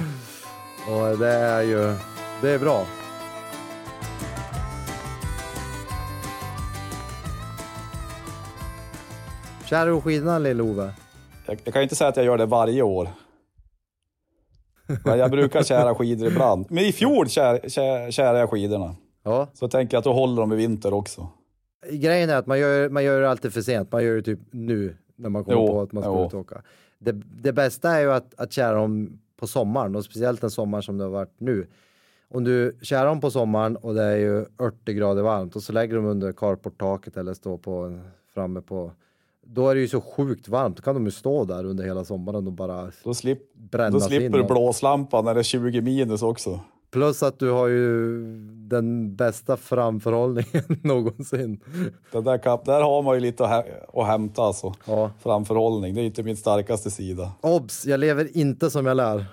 Och 0.90 1.18
det 1.18 1.28
är 1.32 1.62
ju, 1.62 1.94
det 2.42 2.50
är 2.50 2.58
bra. 2.58 2.86
Kär 9.68 9.86
du 9.86 10.00
skidorna 10.00 10.38
lill-Ove? 10.38 10.90
Jag, 11.46 11.58
jag 11.64 11.72
kan 11.72 11.80
ju 11.80 11.82
inte 11.82 11.94
säga 11.94 12.08
att 12.08 12.16
jag 12.16 12.26
gör 12.26 12.38
det 12.38 12.46
varje 12.46 12.82
år. 12.82 13.08
Men 15.04 15.18
jag 15.18 15.30
brukar 15.30 15.62
kära 15.62 15.94
skidor 15.94 16.28
ibland. 16.28 16.66
Men 16.70 16.84
i 16.84 16.92
fjol 16.92 17.28
kär, 17.28 17.68
kär, 17.68 18.10
kärade 18.10 18.38
jag 18.38 18.50
skidorna. 18.50 18.94
Ja. 19.22 19.48
Så 19.54 19.68
tänker 19.68 19.94
jag 19.94 19.98
att 19.98 20.04
då 20.04 20.12
håller 20.12 20.40
de 20.42 20.52
i 20.52 20.56
vinter 20.56 20.94
också. 20.94 21.28
Grejen 21.90 22.30
är 22.30 22.36
att 22.36 22.46
man 22.46 22.58
gör, 22.58 22.88
man 22.88 23.04
gör 23.04 23.20
det 23.20 23.30
alltid 23.30 23.52
för 23.52 23.60
sent. 23.60 23.92
Man 23.92 24.04
gör 24.04 24.16
det 24.16 24.22
typ 24.22 24.38
nu 24.50 24.96
när 25.16 25.28
man 25.28 25.44
kommer 25.44 25.58
Jo, 25.58 25.66
på 25.66 25.80
att 25.80 25.92
man 25.92 26.02
ska 26.02 26.12
jo. 26.12 26.26
ut 26.26 26.34
och 26.34 26.40
åka. 26.40 26.62
Det, 26.98 27.12
det 27.42 27.52
bästa 27.52 27.90
är 27.90 28.00
ju 28.00 28.12
att, 28.12 28.34
att 28.40 28.52
kära 28.52 28.74
dem 28.74 29.20
på 29.36 29.46
sommaren 29.46 29.96
och 29.96 30.04
speciellt 30.04 30.42
en 30.42 30.50
sommar 30.50 30.80
som 30.80 30.98
det 30.98 31.04
har 31.04 31.10
varit 31.10 31.34
nu. 31.40 31.66
Om 32.30 32.44
du 32.44 32.78
kärar 32.82 33.06
dem 33.06 33.20
på 33.20 33.30
sommaren 33.30 33.76
och 33.76 33.94
det 33.94 34.02
är 34.02 34.16
ju 34.16 34.44
80 34.58 34.92
grader 34.92 35.22
varmt 35.22 35.56
och 35.56 35.62
så 35.62 35.72
lägger 35.72 35.96
dem 35.96 36.04
under 36.04 36.32
carporttaket 36.32 37.16
eller 37.16 37.34
står 37.34 37.58
på 37.58 38.00
framme 38.34 38.60
på 38.60 38.92
då 39.50 39.68
är 39.68 39.74
det 39.74 39.80
ju 39.80 39.88
så 39.88 40.00
sjukt 40.00 40.48
varmt. 40.48 40.76
Då 40.76 40.82
kan 40.82 40.94
de 40.94 41.04
ju 41.04 41.10
stå 41.10 41.44
där 41.44 41.64
under 41.64 41.84
hela 41.84 42.04
sommaren 42.04 42.46
och 42.46 42.52
bara 42.52 42.90
Då, 43.04 43.14
slip, 43.14 43.54
brännas 43.54 44.02
då 44.02 44.08
slipper 44.08 44.38
du 44.38 44.44
blåslampan 44.44 45.24
när 45.24 45.34
det 45.34 45.40
är 45.40 45.44
20 45.44 45.80
minus 45.80 46.22
också. 46.22 46.60
Plus 46.90 47.22
att 47.22 47.38
du 47.38 47.50
har 47.50 47.66
ju 47.68 48.22
den 48.68 49.16
bästa 49.16 49.56
framförhållningen 49.56 50.64
någonsin. 50.82 51.60
Det 52.12 52.20
där, 52.20 52.64
där 52.64 52.82
har 52.82 53.02
man 53.02 53.14
ju 53.14 53.20
lite 53.20 53.44
att, 53.44 53.50
hä- 53.50 54.00
att 54.00 54.06
hämta 54.06 54.42
alltså. 54.42 54.74
Ja. 54.86 55.10
Framförhållning, 55.22 55.94
det 55.94 56.00
är 56.00 56.04
inte 56.04 56.22
min 56.22 56.36
starkaste 56.36 56.90
sida. 56.90 57.32
Obs! 57.40 57.86
Jag 57.86 58.00
lever 58.00 58.36
inte 58.36 58.70
som 58.70 58.86
jag 58.86 58.96
lär. 58.96 59.24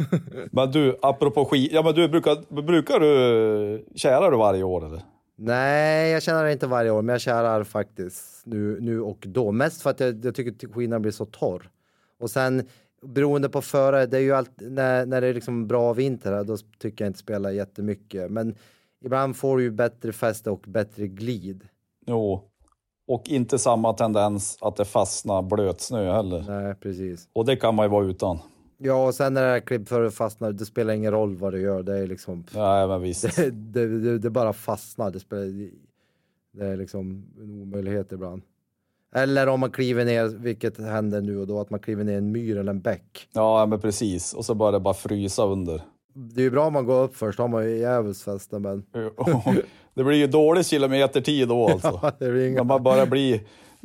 Men 0.52 0.70
du, 0.70 0.98
apropå 1.02 1.44
skid, 1.44 1.68
ja 1.72 1.82
men 1.82 1.94
du 1.94 2.08
brukar, 2.08 2.62
brukar 2.62 3.00
du, 3.00 3.84
kärar 3.94 4.30
du 4.30 4.36
varje 4.36 4.62
år 4.62 4.86
eller? 4.86 5.00
Nej, 5.36 6.10
jag 6.10 6.22
kärar 6.22 6.48
inte 6.48 6.66
varje 6.66 6.90
år, 6.90 7.02
men 7.02 7.12
jag 7.12 7.20
kärar 7.20 7.64
faktiskt 7.64 8.46
nu, 8.46 8.80
nu 8.80 9.00
och 9.00 9.24
då. 9.26 9.52
Mest 9.52 9.82
för 9.82 9.90
att 9.90 10.00
jag, 10.00 10.24
jag 10.24 10.34
tycker 10.34 10.68
att 10.68 10.74
skidorna 10.74 11.00
blir 11.00 11.12
så 11.12 11.26
torr. 11.26 11.70
Och 12.18 12.30
sen 12.30 12.68
beroende 13.02 13.48
på 13.48 13.62
förare, 13.62 14.06
det 14.06 14.16
är 14.16 14.20
ju 14.20 14.32
alltid 14.32 14.72
när, 14.72 15.06
när 15.06 15.20
det 15.20 15.26
är 15.26 15.34
liksom 15.34 15.66
bra 15.66 15.92
vinter 15.92 16.44
då 16.44 16.56
tycker 16.78 17.04
jag 17.04 17.10
inte 17.10 17.18
spelar 17.18 17.50
jättemycket. 17.50 18.30
Men 18.30 18.54
ibland 19.04 19.36
får 19.36 19.56
du 19.56 19.62
ju 19.62 19.70
bättre 19.70 20.12
fäste 20.12 20.50
och 20.50 20.64
bättre 20.66 21.06
glid. 21.06 21.68
Jo. 22.06 22.42
Och 23.06 23.28
inte 23.28 23.58
samma 23.58 23.92
tendens 23.92 24.58
att 24.60 24.76
det 24.76 24.84
fastnar 24.84 25.42
blötsnö 25.42 26.12
heller. 26.12 26.44
Nej, 26.48 26.74
precis. 26.74 27.28
Och 27.32 27.44
det 27.44 27.56
kan 27.56 27.74
man 27.74 27.86
ju 27.86 27.90
vara 27.90 28.04
utan. 28.04 28.38
Ja, 28.78 29.06
och 29.06 29.14
sen 29.14 29.34
när 29.34 29.42
det 29.42 29.48
här 29.48 29.60
klippföret 29.60 30.14
fastnar, 30.14 30.52
det 30.52 30.64
spelar 30.64 30.94
ingen 30.94 31.12
roll 31.12 31.36
vad 31.36 31.52
du 31.52 31.60
gör. 31.60 31.82
Det 31.82 31.98
är 31.98 32.06
liksom, 32.06 32.44
Nej 32.54 32.88
men 32.88 33.02
visst. 33.02 33.36
det, 33.36 33.50
det, 33.72 33.98
det, 33.98 34.18
det 34.18 34.30
bara 34.30 34.52
fastnar. 34.52 35.10
Det, 35.10 35.20
spelar, 35.20 35.70
det 36.52 36.66
är 36.66 36.76
liksom 36.76 37.26
en 37.42 37.62
omöjlighet 37.62 38.12
ibland. 38.12 38.42
Eller 39.14 39.46
om 39.46 39.60
man 39.60 39.70
kliver 39.70 40.04
ner, 40.04 40.24
vilket 40.26 40.78
händer 40.78 41.20
nu 41.20 41.38
och 41.38 41.46
då, 41.46 41.60
att 41.60 41.70
man 41.70 41.80
kliver 41.80 42.04
ner 42.04 42.18
en 42.18 42.32
myr 42.32 42.56
eller 42.56 42.70
en 42.70 42.80
bäck. 42.80 43.28
Ja 43.32 43.66
men 43.66 43.80
precis. 43.80 44.32
Och 44.34 44.44
så 44.44 44.70
det 44.72 44.80
bara 44.80 44.94
frysa 44.94 45.44
under. 45.44 45.82
Det 46.14 46.40
är 46.40 46.44
ju 46.44 46.50
bra 46.50 46.66
om 46.66 46.72
man 46.72 46.86
går 46.86 47.02
upp 47.04 47.16
först, 47.16 47.36
då 47.36 47.42
har 47.42 47.48
man 47.48 47.64
ju 47.70 47.78
djävulsfäste, 47.78 48.58
men 48.58 48.82
Det 49.94 50.04
blir 50.04 50.16
ju 50.16 50.26
dålig 50.26 50.66
kilometertid 50.66 51.48
då 51.48 51.68
alltså. 51.72 52.12
det 52.18 52.24
är 52.24 52.28
ju 52.32 52.34
När 52.40 52.46
inga... 52.48 52.64
man 52.64 52.82
börjar 52.82 53.06
bli 53.06 53.40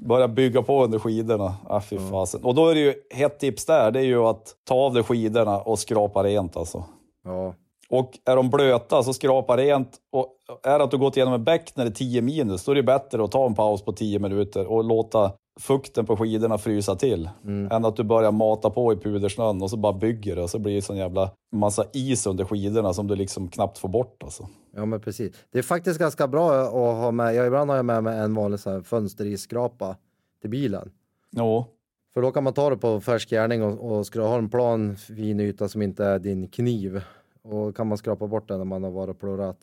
Börja 0.07 0.27
bygga 0.27 0.61
på 0.61 0.83
under 0.83 0.99
skidorna. 0.99 1.55
Ah, 1.67 1.81
fy 1.81 1.97
fasen. 2.11 2.43
Och 2.43 2.55
då 2.55 2.67
är 2.67 2.75
det 2.75 2.81
ju, 2.81 2.93
ett 3.23 3.39
tips 3.39 3.65
där, 3.65 3.91
det 3.91 3.99
är 3.99 4.03
ju 4.03 4.25
att 4.25 4.55
ta 4.67 4.75
av 4.75 4.93
dig 4.93 5.03
skidorna 5.03 5.61
och 5.61 5.79
skrapa 5.79 6.23
rent 6.23 6.57
alltså. 6.57 6.83
Ja. 7.23 7.53
Och 7.89 8.11
är 8.25 8.35
de 8.35 8.49
blöta 8.49 9.03
så 9.03 9.13
skrapa 9.13 9.57
rent. 9.57 9.97
Och 10.11 10.27
är 10.63 10.77
det 10.77 10.83
att 10.83 10.91
du 10.91 10.97
gått 10.97 11.17
igenom 11.17 11.33
en 11.33 11.43
bäck 11.43 11.75
när 11.75 11.85
det 11.85 11.89
är 11.89 11.93
10 11.93 12.21
minus, 12.21 12.65
då 12.65 12.71
är 12.71 12.75
det 12.75 12.83
bättre 12.83 13.23
att 13.23 13.31
ta 13.31 13.45
en 13.45 13.55
paus 13.55 13.81
på 13.81 13.91
10 13.91 14.19
minuter 14.19 14.71
och 14.71 14.83
låta 14.83 15.31
fukten 15.59 16.05
på 16.05 16.17
skidorna 16.17 16.57
frysa 16.57 16.95
till. 16.95 17.29
Än 17.71 17.85
att 17.85 17.95
du 17.95 18.03
börjar 18.03 18.31
mata 18.31 18.69
på 18.69 18.93
i 18.93 18.95
pudersnön 18.95 19.61
och 19.61 19.69
så 19.69 19.77
bara 19.77 19.93
bygger 19.93 20.35
det 20.35 20.41
och 20.43 20.49
så 20.49 20.59
blir 20.59 20.75
det 20.75 20.81
sån 20.81 20.97
jävla 20.97 21.31
massa 21.51 21.85
is 21.93 22.27
under 22.27 22.45
skidorna 22.45 22.93
som 22.93 23.07
du 23.07 23.15
liksom 23.15 23.47
knappt 23.47 23.77
får 23.77 23.89
bort 23.89 24.23
alltså. 24.23 24.47
Ja, 24.75 24.85
men 24.85 25.01
precis. 25.01 25.33
Det 25.51 25.59
är 25.59 25.63
faktiskt 25.63 25.99
ganska 25.99 26.27
bra 26.27 26.51
att 26.51 26.71
ha 26.73 27.11
med. 27.11 27.35
Jag 27.35 27.47
ibland 27.47 27.69
har 27.69 27.77
jag 27.77 27.85
med 27.85 28.03
mig 28.03 28.19
en 28.19 28.33
vanlig 28.33 28.59
så 28.59 28.69
här 28.69 28.81
fönsteriskrapa 28.81 29.97
till 30.41 30.49
bilen. 30.49 30.91
Jo, 31.31 31.65
För 32.13 32.21
då 32.21 32.31
kan 32.31 32.43
man 32.43 32.53
ta 32.53 32.69
det 32.69 32.77
på 32.77 33.01
färsk 33.01 33.29
gärning 33.29 33.63
och, 33.63 33.91
och 33.91 34.05
ska 34.05 34.21
ha 34.21 34.37
en 34.37 34.49
plan 34.49 34.95
fin 34.95 35.39
yta 35.39 35.69
som 35.69 35.81
inte 35.81 36.05
är 36.05 36.19
din 36.19 36.47
kniv. 36.47 37.01
Och 37.41 37.75
kan 37.75 37.87
man 37.87 37.97
skrapa 37.97 38.27
bort 38.27 38.47
den 38.47 38.57
när 38.57 38.65
man 38.65 38.83
har 38.83 38.91
varit 38.91 39.09
och 39.15 39.19
plurrat. 39.19 39.57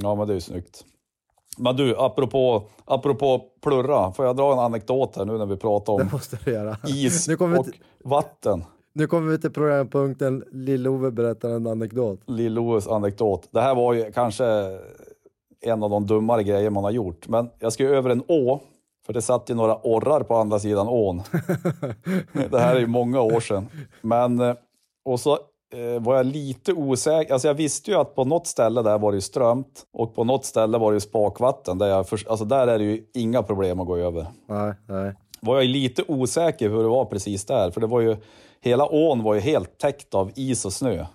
ja 0.00 0.14
men 0.14 0.26
det 0.26 0.32
är 0.32 0.34
ju 0.34 0.40
snyggt. 0.40 0.84
Men 1.60 1.76
du, 1.76 1.96
apropå, 1.98 2.62
apropå 2.84 3.42
plurra, 3.62 4.12
får 4.12 4.24
jag 4.26 4.36
dra 4.36 4.52
en 4.52 4.58
anekdot 4.58 5.16
här 5.16 5.24
nu 5.24 5.38
när 5.38 5.46
vi 5.46 5.56
pratar 5.56 5.92
om 5.92 6.08
is 6.86 7.28
och 7.28 7.64
till- 7.64 7.74
vatten? 8.04 8.64
Nu 8.92 9.06
kommer 9.06 9.30
vi 9.30 9.38
till 9.38 9.50
programpunkten 9.50 10.44
Lill-Ove 10.52 11.10
berättar 11.10 11.50
en 11.50 11.66
anekdot. 11.66 12.20
Lill-Oves 12.26 12.94
anekdot. 12.94 13.48
Det 13.50 13.60
här 13.60 13.74
var 13.74 13.92
ju 13.94 14.12
kanske 14.12 14.44
en 15.60 15.82
av 15.82 15.90
de 15.90 16.06
dummare 16.06 16.42
grejer 16.42 16.70
man 16.70 16.84
har 16.84 16.90
gjort. 16.90 17.28
Men 17.28 17.50
jag 17.58 17.72
ska 17.72 17.82
ju 17.82 17.94
över 17.94 18.10
en 18.10 18.22
å, 18.28 18.60
för 19.06 19.12
det 19.12 19.22
satt 19.22 19.50
ju 19.50 19.54
några 19.54 19.76
orrar 19.82 20.20
på 20.20 20.36
andra 20.36 20.58
sidan 20.58 20.88
ån. 20.88 21.22
det 22.50 22.58
här 22.58 22.76
är 22.76 22.80
ju 22.80 22.86
många 22.86 23.20
år 23.20 23.40
sedan. 23.40 23.68
Men, 24.02 24.40
eh, 24.40 24.54
och 25.04 25.20
så 25.20 25.38
var 26.00 26.16
jag 26.16 26.26
lite 26.26 26.72
osäker. 26.72 27.32
Alltså 27.32 27.48
jag 27.48 27.54
visste 27.54 27.90
ju 27.90 27.96
att 27.96 28.14
på 28.14 28.24
något 28.24 28.46
ställe 28.46 28.82
där 28.82 28.98
var 28.98 29.12
det 29.12 29.20
strömt 29.20 29.86
och 29.92 30.14
på 30.14 30.24
något 30.24 30.44
ställe 30.44 30.78
var 30.78 30.92
det 30.92 31.00
spakvatten. 31.00 31.78
Där, 31.78 31.86
jag 31.86 32.08
för, 32.08 32.20
alltså 32.28 32.44
där 32.44 32.66
är 32.66 32.78
det 32.78 32.84
ju 32.84 33.04
inga 33.14 33.42
problem 33.42 33.80
att 33.80 33.86
gå 33.86 33.96
över. 33.96 34.26
Nej, 34.48 34.74
nej. 34.88 35.14
Var 35.40 35.56
jag 35.56 35.66
lite 35.66 36.02
osäker 36.08 36.68
hur 36.68 36.82
det 36.82 36.88
var 36.88 37.04
precis 37.04 37.44
där, 37.44 37.70
för 37.70 37.80
det 37.80 37.86
var 37.86 38.00
ju 38.00 38.16
hela 38.60 38.86
ån 38.86 39.22
var 39.22 39.34
ju 39.34 39.40
helt 39.40 39.78
täckt 39.78 40.14
av 40.14 40.30
is 40.34 40.64
och 40.64 40.72
snö. 40.72 41.06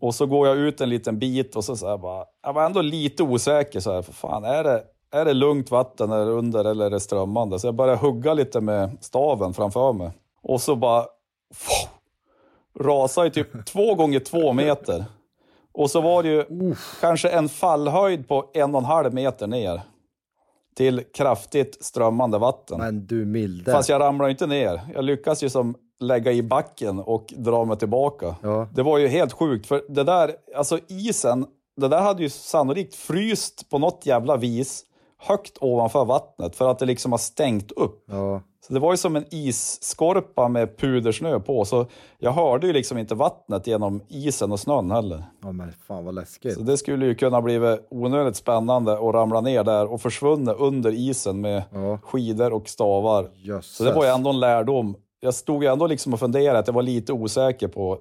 Och 0.00 0.14
så 0.14 0.26
går 0.26 0.48
jag 0.48 0.56
ut 0.56 0.80
en 0.80 0.88
liten 0.88 1.18
bit 1.18 1.56
och 1.56 1.64
så, 1.64 1.76
så 1.76 1.98
bara, 1.98 2.24
jag 2.42 2.52
var 2.52 2.64
ändå 2.64 2.82
lite 2.82 3.22
osäker 3.22 3.80
så 3.80 3.92
här, 3.92 4.02
för 4.02 4.12
fan 4.12 4.44
är 4.44 4.64
det, 4.64 4.82
är 5.12 5.24
det 5.24 5.34
lugnt 5.34 5.70
vatten 5.70 6.10
det 6.10 6.16
under 6.16 6.64
eller 6.64 6.86
är 6.86 6.90
det 6.90 7.00
strömmande? 7.00 7.58
Så 7.58 7.66
jag 7.66 7.74
började 7.74 7.98
hugga 7.98 8.34
lite 8.34 8.60
med 8.60 8.96
staven 9.00 9.54
framför 9.54 9.92
mig. 9.92 10.10
Och 10.42 10.60
så 10.60 10.76
bara 10.76 11.04
rasade 12.80 13.30
typ 13.30 13.66
två 13.66 13.94
gånger 13.94 14.20
två 14.20 14.52
meter. 14.52 15.04
Och 15.74 15.90
så 15.90 16.00
var 16.00 16.22
det 16.22 16.28
ju 16.28 16.74
kanske 17.00 17.28
en 17.28 17.48
fallhöjd 17.48 18.28
på 18.28 18.50
en 18.54 18.74
och 18.74 18.80
en 18.80 18.84
halv 18.84 19.14
meter 19.14 19.46
ner. 19.46 19.80
Till 20.76 21.02
kraftigt 21.14 21.84
strömmande 21.84 22.38
vatten. 22.38 22.78
Men 22.78 23.06
du 23.06 23.24
milde. 23.24 23.72
Fast 23.72 23.88
jag 23.88 24.00
ramlar 24.00 24.26
ju 24.26 24.30
inte 24.30 24.46
ner. 24.46 24.80
Jag 24.94 25.04
lyckas 25.04 25.42
ju 25.42 25.50
som 25.50 25.74
lägga 26.00 26.32
i 26.32 26.42
backen 26.42 26.98
och 26.98 27.34
dra 27.36 27.64
mig 27.64 27.78
tillbaka. 27.78 28.36
Ja. 28.42 28.68
Det 28.74 28.82
var 28.82 28.98
ju 28.98 29.08
helt 29.08 29.32
sjukt, 29.32 29.66
för 29.66 29.82
det 29.88 30.04
där, 30.04 30.34
alltså 30.56 30.78
isen, 30.88 31.46
det 31.76 31.88
där 31.88 32.00
hade 32.00 32.22
ju 32.22 32.28
sannolikt 32.28 32.94
fryst 32.94 33.70
på 33.70 33.78
något 33.78 34.06
jävla 34.06 34.36
vis 34.36 34.84
högt 35.18 35.58
ovanför 35.60 36.04
vattnet 36.04 36.56
för 36.56 36.70
att 36.70 36.78
det 36.78 36.86
liksom 36.86 37.12
har 37.12 37.18
stängt 37.18 37.72
upp. 37.72 38.04
Ja. 38.10 38.40
Så 38.66 38.72
det 38.72 38.80
var 38.80 38.92
ju 38.92 38.96
som 38.96 39.16
en 39.16 39.24
isskorpa 39.30 40.48
med 40.48 40.76
pudersnö 40.78 41.40
på, 41.40 41.64
så 41.64 41.86
jag 42.18 42.32
hörde 42.32 42.66
ju 42.66 42.72
liksom 42.72 42.98
inte 42.98 43.14
vattnet 43.14 43.66
genom 43.66 44.00
isen 44.08 44.52
och 44.52 44.60
snön 44.60 44.90
heller. 44.90 45.24
ja, 45.42 45.52
men 45.52 45.72
fan 45.86 46.04
vad 46.04 46.14
läskigt. 46.14 46.54
Så 46.54 46.60
det 46.60 46.76
skulle 46.78 47.06
ju 47.06 47.14
kunna 47.14 47.42
bli 47.42 47.78
onödigt 47.90 48.36
spännande 48.36 48.92
att 48.92 49.14
ramla 49.14 49.40
ner 49.40 49.64
där 49.64 49.92
och 49.92 50.00
försvunna 50.00 50.52
under 50.52 50.90
isen 50.92 51.40
med 51.40 51.62
Ja. 51.72 51.98
skidor 52.02 52.52
och 52.52 52.68
stavar. 52.68 53.30
Jösses. 53.34 53.76
Så 53.76 53.84
det 53.84 53.92
var 53.92 54.04
ju 54.04 54.10
ändå 54.10 54.30
en 54.30 54.40
lärdom. 54.40 54.96
Jag 55.20 55.34
stod 55.34 55.62
ju 55.64 55.70
ändå 55.72 55.86
liksom 55.86 56.12
och 56.12 56.20
funderade, 56.20 56.58
att 56.58 56.66
jag 56.66 56.74
var 56.74 56.82
lite 56.82 57.12
osäker 57.12 57.68
på 57.68 57.98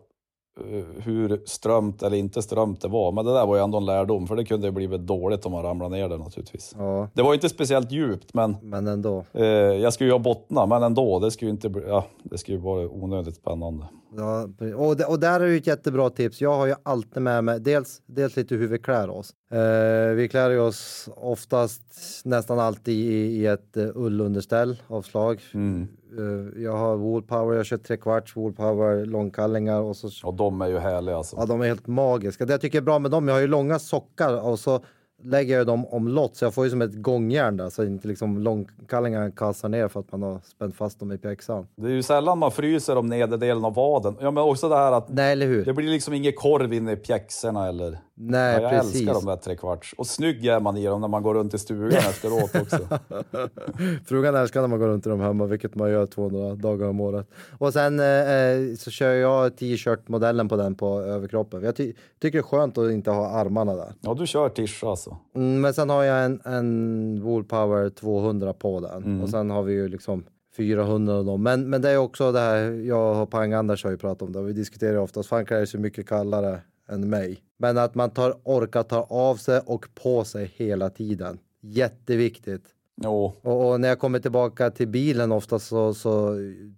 hur 1.00 1.42
strömt 1.46 2.04
eller 2.04 2.18
inte 2.18 2.42
strömt 2.42 2.82
det 2.82 2.88
var. 2.88 3.12
Men 3.12 3.26
det 3.26 3.34
där 3.34 3.46
var 3.46 3.56
ju 3.56 3.64
ändå 3.64 3.78
en 3.78 3.86
lärdom, 3.86 4.28
för 4.28 4.36
det 4.36 4.46
kunde 4.46 4.68
ju 4.68 4.72
blivit 4.72 5.02
dåligt 5.02 5.46
om 5.46 5.52
man 5.52 5.64
ramlade 5.64 5.96
ner 5.96 6.10
där 6.10 6.18
naturligtvis. 6.18 6.76
Ja, 6.78 7.10
Det 7.14 7.22
var 7.22 7.30
ju 7.30 7.36
inte 7.36 7.50
speciellt 7.50 7.92
djupt, 7.92 8.34
men 8.34 8.58
men 8.62 8.88
ändå. 8.88 9.24
eh, 9.34 9.46
jag 9.46 9.94
skulle 9.94 10.08
ju 10.10 10.14
ha 10.14 10.20
bottnat, 10.20 10.70
men 10.70 10.84
ändå. 10.84 11.20
Det 11.20 11.32
skulle 11.32 11.50
ju 11.50 11.54
inte 11.56 11.70
bli, 11.70 11.84
ja, 11.88 12.06
det 12.24 12.38
skulle 12.38 12.58
ju 12.58 12.64
vara 12.64 12.88
onödigt 12.90 13.36
spännande. 13.36 13.86
Ja, 14.18 14.44
och, 14.78 14.98
det- 14.98 15.06
och 15.06 15.20
där 15.20 15.40
är 15.40 15.48
ju 15.48 15.58
ett 15.58 15.68
jättebra 15.68 16.10
tips. 16.10 16.42
Jag 16.42 16.56
har 16.58 16.66
ju 16.66 16.76
alltid 16.84 17.22
med 17.24 17.44
mig 17.44 17.60
dels, 17.60 18.02
dels 18.06 18.36
lite 18.36 18.56
hur 18.56 18.68
vi 18.68 18.78
klär 18.80 19.10
oss. 19.10 19.34
Eh, 19.56 20.14
vi 20.14 20.28
klär 20.28 20.60
oss 20.60 21.10
oftast 21.16 21.82
nästan 22.24 22.60
alltid 22.60 22.96
i, 22.96 23.46
ett 23.46 23.78
uh, 23.78 23.90
ullunderställ 23.96 24.82
av 24.88 25.02
slag. 25.02 25.42
Eh, 25.54 26.62
jag 26.64 26.78
har 26.78 26.96
woolpower, 26.96 27.56
jag 27.56 27.66
kör 27.66 27.78
tre 27.78 27.98
kvarts 27.98 28.38
woolpower 28.38 29.06
långkallingar 29.06 29.80
och 29.80 29.96
så 29.96 30.28
Och 30.28 30.34
de 30.34 30.62
är 30.62 30.68
ju 30.68 30.78
härliga 30.78 31.18
alltså. 31.18 31.36
Ja, 31.40 31.46
de 31.46 31.62
är 31.62 31.66
helt 31.68 31.88
magiska. 31.88 32.46
Det 32.46 32.54
jag 32.54 32.62
tycker 32.62 32.78
är 32.78 32.82
bra 32.82 33.00
med 33.00 33.12
dem, 33.12 33.28
jag 33.28 33.36
har 33.36 33.42
ju 33.42 33.48
långa 33.48 33.80
sockar 33.80 34.42
och 34.42 34.60
så 34.60 34.82
lägger 35.24 35.58
jag 35.58 35.68
dem 35.68 35.86
omlott 35.86 36.36
så 36.36 36.46
jag 36.46 36.54
får 36.54 36.64
ju 36.64 36.70
som 36.70 36.82
ett 36.82 37.02
gångjärn 37.02 37.58
där 37.58 37.70
så 37.70 37.84
inte 37.84 38.08
liksom 38.08 38.40
långkallingarna 38.40 39.32
kastar 39.32 39.70
ner 39.70 39.88
för 39.88 40.00
att 40.00 40.12
man 40.12 40.24
har 40.24 40.40
spänt 40.44 40.76
fast 40.76 41.00
dem 41.00 41.12
i 41.12 41.18
pjäxan. 41.18 41.68
Det 41.76 41.88
är 41.88 41.92
ju 41.92 42.04
sällan 42.04 42.38
man 42.38 42.52
fryser 42.52 42.96
om 42.98 43.08
nederdelen 43.08 43.66
av 43.66 43.74
vaden. 43.74 44.16
Ja, 44.22 44.32
men 44.32 44.44
också 44.44 44.70
det 44.70 44.76
här 44.76 44.92
att 44.92 45.10
Nej, 45.10 45.32
eller 45.32 45.46
hur? 45.46 45.66
det 45.66 45.74
blir 45.74 45.90
liksom 45.90 46.14
ingen 46.14 46.34
korv 46.34 46.74
inne 46.74 46.92
i 46.92 46.96
pjäxorna 46.96 47.68
eller... 47.68 48.00
Nej, 48.18 48.56
ja, 48.56 48.62
jag 48.62 48.72
precis. 48.72 48.96
älskar 48.96 49.14
de 49.14 49.26
där 49.26 49.36
trekvarts. 49.36 49.94
Och 49.98 50.08
snygg 50.08 50.46
är 50.46 50.60
man 50.60 50.78
i 50.78 50.86
dem 50.86 51.02
när 51.02 51.08
man 51.08 51.24
går 51.24 51.34
runt 51.34 51.54
i 51.54 51.58
stugan 51.58 51.92
efteråt 51.98 52.56
också. 52.56 53.00
Frugan 54.06 54.36
älskar 54.36 54.62
när 54.62 54.68
man 54.68 54.80
går 54.80 54.88
runt 54.88 55.06
i 55.06 55.10
dem 55.10 55.20
hemma, 55.20 55.46
vilket 55.46 55.76
man 55.76 55.92
gör 55.92 56.06
200 56.06 56.56
dagar 56.56 56.88
om 56.88 57.02
året. 57.02 57.28
Och 57.58 57.74
sen 57.74 58.00
eh, 58.00 58.76
så 58.78 58.92
kör 58.92 59.14
jag 59.14 59.58
t-shirt-modellen 59.58 60.50
på 60.50 60.56
den 60.56 60.76
på 60.76 61.02
överkroppen. 61.02 61.64
Jag 61.64 61.76
ty 61.76 61.94
tycker 62.22 62.38
det 62.38 62.42
är 62.42 62.44
skönt 62.44 62.78
att 62.78 62.92
inte 62.92 63.12
ha 63.12 63.28
armarna 63.28 63.76
där. 63.76 63.94
Ja, 64.02 64.14
du 64.14 64.28
kör 64.28 64.50
tischa 64.50 64.88
alltså. 64.88 65.18
Mm, 65.36 65.62
men 65.62 65.74
sen 65.74 65.90
har 65.90 66.04
jag 66.04 66.26
en, 66.26 66.42
en 66.46 67.22
Woolpower 67.24 67.90
200 67.90 68.54
på 68.54 68.80
den 68.80 69.22
och 69.22 69.30
sen 69.30 69.50
har 69.50 69.64
vi 69.64 69.74
ju 69.74 69.88
liksom 69.88 70.26
400 70.58 71.14
av 71.14 71.26
dem. 71.26 71.44
Men, 71.44 71.70
men 71.70 71.82
det 71.82 71.90
är 71.90 71.98
också 71.98 72.32
det 72.32 72.40
här, 72.40 72.72
jag 72.72 73.22
och 73.22 73.30
Pang-Anders 73.30 73.84
har 73.84 73.92
ju 73.92 73.98
pratat 73.98 74.22
om 74.22 74.34
det, 74.34 74.42
vi 74.42 74.54
diskuterar 74.54 74.98
oftast, 74.98 75.30
fan 75.30 75.46
är 75.50 75.66
så 75.66 75.78
mycket 75.78 76.08
kallare 76.08 76.62
än 76.90 77.10
mig. 77.10 77.40
Men 77.58 77.78
att 77.78 77.96
man 77.96 78.10
tar, 78.10 78.36
orkar 78.44 78.84
ta 78.84 79.02
av 79.04 79.36
sig 79.36 79.62
och 79.66 79.86
på 80.04 80.24
sig 80.24 80.54
hela 80.56 80.90
tiden. 80.90 81.40
Jätteviktigt. 81.62 82.64
Jo, 83.04 83.34
Och, 83.42 83.72
och 83.72 83.80
när 83.80 83.88
jag 83.88 84.00
kommer 84.00 84.20
tillbaka 84.20 84.72
till 84.72 84.88
bilen 84.88 85.32
ofta 85.32 85.60
så, 85.60 85.94
så 85.94 86.36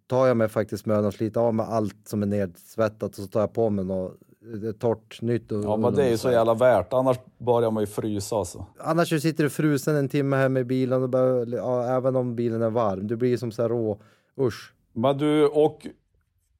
tar 0.07 0.27
jag 0.27 0.37
mig 0.37 0.47
faktiskt 0.47 0.85
mödan 0.85 1.05
att 1.05 1.13
slita 1.13 1.39
av 1.39 1.53
med 1.53 1.65
allt 1.69 2.07
som 2.07 2.21
är 2.23 2.27
nedsvettat 2.27 3.09
och 3.09 3.23
så 3.23 3.27
tar 3.27 3.39
jag 3.39 3.53
på 3.53 3.69
mig 3.69 3.85
något 3.85 4.17
eh, 4.63 4.71
torrt 4.71 5.21
nytt. 5.21 5.51
Och, 5.51 5.63
ja, 5.63 5.77
men 5.77 5.93
det 5.95 6.05
är 6.05 6.09
ju 6.09 6.17
så 6.17 6.31
jävla 6.31 6.53
värt. 6.53 6.93
Annars 6.93 7.17
börjar 7.37 7.71
man 7.71 7.83
ju 7.83 7.87
frysa 7.87 8.35
alltså. 8.35 8.65
Annars 8.79 9.09
så 9.09 9.19
sitter 9.19 9.43
du 9.43 9.49
frusen 9.49 9.95
en 9.95 10.09
timme 10.09 10.35
hemma 10.35 10.59
i 10.59 10.63
bilen 10.63 11.03
och 11.03 11.09
bara, 11.09 11.45
ja, 11.45 11.85
även 11.85 12.15
om 12.15 12.35
bilen 12.35 12.61
är 12.61 12.69
varm. 12.69 13.07
Du 13.07 13.15
blir 13.15 13.37
som 13.37 13.51
så 13.51 13.61
här 13.61 13.69
rå, 13.69 13.99
usch. 14.39 14.73
Men 14.93 15.17
du, 15.17 15.47
och 15.47 15.87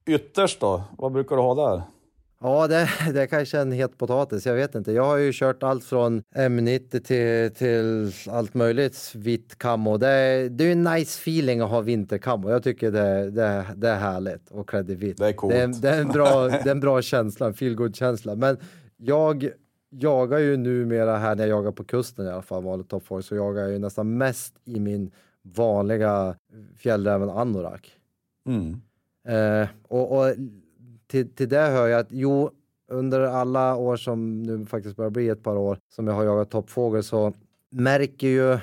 ytterst 0.06 0.60
då? 0.60 0.82
Vad 0.98 1.12
brukar 1.12 1.36
du 1.36 1.42
ha 1.42 1.70
där? 1.70 1.82
Ja, 2.40 2.66
det, 2.66 2.88
det 3.12 3.22
är 3.22 3.26
kanske 3.26 3.58
en 3.58 3.72
het 3.72 3.98
potatis. 3.98 4.46
Jag 4.46 4.54
vet 4.54 4.74
inte. 4.74 4.92
Jag 4.92 5.04
har 5.04 5.16
ju 5.16 5.30
kört 5.34 5.62
allt 5.62 5.84
från 5.84 6.22
M90 6.34 7.00
till, 7.00 7.54
till 7.54 8.12
allt 8.32 8.54
möjligt 8.54 9.12
vitt 9.14 9.58
kammo. 9.58 9.96
Det, 9.96 10.08
är- 10.08 10.48
det 10.48 10.64
är 10.64 10.66
ju 10.66 10.72
en 10.72 10.82
nice 10.82 11.20
feeling 11.20 11.60
att 11.60 11.70
ha 11.70 11.80
vinterkammo. 11.80 12.50
Jag 12.50 12.62
tycker 12.62 12.90
det, 12.90 13.30
det, 13.30 13.66
det 13.76 13.88
är 13.88 13.96
härligt 13.98 14.50
och 14.50 14.68
klädd 14.68 14.90
i 14.90 14.94
vitt. 14.94 15.16
Det 15.16 15.26
är 15.28 15.32
coolt. 15.32 15.54
Det, 15.54 15.60
är- 15.60 15.82
det, 15.82 15.88
är 15.90 16.00
en 16.00 16.08
bra, 16.08 16.48
det 16.48 16.66
är 16.66 16.70
en 16.70 16.80
bra 16.80 17.02
känsla, 17.02 17.46
en 17.46 17.54
feel 17.54 17.92
känsla. 17.94 18.34
Men 18.34 18.56
jag 18.96 19.50
jagar 19.90 20.38
ju 20.38 20.56
numera 20.56 21.16
här 21.16 21.34
när 21.36 21.46
jag 21.46 21.58
jagar 21.58 21.72
på 21.72 21.84
kusten 21.84 22.26
i 22.26 22.30
alla 22.30 22.42
fall, 22.42 22.62
vanlig 22.62 22.88
toppform, 22.88 23.22
så 23.22 23.34
jagar 23.34 23.62
jag 23.62 23.70
ju 23.72 23.78
nästan 23.78 24.18
mest 24.18 24.54
i 24.64 24.80
min 24.80 25.10
vanliga 25.42 26.34
fjällräven 26.76 27.30
anorak. 27.30 27.92
Mm. 28.46 28.80
Eh, 29.28 29.68
och 29.88 30.18
och 30.18 30.34
till, 31.08 31.34
till 31.34 31.48
det 31.48 31.60
hör 31.60 31.88
jag 31.88 32.00
att 32.00 32.06
jo, 32.10 32.50
under 32.90 33.20
alla 33.20 33.76
år 33.76 33.96
som 33.96 34.42
nu 34.42 34.66
faktiskt 34.66 34.96
börjar 34.96 35.10
bli 35.10 35.28
ett 35.28 35.42
par 35.42 35.56
år 35.56 35.78
som 35.88 36.06
jag 36.06 36.14
har 36.14 36.24
jagat 36.24 36.50
toppfågel 36.50 37.02
så 37.02 37.32
märker 37.70 38.28
ju 38.28 38.58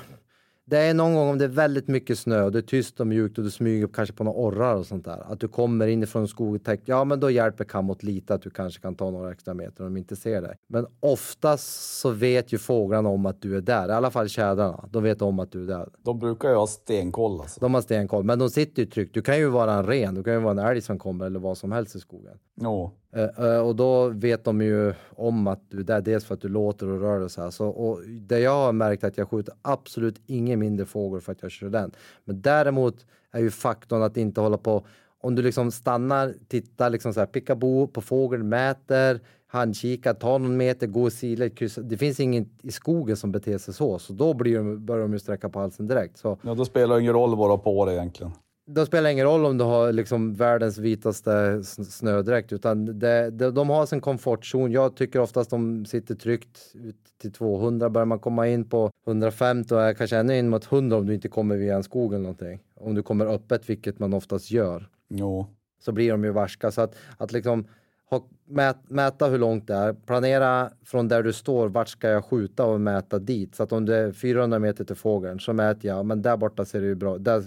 det 0.67 0.77
är 0.77 0.93
någon 0.93 1.13
gång 1.13 1.29
om 1.29 1.37
det 1.37 1.43
är 1.43 1.49
väldigt 1.49 1.87
mycket 1.87 2.19
snö 2.19 2.43
och 2.43 2.51
det 2.51 2.59
är 2.59 2.61
tyst 2.61 2.99
och 2.99 3.07
mjukt 3.07 3.37
och 3.37 3.43
du 3.43 3.51
smyger 3.51 3.87
kanske 3.87 4.15
på 4.15 4.23
några 4.23 4.37
orrar 4.37 4.75
och 4.75 4.85
sånt 4.85 5.05
där. 5.05 5.31
Att 5.31 5.39
du 5.39 5.47
kommer 5.47 5.87
inifrån 5.87 6.21
en 6.21 6.27
skog 6.27 6.55
och 6.55 6.63
tänker, 6.63 6.93
ja 6.93 7.03
men 7.03 7.19
då 7.19 7.31
hjälper 7.31 7.63
kammot 7.63 8.03
lite 8.03 8.33
att 8.33 8.41
du 8.41 8.49
kanske 8.49 8.81
kan 8.81 8.95
ta 8.95 9.11
några 9.11 9.31
extra 9.31 9.53
meter 9.53 9.85
om 9.85 9.93
de 9.93 9.99
inte 9.99 10.15
ser 10.15 10.41
dig. 10.41 10.55
Men 10.67 10.85
oftast 10.99 11.99
så 11.99 12.09
vet 12.09 12.53
ju 12.53 12.57
fåglarna 12.57 13.09
om 13.09 13.25
att 13.25 13.41
du 13.41 13.57
är 13.57 13.61
där, 13.61 13.89
i 13.89 13.91
alla 13.91 14.11
fall 14.11 14.29
tjädrarna. 14.29 14.89
De 14.91 15.03
vet 15.03 15.21
om 15.21 15.39
att 15.39 15.51
du 15.51 15.63
är 15.63 15.67
där. 15.67 15.89
De 16.03 16.19
brukar 16.19 16.49
ju 16.49 16.55
ha 16.55 16.67
stenkoll 16.67 17.41
alltså. 17.41 17.59
De 17.59 17.73
har 17.73 17.81
stenkoll, 17.81 18.23
men 18.23 18.39
de 18.39 18.49
sitter 18.49 18.81
ju 18.81 18.89
tryggt. 18.89 19.13
Du 19.13 19.21
kan 19.21 19.37
ju 19.37 19.49
vara 19.49 19.73
en 19.73 19.85
ren, 19.85 20.15
du 20.15 20.23
kan 20.23 20.33
ju 20.33 20.39
vara 20.39 20.51
en 20.51 20.69
älg 20.69 20.81
som 20.81 20.99
kommer 20.99 21.25
eller 21.25 21.39
vad 21.39 21.57
som 21.57 21.71
helst 21.71 21.95
i 21.95 21.99
skogen. 21.99 22.37
Jo. 22.61 22.91
Eh, 23.15 23.45
eh, 23.45 23.59
och 23.59 23.75
då 23.75 24.07
vet 24.09 24.43
de 24.43 24.61
ju 24.61 24.93
om 25.09 25.47
att 25.47 25.61
du 25.69 25.79
är 25.79 25.83
där, 25.83 26.01
dels 26.01 26.25
för 26.25 26.33
att 26.33 26.41
du 26.41 26.47
låter 26.47 26.87
och 26.87 27.01
rör 27.01 27.19
dig 27.19 27.29
så 27.29 27.41
här. 27.41 27.49
Så, 27.49 27.67
och 27.67 28.01
det 28.07 28.39
jag 28.39 28.65
har 28.65 28.73
märkt 28.73 29.03
att 29.03 29.17
jag 29.17 29.29
skjuter 29.29 29.53
absolut 29.61 30.21
ingen 30.25 30.54
mindre 30.57 30.85
fågel 30.85 31.21
för 31.21 31.31
att 31.31 31.41
jag 31.41 31.51
kör 31.51 31.69
den. 31.69 31.91
Men 32.25 32.41
däremot 32.41 33.05
är 33.31 33.39
ju 33.39 33.51
faktorn 33.51 34.03
att 34.03 34.17
inte 34.17 34.41
hålla 34.41 34.57
på 34.57 34.85
om 35.25 35.35
du 35.35 35.41
liksom 35.41 35.71
stannar, 35.71 36.33
tittar 36.47 36.89
liksom 36.89 37.13
så 37.13 37.19
här, 37.19 37.27
picka 37.27 37.55
bo 37.55 37.87
på 37.87 38.01
fågeln, 38.01 38.49
mäter, 38.49 39.19
handkikar, 39.47 40.13
tar 40.13 40.39
någon 40.39 40.57
meter, 40.57 40.87
går 40.87 41.09
sidled, 41.09 41.57
kryssar. 41.57 41.81
Det 41.81 41.97
finns 41.97 42.19
ingen 42.19 42.49
i 42.63 42.71
skogen 42.71 43.17
som 43.17 43.31
beter 43.31 43.57
sig 43.57 43.73
så, 43.73 43.99
så 43.99 44.13
då 44.13 44.33
blir 44.33 44.57
de, 44.57 44.85
börjar 44.85 45.01
de 45.01 45.13
ju 45.13 45.19
sträcka 45.19 45.49
på 45.49 45.59
halsen 45.59 45.87
direkt. 45.87 46.17
Så 46.17 46.37
Ja, 46.41 46.53
då 46.53 46.65
spelar 46.65 46.95
det 46.95 47.01
ingen 47.01 47.13
roll 47.13 47.35
vad 47.35 47.47
du 47.47 47.51
har 47.51 47.57
på 47.57 47.85
dig 47.85 47.95
egentligen 47.95 48.31
då 48.67 48.85
spelar 48.85 49.03
det 49.03 49.11
ingen 49.11 49.25
roll 49.25 49.45
om 49.45 49.57
du 49.57 49.63
har 49.63 49.91
liksom 49.91 50.33
världens 50.33 50.77
vitaste 50.77 51.63
snödräkt, 51.63 52.53
utan 52.53 52.99
det, 52.99 53.29
det, 53.29 53.51
de 53.51 53.69
har 53.69 53.85
sin 53.85 54.01
komfortzon. 54.01 54.71
Jag 54.71 54.95
tycker 54.95 55.19
oftast 55.19 55.49
de 55.49 55.85
sitter 55.85 56.15
tryggt 56.15 56.71
ut 56.73 56.95
till 57.21 57.31
200. 57.31 57.89
Börjar 57.89 58.05
man 58.05 58.19
komma 58.19 58.47
in 58.47 58.69
på 58.69 58.91
150 59.07 59.75
och 59.75 59.81
är 59.81 59.93
kanske 59.93 60.17
ännu 60.17 60.37
in 60.37 60.49
mot 60.49 60.71
100 60.71 60.97
om 60.97 61.05
du 61.05 61.13
inte 61.13 61.27
kommer 61.27 61.57
via 61.57 61.75
en 61.75 61.83
skog 61.83 62.13
eller 62.13 62.23
någonting. 62.23 62.59
Om 62.75 62.95
du 62.95 63.03
kommer 63.03 63.25
öppet, 63.25 63.69
vilket 63.69 63.99
man 63.99 64.13
oftast 64.13 64.51
gör, 64.51 64.89
Jo. 65.09 65.47
så 65.81 65.91
blir 65.91 66.11
de 66.11 66.23
ju 66.23 66.31
varska. 66.31 66.71
Så 66.71 66.81
att, 66.81 66.95
att 67.17 67.31
liksom 67.31 67.67
ha, 68.09 68.27
mät, 68.45 68.89
mäta 68.89 69.27
hur 69.27 69.39
långt 69.39 69.67
det 69.67 69.73
är, 69.73 69.93
planera 69.93 70.69
från 70.85 71.07
där 71.07 71.23
du 71.23 71.33
står, 71.33 71.69
vart 71.69 71.87
ska 71.87 72.07
jag 72.07 72.25
skjuta 72.25 72.65
och 72.65 72.81
mäta 72.81 73.19
dit. 73.19 73.55
Så 73.55 73.63
att 73.63 73.71
om 73.71 73.85
det 73.85 73.95
är 73.95 74.11
400 74.11 74.59
meter 74.59 74.83
till 74.83 74.95
fågeln 74.95 75.39
så 75.39 75.53
mäter 75.53 75.89
jag, 75.89 76.05
men 76.05 76.21
där 76.21 76.37
borta 76.37 76.65
ser 76.65 76.81
det 76.81 76.87
ju 76.87 76.95
bra 76.95 77.17
Där 77.17 77.43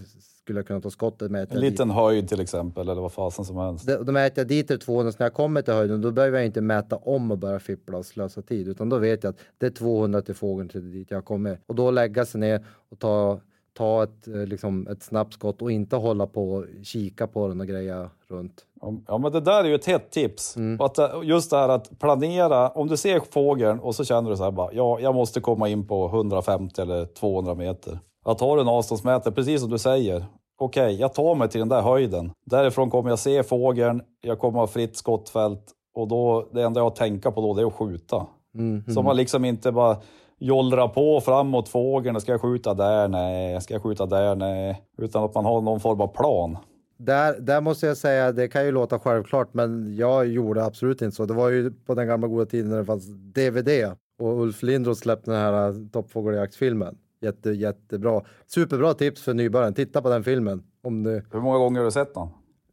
skulle 0.49 0.62
kunna 0.62 0.80
ta 0.80 0.90
skottet 0.90 1.30
mäter 1.30 1.57
En 1.57 1.62
jag 1.62 1.62
dit. 1.64 1.70
liten 1.72 1.90
höjd 1.90 2.28
till 2.28 2.40
exempel, 2.40 2.88
eller 2.88 3.01
vad 3.03 3.12
fasen 3.12 3.44
som 3.44 3.57
helst. 3.57 3.86
Det- 3.86 4.05
Då 4.05 4.12
mäter 4.12 4.38
jag 4.40 4.49
dit 4.49 4.68
till 4.68 4.78
200, 4.78 5.12
så 5.12 5.16
när 5.18 5.26
jag 5.26 5.34
kommer 5.34 5.62
till 5.62 5.74
höjden 5.74 6.01
då 6.01 6.11
behöver 6.11 6.38
jag 6.38 6.46
inte 6.46 6.61
mäta 6.61 6.96
om 6.96 7.30
och 7.30 7.38
börja 7.38 7.59
fippla 7.61 7.99
och 7.99 8.07
slösa 8.07 8.42
tid. 8.42 8.68
Utan 8.68 8.88
då 8.88 8.99
vet 8.99 9.22
jag 9.24 9.30
att 9.30 9.38
det 9.59 9.66
är 9.66 9.70
200 9.70 10.22
till 10.22 10.34
fågeln 10.34 10.68
till 10.68 10.90
dit 10.92 11.11
jag 11.11 11.24
kommer. 11.24 11.59
Och 11.66 11.74
då 11.74 11.90
lägga 11.90 12.24
sig 12.24 12.40
ner 12.40 12.64
och 12.90 12.99
ta, 12.99 13.40
ta 13.78 14.03
ett, 14.03 14.28
eh, 14.28 14.34
liksom, 14.46 14.86
ett 14.86 15.03
snabbt 15.03 15.34
skott 15.34 15.62
och 15.62 15.72
inte 15.72 15.96
hålla 15.96 16.26
på 16.26 16.53
och 16.53 16.64
kika 16.82 17.26
på 17.26 17.49
den 17.49 17.61
och 17.61 17.66
greja 17.66 18.11
runt. 18.28 18.64
Ja, 19.07 19.18
men 19.18 19.32
det 19.32 19.40
där 19.40 19.64
är 19.64 19.68
ju 19.68 19.74
ett 19.74 19.86
hett 19.86 20.11
tips. 20.11 20.57
Mm. 20.57 20.80
Att, 20.80 20.99
eh, 20.99 21.07
just 21.22 21.51
det 21.51 21.57
här 21.57 21.68
att 21.68 21.99
planera, 21.99 22.68
om 22.68 22.88
du 22.88 22.96
ser 22.96 23.20
fågeln 23.30 23.78
och 23.80 23.94
så 23.94 24.05
känner 24.05 24.30
du 24.30 24.36
så 24.36 24.44
här 24.44 24.51
bara, 24.51 24.72
ja, 24.72 25.01
jag 25.01 25.14
måste 25.14 25.40
komma 25.40 25.68
in 25.68 25.86
på 25.86 26.09
150 26.09 26.80
eller 26.82 27.05
200 27.07 27.55
meter. 27.55 27.99
Att 28.24 28.40
ha 28.40 28.61
en 28.61 28.68
avståndsmätare, 28.68 29.34
precis 29.34 29.61
som 29.61 29.70
du 29.70 29.78
säger. 29.78 30.24
Okej, 30.61 31.00
jag 31.00 31.14
tar 31.14 31.34
mig 31.34 31.48
till 31.48 31.59
den 31.59 31.68
där 31.68 31.82
höjden. 31.82 32.30
Därifrån 32.46 32.90
kommer 32.90 33.11
jag 33.11 33.18
se 33.18 33.42
fågeln, 33.42 34.02
jag 34.20 34.38
kommer 34.38 34.59
ha 34.59 34.66
fritt 34.66 34.96
skottfält 34.96 35.62
och 35.94 36.09
då, 36.09 36.48
det 36.52 36.62
enda 36.62 36.78
jag 36.80 36.84
har 36.84 36.90
att 36.90 36.96
tänka 36.96 37.30
på 37.30 37.40
då 37.40 37.54
det 37.54 37.62
är 37.62 37.66
att 37.66 37.72
skjuta. 37.72 38.26
Mm, 38.54 38.84
Så 38.94 39.02
man 39.02 39.16
liksom 39.16 39.44
inte 39.44 39.72
bara 39.72 39.96
jollrar 40.38 40.88
på 40.88 41.20
framåt 41.20 41.68
fågeln, 41.68 42.20
ska 42.20 42.32
jag 42.32 42.40
skjuta 42.40 42.74
där? 42.74 43.09
Nej, 43.09 43.61
ska 43.61 43.74
jag 43.74 43.82
skjuta 43.82 44.06
där? 44.06 44.36
Nej. 44.36 44.82
Utan 44.98 45.24
att 45.24 45.34
man 45.34 45.44
har 45.44 45.61
någon 45.61 45.80
form 45.80 46.00
av 46.00 46.06
plan. 46.06 46.59
Där, 46.96 47.40
där 47.40 47.61
måste 47.61 47.86
jag 47.86 47.96
säga, 47.96 48.32
det 48.32 48.48
kan 48.48 48.64
ju 48.64 48.72
låta 48.72 48.98
självklart, 48.98 49.54
men 49.54 49.96
jag 49.96 50.26
gjorde 50.26 50.64
absolut 50.64 51.02
inte 51.02 51.16
så. 51.16 51.26
Det 51.26 51.34
var 51.34 51.48
ju 51.48 51.70
på 51.70 51.94
den 51.94 52.06
gamla 52.06 52.28
goda 52.28 52.46
tiden 52.46 52.70
när 52.70 52.78
det 52.78 52.84
fanns 52.84 53.06
DVD 53.34 53.68
och 54.20 54.40
Ulf 54.42 54.62
Lindroth 54.62 55.00
släppte 55.00 55.30
den 55.30 55.40
här 55.40 55.68
äh, 55.68 55.74
toppfågeljaktsfilmen. 55.92 56.98
Jätte, 57.20 57.50
jättebra. 57.50 58.22
Superbra 58.46 58.94
tips 58.94 59.22
för 59.22 59.34
nybörjaren. 59.34 59.74
Titta 59.74 60.02
på 60.02 60.08
den 60.08 60.24
filmen. 60.24 60.62
Om 60.82 61.02
du, 61.02 61.22
Hur 61.32 61.40
många 61.40 61.58
gånger 61.58 61.80
har 61.80 61.84
du 61.84 61.90
sett 61.90 62.14
den? 62.14 62.28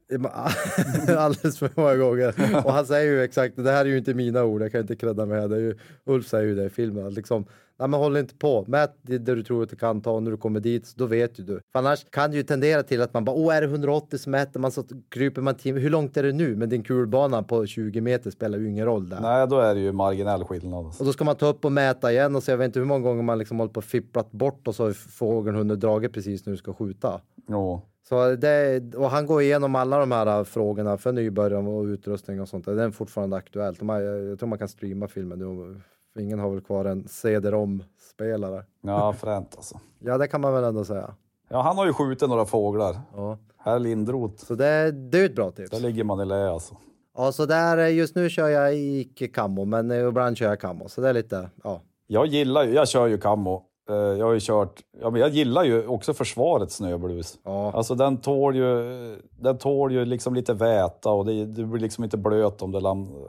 alldeles 1.17 1.59
för 1.59 1.69
många 1.75 1.95
gånger. 1.95 2.55
Och 2.65 2.73
han 2.73 2.85
säger 2.85 3.11
ju 3.11 3.23
exakt, 3.23 3.55
det 3.55 3.71
här 3.71 3.85
är 3.85 3.89
ju 3.89 3.97
inte 3.97 4.13
mina 4.13 4.43
ord, 4.43 4.61
jag 4.61 4.71
kan 4.71 4.81
inte 4.81 4.95
credda 4.95 5.25
med 5.25 5.49
det. 5.49 5.55
Är 5.55 5.59
ju, 5.59 5.77
Ulf 6.05 6.27
säger 6.27 6.45
ju 6.47 6.55
det 6.55 6.63
i 6.63 6.69
filmen. 6.69 7.13
Liksom, 7.13 7.45
nej 7.79 7.87
men 7.87 7.99
håll 7.99 8.17
inte 8.17 8.35
på, 8.35 8.65
mät 8.67 8.97
det 9.01 9.17
det 9.17 9.35
du 9.35 9.43
tror 9.43 9.63
att 9.63 9.69
du 9.69 9.75
kan 9.75 10.01
ta 10.01 10.11
och 10.11 10.23
när 10.23 10.31
du 10.31 10.37
kommer 10.37 10.59
dit, 10.59 10.85
så 10.85 10.93
då 10.97 11.05
vet 11.05 11.39
ju 11.39 11.43
du. 11.43 11.59
För 11.71 11.79
annars 11.79 12.05
kan 12.09 12.31
det 12.31 12.37
ju 12.37 12.43
tendera 12.43 12.83
till 12.83 13.01
att 13.01 13.13
man 13.13 13.25
bara, 13.25 13.35
åh 13.35 13.55
är 13.55 13.61
det 13.61 13.67
180 13.67 14.17
så 14.17 14.29
mäter 14.29 14.59
man 14.59 14.71
så 14.71 14.83
kryper 15.09 15.41
man 15.41 15.55
till, 15.55 15.77
hur 15.77 15.89
långt 15.89 16.17
är 16.17 16.23
det 16.23 16.33
nu? 16.33 16.55
Men 16.55 16.69
din 16.69 16.83
kulbana 16.83 17.43
på 17.43 17.65
20 17.65 18.01
meter 18.01 18.31
spelar 18.31 18.57
ju 18.57 18.69
ingen 18.69 18.85
roll 18.85 19.09
där. 19.09 19.19
Nej, 19.21 19.47
då 19.47 19.59
är 19.59 19.75
det 19.75 19.81
ju 19.81 19.91
marginell 19.91 20.43
skillnad. 20.43 20.85
Och 20.99 21.05
då 21.05 21.13
ska 21.13 21.23
man 21.23 21.35
ta 21.35 21.47
upp 21.47 21.65
och 21.65 21.71
mäta 21.71 22.11
igen 22.11 22.35
och 22.35 22.43
se, 22.43 22.51
jag 22.51 22.57
vet 22.57 22.65
inte 22.65 22.79
hur 22.79 22.85
många 22.85 23.03
gånger 23.03 23.23
man 23.23 23.37
liksom 23.37 23.59
hållit 23.59 23.73
på 23.73 23.77
och 23.77 23.83
fipplat 23.83 24.31
bort 24.31 24.67
och 24.67 24.75
så 24.75 24.85
har 24.85 24.91
fågeln 24.93 25.55
hunnit 25.55 25.79
dragit 25.79 26.13
precis 26.13 26.45
när 26.45 26.51
du 26.51 26.57
ska 26.57 26.73
skjuta. 26.73 27.21
Jo. 27.49 27.81
Så 28.09 28.35
det, 28.35 28.95
och 28.95 29.09
han 29.09 29.25
går 29.25 29.41
igenom 29.41 29.75
alla 29.75 29.99
de 29.99 30.11
här 30.11 30.43
frågorna 30.43 30.97
för 30.97 31.11
nybörjare 31.11 31.67
och 31.67 31.83
utrustning 31.83 32.41
och 32.41 32.49
sånt. 32.49 32.65
Det 32.65 32.83
är 32.83 32.91
fortfarande 32.91 33.35
aktuellt. 33.35 33.79
De 33.79 33.89
här, 33.89 34.01
jag 34.01 34.39
tror 34.39 34.49
man 34.49 34.59
kan 34.59 34.67
streama 34.67 35.07
filmen 35.07 35.39
nu. 35.39 35.81
För 36.15 36.21
ingen 36.21 36.39
har 36.39 36.49
väl 36.49 36.61
kvar 36.61 36.85
en 36.85 37.07
CD-ROM-spelare. 37.07 38.63
Ja, 38.81 39.13
fränt 39.13 39.53
alltså. 39.55 39.79
Ja, 39.99 40.17
det 40.17 40.27
kan 40.27 40.41
man 40.41 40.53
väl 40.53 40.63
ändå 40.63 40.85
säga. 40.85 41.13
Ja, 41.49 41.61
han 41.61 41.77
har 41.77 41.85
ju 41.85 41.93
skjutit 41.93 42.29
några 42.29 42.45
fåglar. 42.45 42.95
Ja. 43.15 43.37
Herr 43.57 43.79
Lindroth. 43.79 44.45
Så 44.45 44.55
det, 44.55 44.91
det 44.91 45.19
är 45.19 45.25
ett 45.25 45.35
bra 45.35 45.51
tips. 45.51 45.69
Där 45.69 45.79
ligger 45.79 46.03
man 46.03 46.21
i 46.21 46.25
lä 46.25 46.49
alltså. 46.49 46.75
Ja, 47.17 47.31
så 47.31 47.45
där, 47.45 47.77
eh, 47.77 47.95
just 47.95 48.15
nu 48.15 48.29
kör 48.29 48.47
jag 48.47 48.75
icke 48.75 49.27
kammo, 49.27 49.65
men 49.65 49.91
eh, 49.91 50.07
ibland 50.07 50.37
kör 50.37 50.49
jag 50.49 50.59
kammo. 50.59 50.89
Så 50.89 51.01
det 51.01 51.09
är 51.09 51.13
lite, 51.13 51.49
ja. 51.63 51.81
Jag 52.07 52.25
gillar 52.25 52.63
ju, 52.63 52.73
jag 52.73 52.87
kör 52.87 53.07
ju 53.07 53.17
kammo. 53.17 53.63
Eh, 53.89 53.95
Jag 53.95 54.25
har 54.25 54.33
ju 54.33 54.39
kört, 54.39 54.81
ja 55.01 55.09
men 55.09 55.21
jag 55.21 55.29
gillar 55.29 55.63
ju 55.63 55.87
också 55.87 56.13
försvarets 56.13 56.75
snöblus. 56.75 57.39
Ja. 57.43 57.71
Alltså 57.71 57.95
den 57.95 58.17
tål 58.17 58.55
ju, 58.55 58.65
den 59.39 59.57
tål 59.57 59.91
ju 59.93 60.05
liksom 60.05 60.33
lite 60.35 60.53
väta 60.53 61.09
och 61.09 61.25
det, 61.25 61.45
du 61.45 61.65
blir 61.65 61.81
liksom 61.81 62.03
inte 62.03 62.17
blöt 62.17 62.61
om 62.61 62.71
det 62.71 62.79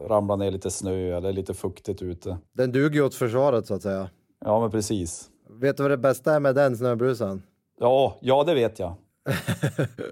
ramlar 0.08 0.36
ner 0.36 0.50
lite 0.50 0.70
snö 0.70 1.16
eller 1.16 1.32
lite 1.32 1.54
fuktigt 1.54 2.02
ute. 2.02 2.38
Den 2.52 2.72
duger 2.72 2.94
ju 3.00 3.04
åt 3.06 3.14
försvaret 3.14 3.66
så 3.66 3.74
att 3.74 3.82
säga. 3.82 4.08
Ja 4.44 4.60
men 4.60 4.70
precis. 4.70 5.28
Vet 5.60 5.76
du 5.76 5.82
vad 5.82 5.90
det 5.92 5.96
bästa 5.98 6.34
är 6.34 6.40
med 6.40 6.54
den 6.54 6.76
snöbrusen? 6.76 7.42
Ja, 7.80 8.16
ja 8.20 8.44
det 8.44 8.54
vet 8.54 8.78
jag. 8.78 8.94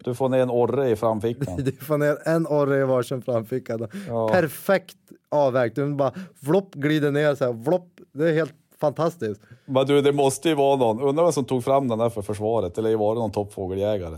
Du 0.04 0.14
får 0.14 0.28
ner 0.28 0.38
en 0.38 0.50
orre 0.50 0.90
i 0.90 0.96
framfickan. 0.96 1.56
Du 1.64 1.72
får 1.72 1.98
ner 1.98 2.18
en 2.28 2.46
orre 2.46 2.80
i 2.80 2.84
varsin 2.84 3.22
framficka. 3.22 3.78
Ja. 4.08 4.28
Perfekt 4.28 4.96
avvägt. 5.30 5.76
Du 5.76 5.94
bara 5.94 6.12
flopp 6.44 6.74
glider 6.74 7.10
ner 7.10 7.34
så 7.34 7.44
här. 7.44 7.64
Flopp. 7.64 7.88
Det 8.12 8.28
är 8.28 8.32
helt 8.32 8.54
fantastiskt. 8.80 9.40
Men 9.66 9.86
du, 9.86 10.00
det 10.00 10.12
måste 10.12 10.48
ju 10.48 10.54
vara 10.54 10.76
någon, 10.76 11.00
undrar 11.00 11.24
vem 11.24 11.32
som 11.32 11.44
tog 11.44 11.64
fram 11.64 11.88
den 11.88 11.98
där 11.98 12.10
för 12.10 12.22
försvaret. 12.22 12.78
Eller 12.78 12.96
var 12.96 13.14
det 13.14 13.20
någon 13.20 13.32
toppfågeljägare? 13.32 14.16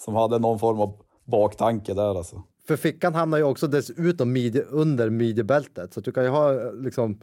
Som 0.00 0.14
hade 0.14 0.38
någon 0.38 0.58
form 0.58 0.80
av 0.80 0.92
baktanke 1.24 1.94
där 1.94 2.18
alltså. 2.18 2.42
För 2.66 2.76
fickan 2.76 3.14
hamnar 3.14 3.38
ju 3.38 3.44
också 3.44 3.66
dessutom 3.66 4.32
midje, 4.32 4.62
under 4.62 5.10
midjebältet. 5.10 5.94
Så 5.94 6.00
du 6.00 6.12
kan 6.12 6.24
ju 6.24 6.30
ha 6.30 6.70
liksom 6.72 7.20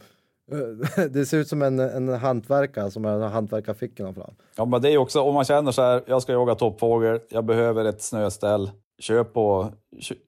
det 1.09 1.25
ser 1.25 1.37
ut 1.37 1.47
som 1.47 1.61
en, 1.61 1.79
en 1.79 2.09
hantverkare 2.09 2.91
som 2.91 3.05
har 3.05 3.19
hantverkarfickorna 3.19 4.13
fram. 4.13 4.33
Ja, 4.55 4.65
men 4.65 4.81
det 4.81 4.89
är 4.89 4.97
också 4.97 5.21
om 5.21 5.33
man 5.33 5.45
känner 5.45 5.71
så 5.71 5.81
här, 5.81 6.03
jag 6.07 6.21
ska 6.21 6.31
jaga 6.31 6.55
toppfågel, 6.55 7.19
jag 7.29 7.45
behöver 7.45 7.85
ett 7.85 8.01
snöställ. 8.01 8.71
Köp 9.01 9.37
och, 9.37 9.65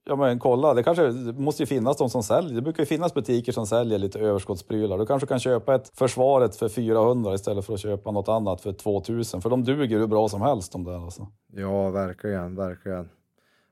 ja 0.04 0.16
men 0.16 0.40
kolla, 0.40 0.74
det 0.74 0.84
kanske 0.84 1.08
det 1.08 1.34
måste 1.34 1.64
ju 1.64 1.68
finnas 1.68 1.98
de 1.98 2.10
som 2.10 2.24
säljer. 2.24 2.56
Det 2.56 2.62
brukar 2.62 2.84
ju 2.84 2.88
finnas 2.88 3.14
butiker 3.14 3.52
som 3.52 3.68
säljer 3.68 4.00
lite 4.00 4.20
överskottsprylar. 4.20 4.98
Du 4.98 5.06
kanske 5.06 5.28
kan 5.28 5.40
köpa 5.40 5.76
ett 5.76 5.92
försvaret 5.98 6.56
för 6.56 6.70
400 6.70 7.34
istället 7.34 7.66
för 7.66 7.74
att 7.74 7.80
köpa 7.80 8.12
något 8.12 8.30
annat 8.30 8.62
för 8.62 8.74
2000. 8.74 9.42
För 9.42 9.50
de 9.50 9.64
duger 9.64 10.00
hur 10.00 10.08
bra 10.08 10.30
som 10.30 10.42
helst 10.42 10.72
de 10.72 10.84
där 10.84 11.04
alltså. 11.04 11.28
Ja, 11.54 11.90
verkligen, 11.90 12.56
verkligen. 12.56 13.10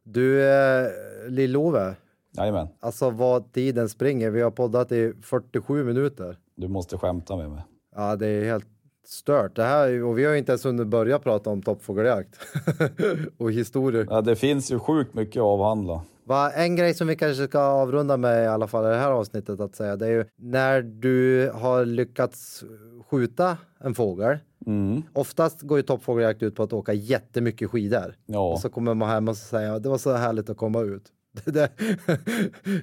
Du, 0.04 0.50
eh, 0.50 0.88
Lill-Ove, 1.28 1.96
Jajamän, 2.38 2.68
alltså 2.80 3.10
vad 3.10 3.54
tiden 3.54 3.90
springer. 3.90 4.30
Vi 4.30 4.42
har 4.42 4.52
poddat 4.52 4.92
i 4.92 5.14
47 5.22 5.84
minuter. 5.84 6.38
du 6.56 6.68
måste 6.68 6.98
skämta 6.98 7.38
med 7.38 7.50
mig. 7.50 7.62
Ja, 7.96 8.16
det 8.16 8.28
är 8.28 8.46
helt 8.46 8.68
stört. 9.06 9.56
Det 9.56 9.64
här, 9.64 10.04
och 10.04 10.18
vi 10.18 10.26
har 10.26 10.36
inte 10.36 10.52
ens 10.52 10.66
hunnit 10.66 10.88
börja 10.88 11.20
prata 11.20 11.50
om 11.50 11.62
toppfågeljakt 11.62 12.40
och 13.38 13.52
historier. 13.52 14.08
Ja, 14.10 14.22
det 14.22 14.36
finns 14.36 14.72
ju 14.72 14.80
sjukt 14.80 15.14
mycket 15.14 15.38
att 15.40 15.44
avhandla. 15.44 16.02
Va, 16.24 16.52
en 16.52 16.76
grej 16.76 16.94
som 16.94 17.08
vi 17.08 17.16
kanske 17.16 17.48
ska 17.48 17.60
avrunda 17.60 18.18
med 18.18 18.44
i 18.44 18.48
alla 18.48 18.68
fall 18.68 18.86
i 18.86 18.90
det 18.90 18.96
här 18.96 19.12
avsnittet 19.12 19.60
att 19.60 19.76
säga, 19.76 19.96
det 19.96 20.06
är 20.06 20.12
ju 20.12 20.26
när 20.38 20.82
du 20.82 21.50
har 21.54 21.86
lyckats 21.86 22.64
skjuta 23.10 23.58
en 23.80 23.96
fågel. 23.96 24.38
Mm. 24.66 25.04
Oftast 25.14 25.62
går 25.62 25.78
ju 25.78 25.84
toppfågeljakt 25.84 26.44
ut 26.44 26.56
på 26.56 26.64
att 26.64 26.74
åka 26.74 26.94
jättemycket 26.94 27.70
skidor. 27.70 28.16
Ja. 28.26 28.52
Och 28.52 28.60
så 28.60 28.70
kommer 28.70 28.94
man 28.94 29.10
hem 29.10 29.28
och 29.28 29.38
säger 29.38 29.80
det 29.80 29.90
var 29.90 29.98
så 29.98 30.14
härligt 30.14 30.50
att 30.50 30.58
komma 30.58 30.82
ut. 30.82 31.04
Det, 31.46 31.72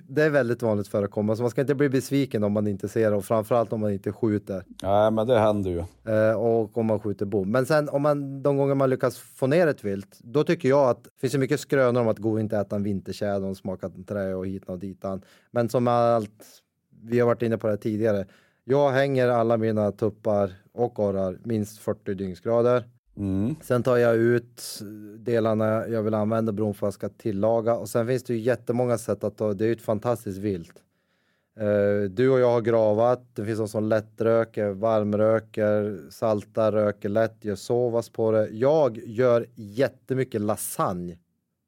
det 0.08 0.22
är 0.22 0.30
väldigt 0.30 0.62
vanligt 0.62 0.88
förekommande, 0.88 1.36
så 1.36 1.42
man 1.42 1.50
ska 1.50 1.60
inte 1.60 1.74
bli 1.74 1.88
besviken 1.88 2.44
om 2.44 2.52
man 2.52 2.66
inte 2.66 2.88
ser 2.88 3.14
och 3.14 3.24
framförallt 3.24 3.72
om 3.72 3.80
man 3.80 3.92
inte 3.92 4.12
skjuter 4.12 4.64
Nej, 4.82 5.10
men 5.10 5.26
det 5.26 5.38
händer 5.38 5.70
ju. 5.70 5.78
eh, 6.12 6.32
och 6.32 6.78
om 6.78 6.86
man 6.86 7.00
skjuter 7.00 7.26
bom. 7.26 7.50
Men 7.50 7.66
sen 7.66 7.88
om 7.88 8.02
man 8.02 8.42
de 8.42 8.56
gånger 8.56 8.74
man 8.74 8.90
lyckas 8.90 9.18
få 9.18 9.46
ner 9.46 9.66
ett 9.66 9.84
vilt, 9.84 10.18
då 10.20 10.44
tycker 10.44 10.68
jag 10.68 10.88
att 10.88 11.04
det 11.04 11.10
finns 11.20 11.34
ju 11.34 11.38
mycket 11.38 11.60
skrönor 11.60 12.00
om 12.00 12.08
att 12.08 12.18
gå 12.18 12.40
inte 12.40 12.56
äta 12.58 12.76
en 12.76 12.82
vintertjäder 12.82 13.48
och 13.48 13.56
smaka 13.56 13.90
trä 14.06 14.34
och 14.34 14.46
hit 14.46 14.64
och 14.64 14.78
ditan. 14.78 15.22
Men 15.50 15.68
som 15.68 15.88
allt, 15.88 16.44
vi 17.02 17.18
har 17.20 17.26
varit 17.26 17.42
inne 17.42 17.58
på 17.58 17.66
det 17.68 17.76
tidigare. 17.76 18.26
Jag 18.64 18.90
hänger 18.90 19.28
alla 19.28 19.56
mina 19.56 19.92
tuppar 19.92 20.52
och 20.72 20.98
orrar 20.98 21.38
minst 21.44 21.78
40 21.78 22.14
dygnsgrader. 22.14 22.84
Mm. 23.18 23.54
Sen 23.62 23.82
tar 23.82 23.96
jag 23.96 24.16
ut 24.16 24.80
delarna 25.18 25.88
jag 25.88 26.02
vill 26.02 26.14
använda 26.14 26.52
beroende 26.52 26.78
på 26.78 26.84
vad 26.84 26.86
jag 26.86 26.94
ska 26.94 27.08
tillaga. 27.08 27.74
Och 27.74 27.88
sen 27.88 28.06
finns 28.06 28.24
det 28.24 28.34
ju 28.34 28.40
jättemånga 28.40 28.98
sätt 28.98 29.24
att 29.24 29.36
ta, 29.36 29.52
det 29.52 29.64
är 29.64 29.66
ju 29.66 29.72
ett 29.72 29.82
fantastiskt 29.82 30.38
vilt. 30.38 30.84
Uh, 31.60 32.10
du 32.10 32.30
och 32.30 32.40
jag 32.40 32.50
har 32.50 32.60
gravat, 32.60 33.22
det 33.34 33.44
finns 33.44 33.58
de 33.58 33.68
som 33.68 33.84
lättröker, 33.84 34.70
varmröker, 34.70 35.98
saltar, 36.10 36.72
röker 36.72 37.08
lätt, 37.08 37.44
gör 37.44 37.54
sovas 37.54 38.10
på 38.10 38.30
det. 38.30 38.48
Jag 38.48 38.98
gör 38.98 39.46
jättemycket 39.54 40.40
lasagne 40.40 41.18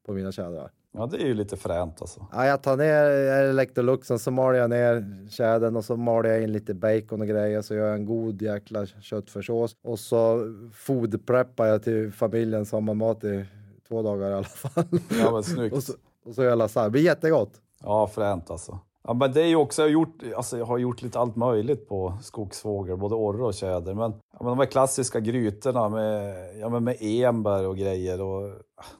på 0.06 0.12
mina 0.12 0.32
tjädrar. 0.32 0.70
Ja, 0.92 1.06
det 1.06 1.16
är 1.16 1.26
ju 1.26 1.34
lite 1.34 1.56
fränt 1.56 2.00
alltså. 2.00 2.26
Ja, 2.32 2.46
jag 2.46 2.62
tar 2.62 2.76
ner 2.76 3.04
Electroluxen, 3.50 4.18
så 4.18 4.30
maler 4.30 4.58
jag 4.58 4.70
ner 4.70 5.28
tjädern 5.30 5.76
och 5.76 5.84
så 5.84 5.96
maler 5.96 6.30
jag 6.30 6.42
in 6.42 6.52
lite 6.52 6.74
bacon 6.74 7.20
och 7.20 7.26
grejer 7.26 7.62
så 7.62 7.74
gör 7.74 7.86
jag 7.86 7.94
en 7.94 8.06
god 8.06 8.42
jäkla 8.42 8.86
köttfärssås 8.86 9.76
och 9.82 9.98
så 9.98 10.54
foodpreppar 10.74 11.66
jag 11.66 11.82
till 11.82 12.12
familjen 12.12 12.66
samma 12.66 12.94
mat 12.94 13.24
i 13.24 13.44
två 13.88 14.02
dagar 14.02 14.30
i 14.30 14.34
alla 14.34 14.44
fall. 14.44 14.84
Ja, 15.20 15.32
men 15.32 15.42
snyggt. 15.42 15.74
och, 15.76 15.82
så, 15.82 15.92
och 16.24 16.34
så 16.34 16.42
gör 16.42 16.50
jag 16.50 16.58
lasagne, 16.58 16.86
det 16.86 16.90
blir 16.90 17.02
jättegott. 17.02 17.52
Ja, 17.82 18.06
fränt 18.06 18.50
alltså. 18.50 18.78
Ja, 19.02 19.14
men 19.14 19.32
det 19.32 19.42
är 19.42 19.46
ju 19.46 19.56
också, 19.56 19.82
jag 19.82 19.88
har 19.88 19.92
gjort, 19.92 20.22
alltså 20.36 20.58
jag 20.58 20.66
har 20.66 20.78
gjort 20.78 21.02
lite 21.02 21.18
allt 21.18 21.36
möjligt 21.36 21.88
på 21.88 22.18
skogsfågel, 22.22 22.96
både 22.96 23.14
orre 23.14 23.42
och 23.42 23.54
tjäder. 23.54 23.94
Men, 23.94 24.12
ja, 24.32 24.38
men 24.40 24.46
de 24.46 24.58
här 24.58 24.66
klassiska 24.66 25.20
grytorna 25.20 25.88
med, 25.88 26.34
ja, 26.60 26.80
med 26.80 26.96
enbär 27.00 27.66
och 27.66 27.76
grejer. 27.76 28.20
Och, 28.20 28.50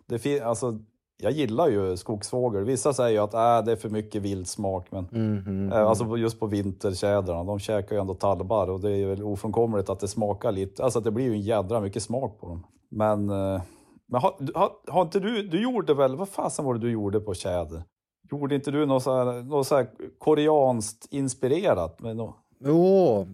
det 0.07 0.18
fin, 0.18 0.43
alltså, 0.43 0.78
jag 1.23 1.33
gillar 1.33 1.68
ju 1.68 1.97
skogsfågel. 1.97 2.64
Vissa 2.64 2.93
säger 2.93 3.11
ju 3.11 3.18
att 3.18 3.35
äh, 3.35 3.64
det 3.64 3.73
är 3.73 3.77
för 3.77 3.89
mycket 3.91 4.23
vildsmak, 4.23 4.87
men 4.91 5.09
Mhm. 5.11 5.73
eh, 5.73 5.87
alltså 5.87 6.16
just 6.16 6.41
på 6.41 6.47
vintertjädrarna, 6.47 7.45
de 7.45 7.59
käkar 7.59 7.97
ju 7.97 8.01
ändå 8.01 8.14
tallbar 8.14 8.71
och 8.71 8.81
det 8.81 8.91
är 8.91 9.07
väl 9.07 9.23
ofrånkomligt 9.23 9.91
att 9.91 10.01
det 10.01 10.09
smakar 10.09 10.53
lite, 10.53 10.85
alltså 10.85 11.01
det 11.01 11.11
blir 11.11 11.25
ju 11.25 11.33
en 11.33 11.41
jädra 11.41 11.81
mycket 11.81 12.03
smak 12.03 12.41
på 12.41 12.47
dem. 12.49 12.66
Men, 12.91 13.31
eh, 13.31 13.62
men 14.07 14.21
har, 14.21 14.35
har, 14.55 14.71
har 14.93 15.03
inte 15.03 15.21
du, 15.21 15.43
du 15.43 15.62
gjorde 15.62 15.95
väl, 15.95 16.16
vad 16.16 16.29
fasen 16.29 16.64
var 16.64 16.75
det 16.75 16.81
du 16.81 16.91
gjorde 16.91 17.21
på 17.21 17.35
tjäder? 17.35 17.83
Gjorde 18.31 18.55
inte 18.55 18.71
du 18.71 18.87
något 18.87 19.03
så 19.03 19.16
här, 19.16 19.43
något 19.43 19.66
så 19.66 19.85
koreanskt 20.18 21.07
inspirerat? 21.11 22.01
Med 22.01 22.16
något? 22.16 22.35
Jo, 22.64 23.27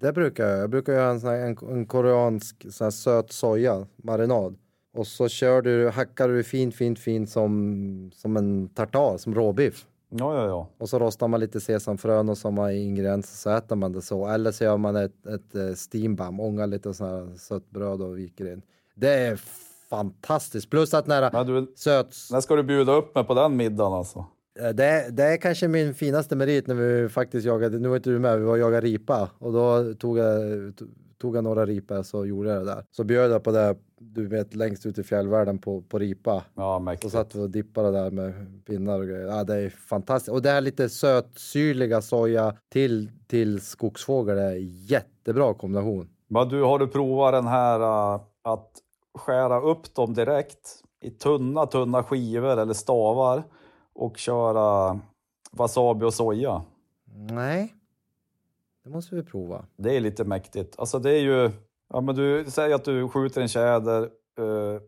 det 0.00 0.12
brukar 0.12 0.46
jag. 0.46 0.58
Jag 0.58 0.70
brukar 0.70 0.92
göra 0.92 1.10
en, 1.10 1.20
sån 1.20 1.30
här, 1.30 1.36
en, 1.38 1.56
en 1.70 1.86
koreansk 1.86 2.66
sån 2.72 2.92
söt 2.92 3.32
soja 3.32 3.86
marinad. 3.96 4.56
Och 4.92 5.06
så 5.06 5.28
kör 5.28 5.62
du, 5.62 5.88
hackar 5.88 6.28
du 6.28 6.42
fint, 6.42 6.74
fint, 6.74 6.98
fint 6.98 7.30
som, 7.30 8.10
som 8.14 8.36
en 8.36 8.68
tartar, 8.68 9.16
som 9.18 9.34
råbiff. 9.34 9.86
Ja, 10.10 10.36
ja, 10.36 10.46
ja. 10.46 10.68
Och 10.78 10.88
så 10.88 10.98
rostar 10.98 11.28
man 11.28 11.40
lite 11.40 11.60
sesamfrön 11.60 12.28
och 12.28 12.38
samma 12.38 12.72
ingredienser 12.72 13.36
så 13.36 13.50
äter 13.56 13.76
man 13.76 13.92
det 13.92 14.02
så. 14.02 14.28
Eller 14.28 14.52
så 14.52 14.64
gör 14.64 14.76
man 14.76 14.96
ett, 14.96 15.26
ett 15.26 15.54
eh, 15.54 15.74
steambam, 15.74 16.40
ångar 16.40 16.66
lite 16.66 16.94
sån 16.94 17.06
här 17.06 17.36
sött 17.36 17.70
bröd 17.70 18.02
och 18.02 18.18
viker 18.18 18.52
in. 18.52 18.62
Det 18.94 19.08
är 19.14 19.40
fantastiskt. 19.90 20.70
Plus 20.70 20.94
att 20.94 21.06
nära 21.06 21.30
Men 21.32 21.46
du, 21.46 21.72
söt... 21.76 22.16
när 22.32 22.40
ska 22.40 22.56
du 22.56 22.62
bjuda 22.62 22.92
upp 22.92 23.14
mig 23.14 23.24
på 23.24 23.34
den 23.34 23.56
middagen 23.56 23.92
alltså? 23.92 24.24
Eh, 24.60 24.68
Det, 24.68 25.08
det 25.10 25.22
är 25.24 25.36
kanske 25.36 25.68
min 25.68 25.94
finaste 25.94 26.36
merit 26.36 26.66
när 26.66 26.74
vi 26.74 27.08
faktiskt 27.08 27.46
jagade, 27.46 27.78
nu 27.78 27.88
var 27.88 27.96
inte 27.96 28.10
du 28.10 28.18
med, 28.18 28.38
vi 28.38 28.44
var 28.44 28.52
och 28.52 28.58
jagade 28.58 28.86
ripa 28.86 29.30
och 29.38 29.52
då 29.52 29.94
tog 29.94 30.18
jag, 30.18 30.42
tog 31.20 31.36
jag 31.36 31.44
några 31.44 31.66
ripor 31.66 32.02
så 32.02 32.26
gjorde 32.26 32.50
jag 32.50 32.58
det 32.58 32.64
där. 32.74 32.84
Så 32.90 33.04
bjöd 33.04 33.30
jag 33.30 33.42
på 33.44 33.50
det, 33.50 33.76
du 33.98 34.26
vet 34.26 34.54
längst 34.54 34.86
ut 34.86 34.98
i 34.98 35.02
fjällvärlden 35.02 35.58
på, 35.58 35.82
på 35.82 35.98
ripa. 35.98 36.44
Ja, 36.54 36.76
Så 36.78 36.82
mäktigt. 36.82 37.12
satt 37.12 37.34
vi 37.34 37.40
och 37.40 37.50
dippade 37.50 37.90
där 37.90 38.10
med 38.10 38.32
pinnar 38.66 38.98
och 39.00 39.06
grejer. 39.06 39.26
Ja, 39.26 39.44
det 39.44 39.54
är 39.54 39.70
fantastiskt. 39.70 40.32
Och 40.32 40.42
det 40.42 40.50
här 40.50 40.60
lite 40.60 40.88
sötsyrliga 40.88 42.02
soja 42.02 42.54
till, 42.68 43.10
till 43.26 43.60
skogsfågel 43.60 44.38
är 44.38 44.54
jättebra 44.90 45.54
kombination. 45.54 46.08
Men 46.28 46.48
du, 46.48 46.62
har 46.62 46.78
du 46.78 46.86
provat 46.88 47.32
den 47.32 47.46
här 47.46 47.80
äh, 48.14 48.20
att 48.42 48.70
skära 49.14 49.60
upp 49.60 49.94
dem 49.94 50.14
direkt 50.14 50.82
i 51.02 51.10
tunna, 51.10 51.66
tunna 51.66 52.02
skivor 52.02 52.58
eller 52.58 52.74
stavar 52.74 53.42
och 53.94 54.16
köra 54.18 55.00
wasabi 55.52 56.04
och 56.06 56.14
soja? 56.14 56.62
Nej, 57.30 57.74
det 58.84 58.90
måste 58.90 59.14
vi 59.14 59.22
prova. 59.22 59.64
Det 59.76 59.96
är 59.96 60.00
lite 60.00 60.24
mäktigt. 60.24 60.74
Alltså 60.78 60.98
det 60.98 61.10
är 61.10 61.20
ju, 61.20 61.50
ja 61.92 62.00
men 62.00 62.14
du 62.14 62.44
säger 62.50 62.74
att 62.74 62.84
du 62.84 63.08
skjuter 63.08 63.40
en 63.40 63.48
tjäder, 63.48 64.02
eh, 64.38 64.80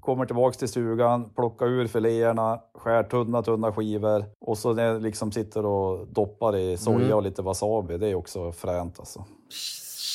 kommer 0.00 0.26
tillbaks 0.26 0.56
till 0.56 0.68
stugan, 0.68 1.30
plockar 1.30 1.66
ur 1.66 1.86
filéerna, 1.86 2.60
skär 2.74 3.02
tunna, 3.02 3.42
tunna 3.42 3.72
skivor 3.72 4.24
och 4.40 4.58
så 4.58 4.72
när 4.72 5.00
liksom 5.00 5.32
sitter 5.32 5.66
och 5.66 6.06
doppar 6.08 6.56
i 6.56 6.76
soja 6.76 6.96
Mm. 6.98 7.12
och 7.16 7.22
lite 7.22 7.42
wasabi. 7.42 7.98
Det 7.98 8.08
är 8.08 8.14
också 8.14 8.52
fränt 8.52 8.98
alltså. 8.98 9.24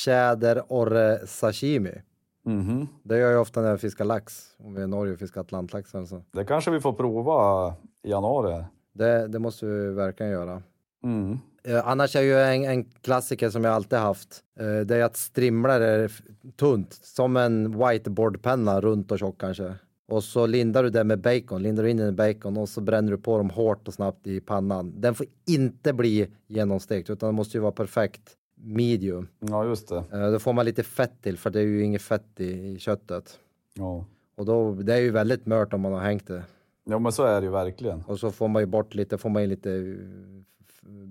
Tjäder 0.04 0.62
orre 0.68 1.26
sashimi. 1.26 2.02
Mhm. 2.44 2.88
Det 3.02 3.18
gör 3.18 3.30
jag 3.30 3.40
ofta 3.40 3.60
när 3.60 3.68
jag 3.68 3.80
fiskar 3.80 4.04
lax. 4.04 4.34
Om 4.58 4.74
vi 4.74 4.80
är 4.80 4.84
i 4.84 4.88
Norge 4.88 5.12
och 5.12 5.18
fiskar 5.18 5.40
atlantlax 5.40 5.94
eller 5.94 6.06
så. 6.06 6.22
Det 6.32 6.44
kanske 6.44 6.70
vi 6.70 6.80
får 6.80 6.92
prova 6.92 7.74
i 8.02 8.10
januari. 8.10 8.64
Det, 8.92 9.28
det 9.28 9.38
måste 9.38 9.66
vi 9.66 9.88
verkligen 9.92 10.32
göra. 10.32 10.62
Mm. 11.04 11.38
Eh, 11.68 11.88
annars 11.88 12.16
är 12.16 12.22
ju 12.22 12.38
en, 12.38 12.64
en 12.64 12.84
klassiker 12.84 13.50
som 13.50 13.64
jag 13.64 13.74
alltid 13.74 13.98
haft. 13.98 14.42
Eh, 14.60 14.80
det 14.86 14.96
är 14.96 15.04
att 15.04 15.16
strimlar 15.16 15.80
är 15.80 16.12
tunt, 16.56 16.98
som 17.02 17.36
en 17.36 17.78
whiteboardpenna, 17.78 18.80
runt 18.80 19.12
och 19.12 19.18
tjock 19.18 19.40
kanske. 19.40 19.74
Och 20.08 20.24
så 20.24 20.46
lindar 20.46 20.82
du 20.82 20.90
det 20.90 21.04
med 21.04 21.20
bacon, 21.20 21.62
lindar 21.62 21.82
du 21.82 21.90
in 21.90 21.96
den 21.96 22.08
i 22.08 22.12
bacon 22.12 22.56
och 22.56 22.68
så 22.68 22.80
bränner 22.80 23.10
du 23.10 23.18
på 23.18 23.38
dem 23.38 23.50
hårt 23.50 23.88
och 23.88 23.94
snabbt 23.94 24.26
i 24.26 24.40
pannan. 24.40 25.00
Den 25.00 25.14
får 25.14 25.26
inte 25.46 25.92
bli 25.92 26.28
genomstekt 26.46 27.10
utan 27.10 27.26
den 27.26 27.34
måste 27.34 27.56
ju 27.56 27.60
vara 27.60 27.72
perfekt 27.72 28.36
medium. 28.54 29.28
Ja, 29.40 29.64
just 29.64 29.88
det. 29.88 30.04
Eh, 30.12 30.30
då 30.32 30.38
får 30.38 30.52
man 30.52 30.64
lite 30.64 30.82
fett 30.82 31.22
till 31.22 31.38
för 31.38 31.50
det 31.50 31.60
är 31.60 31.64
ju 31.64 31.84
inget 31.84 32.02
fett 32.02 32.40
i, 32.40 32.44
i 32.44 32.78
köttet. 32.78 33.38
Ja. 33.74 34.04
Och 34.36 34.44
då, 34.46 34.72
det 34.72 34.94
är 34.94 35.00
ju 35.00 35.10
väldigt 35.10 35.46
mört 35.46 35.72
om 35.72 35.80
man 35.80 35.92
har 35.92 36.00
hängt 36.00 36.26
det. 36.26 36.42
ja, 36.84 36.98
men 36.98 37.12
så 37.12 37.24
är 37.24 37.40
det 37.40 37.44
ju 37.44 37.50
verkligen. 37.50 38.02
Och 38.06 38.18
så 38.18 38.30
får 38.30 38.48
man 38.48 38.62
ju 38.62 38.66
bort 38.66 38.94
lite, 38.94 39.18
får 39.18 39.30
man 39.30 39.42
in 39.42 39.48
lite 39.48 39.96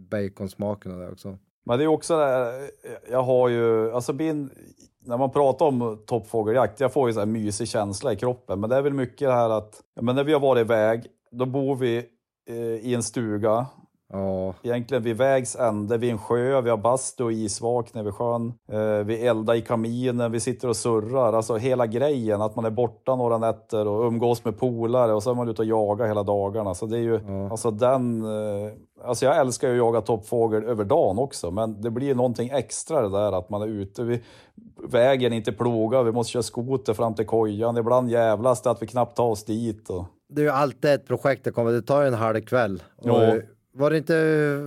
baconsmaken 0.09 0.91
och 0.91 0.99
det 0.99 1.11
också. 1.11 1.37
Men 1.65 1.77
det 1.77 1.83
är 1.83 1.87
också 1.87 2.17
det 2.17 2.25
här, 2.25 2.69
jag 3.11 3.23
har 3.23 3.49
ju, 3.49 3.91
alltså 3.91 4.13
bin, 4.13 4.49
när 5.05 5.17
man 5.17 5.31
pratar 5.31 5.65
om 5.65 6.03
toppfågeljakt, 6.05 6.79
jag 6.79 6.93
får 6.93 7.09
ju 7.09 7.13
så 7.13 7.19
här 7.19 7.27
mysig 7.27 7.67
känsla 7.67 8.13
i 8.13 8.15
kroppen. 8.15 8.59
Men 8.59 8.69
det 8.69 8.75
är 8.75 8.81
väl 8.81 8.93
mycket 8.93 9.27
det 9.27 9.33
här 9.33 9.49
att, 9.49 9.81
men 10.01 10.15
när 10.15 10.23
vi 10.23 10.33
har 10.33 10.39
varit 10.39 10.61
iväg, 10.61 11.05
då 11.31 11.45
bor 11.45 11.75
vi 11.75 11.97
eh, 12.49 12.55
i 12.55 12.93
en 12.93 13.03
stuga, 13.03 13.65
Ja, 14.15 14.53
egentligen 14.63 15.03
vid 15.03 15.17
vägs 15.17 15.55
ände, 15.55 15.97
vid 15.97 16.11
en 16.11 16.17
sjö, 16.17 16.61
vi 16.61 16.69
har 16.69 16.77
bastu 16.77 17.23
och 17.23 17.31
isvak 17.31 17.93
nere 17.93 18.03
vid 18.03 18.13
sjön. 18.13 18.53
Eh, 18.71 19.05
vi 19.05 19.27
eldar 19.27 19.53
i 19.55 19.61
kaminen, 19.61 20.31
vi 20.31 20.39
sitter 20.39 20.67
och 20.67 20.75
surrar. 20.75 21.33
Alltså 21.33 21.55
hela 21.55 21.87
grejen, 21.87 22.41
att 22.41 22.55
man 22.55 22.65
är 22.65 22.69
borta 22.69 23.15
några 23.15 23.37
nätter 23.37 23.87
och 23.87 24.05
umgås 24.07 24.45
med 24.45 24.59
polare 24.59 25.13
och 25.13 25.23
så 25.23 25.31
är 25.31 25.35
man 25.35 25.49
ute 25.49 25.61
och 25.61 25.67
jagar 25.67 26.07
hela 26.07 26.23
dagarna. 26.23 26.73
Så 26.73 26.85
det 26.85 26.97
är 26.97 27.01
ju, 27.01 27.19
Ja. 27.27 27.49
alltså 27.51 27.71
den... 27.71 28.23
Eh, 28.25 28.71
alltså 29.05 29.25
jag 29.25 29.37
älskar 29.37 29.67
ju 29.67 29.73
att 29.73 29.77
jaga 29.77 30.01
toppfågel 30.01 30.63
över 30.63 30.83
dagen 30.85 31.19
också, 31.19 31.51
men 31.51 31.81
det 31.81 31.91
blir 31.91 32.07
ju 32.07 32.13
någonting 32.15 32.49
extra 32.49 33.01
det 33.01 33.09
där 33.09 33.31
att 33.39 33.49
man 33.49 33.61
är 33.61 33.67
ute. 33.67 34.03
Vi, 34.03 34.21
vägen 34.89 35.33
är 35.33 35.37
inte 35.37 35.51
plogad, 35.51 36.05
vi 36.05 36.11
måste 36.11 36.31
köra 36.31 36.43
skoter 36.43 36.93
fram 36.93 37.13
till 37.15 37.25
kojan. 37.25 37.77
Ibland 37.77 38.09
jävlas 38.09 38.61
det 38.61 38.71
att 38.71 38.81
vi 38.81 38.87
knappt 38.87 39.17
tar 39.17 39.25
oss 39.29 39.43
dit. 39.45 39.89
Och, 39.89 40.05
det 40.29 40.41
är 40.41 40.45
ju 40.45 40.51
alltid 40.51 40.91
ett 40.91 41.07
projekt 41.07 41.43
det 41.43 41.51
kommer, 41.51 41.71
det 41.71 41.81
tar 41.81 42.01
ju 42.01 42.07
en 42.07 42.13
halv 42.13 42.41
kväll. 42.41 42.83
Och 43.01 43.09
Ja. 43.09 43.35
Var 43.75 43.89
det 43.89 43.97
inte 43.97 44.13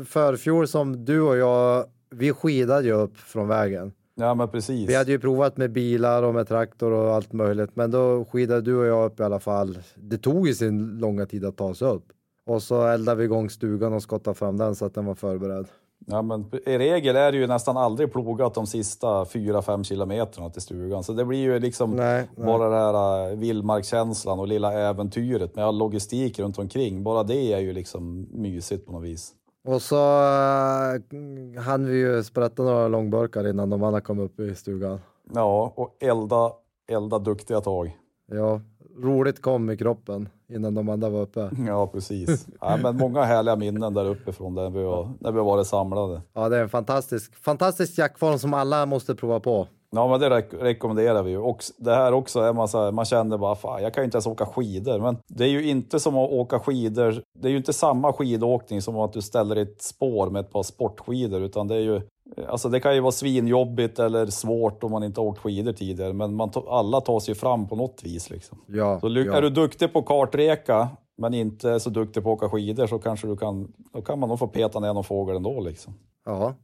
förfjol 0.08 0.68
som 0.68 1.04
du 1.04 1.20
och 1.20 1.36
jag, 1.36 1.86
vi 2.10 2.32
skidade 2.32 2.86
ju 2.86 2.92
upp 2.92 3.16
från 3.16 3.48
vägen. 3.48 3.92
ja 4.14 4.34
men 4.34 4.48
precis. 4.48 4.88
Vi 4.88 4.94
hade 4.94 5.12
ju 5.12 5.18
provat 5.18 5.56
med 5.56 5.72
bilar 5.72 6.22
och 6.22 6.34
med 6.34 6.48
traktor 6.48 6.92
och 6.92 7.14
allt 7.14 7.32
möjligt, 7.32 7.76
men 7.76 7.90
då 7.90 8.24
skidade 8.24 8.60
du 8.60 8.76
och 8.76 8.86
jag 8.86 9.06
upp 9.06 9.20
i 9.20 9.22
alla 9.22 9.40
fall. 9.40 9.78
Det 9.94 10.18
tog 10.18 10.48
ju 10.48 10.54
sin 10.54 10.98
långa 10.98 11.26
tid 11.26 11.44
att 11.44 11.56
ta 11.56 11.74
sig 11.74 11.88
upp. 11.88 12.04
Och 12.46 12.62
så 12.62 12.86
eldade 12.86 13.18
vi 13.18 13.24
igång 13.24 13.50
stugan 13.50 13.92
och 13.92 14.02
skottade 14.02 14.34
fram 14.34 14.56
den 14.56 14.74
så 14.74 14.84
att 14.84 14.94
den 14.94 15.04
var 15.04 15.14
förberedd. 15.14 15.66
Ja, 16.08 16.22
men 16.22 16.44
I 16.66 16.78
regel 16.78 17.16
är 17.16 17.32
det 17.32 17.38
ju 17.38 17.46
nästan 17.46 17.76
aldrig 17.76 18.12
plogat 18.12 18.54
de 18.54 18.66
sista 18.66 19.24
4-5 19.24 19.84
kilometerna 19.84 20.50
till 20.50 20.62
stugan. 20.62 21.04
Så 21.04 21.12
det 21.12 21.24
blir 21.24 21.38
ju 21.38 21.58
liksom 21.58 21.90
Nej, 21.90 22.28
nej. 22.36 22.46
bara 22.46 22.68
den 22.68 22.78
här 22.78 23.30
äh, 23.30 23.36
vildmarkskänslan 23.36 24.38
och 24.38 24.48
lilla 24.48 24.72
äventyret 24.72 25.56
med 25.56 25.64
all 25.64 25.78
logistik 25.78 26.38
runt 26.38 26.58
omkring. 26.58 27.02
Bara 27.02 27.22
det 27.22 27.52
är 27.52 27.58
ju 27.58 27.72
liksom 27.72 28.26
mysigt 28.32 28.86
på 28.86 28.92
något 28.92 29.04
vis. 29.04 29.32
Och 29.64 29.82
så 29.82 29.96
uh, 29.96 31.60
hann 31.60 31.86
vi 31.86 31.98
ju 31.98 32.24
sprätta 32.24 32.62
några 32.62 32.88
långburkar 32.88 33.48
innan 33.48 33.70
de 33.70 33.82
andra 33.82 34.00
kom 34.00 34.18
upp 34.18 34.40
i 34.40 34.54
stugan. 34.54 35.00
Ja, 35.34 35.72
och 35.76 35.96
elda, 36.00 36.52
elda 36.88 37.18
duktiga 37.18 37.60
tag. 37.60 37.96
Ja, 38.26 38.60
roligt 39.02 39.42
kom 39.42 39.70
i 39.70 39.76
kroppen 39.76 40.28
innan 40.52 40.74
de 40.74 40.88
andra 40.88 41.08
var 41.08 41.20
uppe. 41.20 41.50
Ja, 41.66 41.86
precis. 41.86 42.46
Ja, 42.60 42.76
men 42.82 42.96
många 42.96 43.24
härliga 43.24 43.56
minnen 43.56 43.94
där 43.94 44.04
uppifrån 44.04 44.54
där 44.54 44.70
vi 44.70 44.84
har, 44.84 45.12
när 45.20 45.32
vi 45.32 45.38
varit 45.38 45.66
samlade. 45.66 46.22
Ja, 46.32 46.48
det 46.48 46.56
är 46.56 46.62
en 46.62 46.68
fantastisk, 46.68 47.44
fantastisk 47.44 47.98
jaktform 47.98 48.38
som 48.38 48.54
alla 48.54 48.86
måste 48.86 49.14
prova 49.14 49.40
på. 49.40 49.66
Ja, 49.90 50.08
men 50.08 50.20
det 50.20 50.30
rek 50.30 50.54
rekommenderar 50.60 51.22
vi 51.22 51.30
ju. 51.30 51.38
Och 51.38 51.64
det 51.78 51.94
här 51.94 52.12
också 52.12 52.40
är 52.40 52.52
man 52.52 52.68
så 52.68 52.84
här, 52.84 52.92
man 52.92 53.04
känner 53.04 53.38
bara, 53.38 53.54
fan, 53.54 53.82
jag 53.82 53.94
kan 53.94 54.02
ju 54.02 54.04
inte 54.04 54.16
ens 54.16 54.26
åka 54.26 54.46
skidor. 54.46 55.00
Men 55.00 55.16
det 55.28 55.44
är 55.44 55.48
ju 55.48 55.68
inte 55.68 56.00
som 56.00 56.16
att 56.16 56.30
åka 56.30 56.58
skidor. 56.58 57.22
Det 57.38 57.48
är 57.48 57.52
ju 57.52 57.56
inte 57.56 57.72
samma 57.72 58.12
skidåkning 58.12 58.82
som 58.82 58.96
att 58.96 59.12
du 59.12 59.22
ställer 59.22 59.56
ett 59.56 59.82
spår 59.82 60.30
med 60.30 60.40
ett 60.40 60.52
par 60.52 60.62
sportskidor, 60.62 61.42
utan 61.42 61.68
det 61.68 61.74
är 61.74 61.80
ju 61.80 62.00
Alltså 62.48 62.68
det 62.68 62.80
kan 62.80 62.94
ju 62.94 63.00
vara 63.00 63.12
svinjobbigt 63.12 63.98
eller 63.98 64.26
svårt 64.26 64.84
om 64.84 64.90
man 64.90 65.04
inte 65.04 65.20
har 65.20 65.26
åkt 65.26 65.38
skidor 65.38 65.72
tidigare, 65.72 66.12
men 66.12 66.34
man 66.34 66.50
alla 66.68 67.00
tar 67.00 67.20
sig 67.20 67.34
fram 67.34 67.68
på 67.68 67.76
något 67.76 68.00
vis. 68.04 68.30
Liksom. 68.30 68.58
Ja, 68.66 69.00
så 69.00 69.06
är 69.06 69.26
ja. 69.26 69.40
du 69.40 69.50
duktig 69.50 69.92
på 69.92 70.02
kartreka, 70.02 70.88
men 71.18 71.34
inte 71.34 71.80
så 71.80 71.90
duktig 71.90 72.22
på 72.22 72.32
att 72.32 72.36
åka 72.36 72.48
skidor, 72.48 72.86
så 72.86 72.98
kanske 72.98 73.26
du 73.26 73.36
kan, 73.36 73.72
då 73.92 74.02
kan 74.02 74.18
man 74.18 74.28
nog 74.28 74.38
få 74.38 74.46
peta 74.46 74.80
ner 74.80 74.94
någon 74.94 75.04
fågel 75.04 75.36
ändå. 75.36 75.60
Liksom. 75.60 75.94
Ja. 76.24 76.54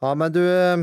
ja, 0.00 0.14
men 0.14 0.32
du, 0.32 0.72
eh, 0.72 0.76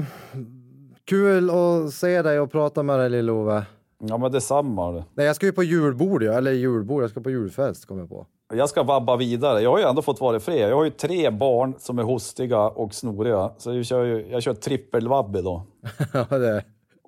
kul 1.05 1.49
att 1.49 1.93
se 1.93 2.21
dig 2.21 2.39
och 2.39 2.51
prata 2.51 2.83
med 2.83 2.99
dig 2.99 3.09
Lill-Ove. 3.09 3.63
Ja, 3.99 4.17
men 4.17 4.31
detsamma. 4.31 4.91
Det. 4.91 5.03
Nej, 5.13 5.25
jag 5.25 5.35
ska 5.35 5.45
ju 5.45 5.51
på 5.51 5.63
julbord, 5.63 6.23
ja. 6.23 6.33
eller 6.33 6.51
julbord, 6.51 7.03
jag 7.03 7.09
ska 7.09 7.21
på 7.21 7.29
julfest 7.29 7.85
kommer 7.85 8.01
jag 8.01 8.09
på. 8.09 8.27
Jag 8.53 8.69
ska 8.69 8.83
vabba 8.83 9.15
vidare. 9.15 9.61
Jag 9.61 9.71
har 9.71 9.77
ju 9.77 9.83
ändå 9.83 10.01
fått 10.01 10.21
vara 10.21 10.37
i 10.37 10.39
fred. 10.39 10.69
Jag 10.69 10.75
har 10.75 10.83
ju 10.83 10.89
tre 10.89 11.29
barn 11.29 11.75
som 11.79 11.99
är 11.99 12.03
hostiga 12.03 12.59
och 12.59 12.93
snoriga. 12.93 13.51
Så 13.57 13.73
jag 13.73 13.85
kör, 13.85 14.03
ju, 14.05 14.27
jag 14.31 14.43
kör 14.43 14.53
trippelvabbe 14.53 15.39
idag. 15.39 15.61
ja, 16.13 16.37
det. 16.37 16.63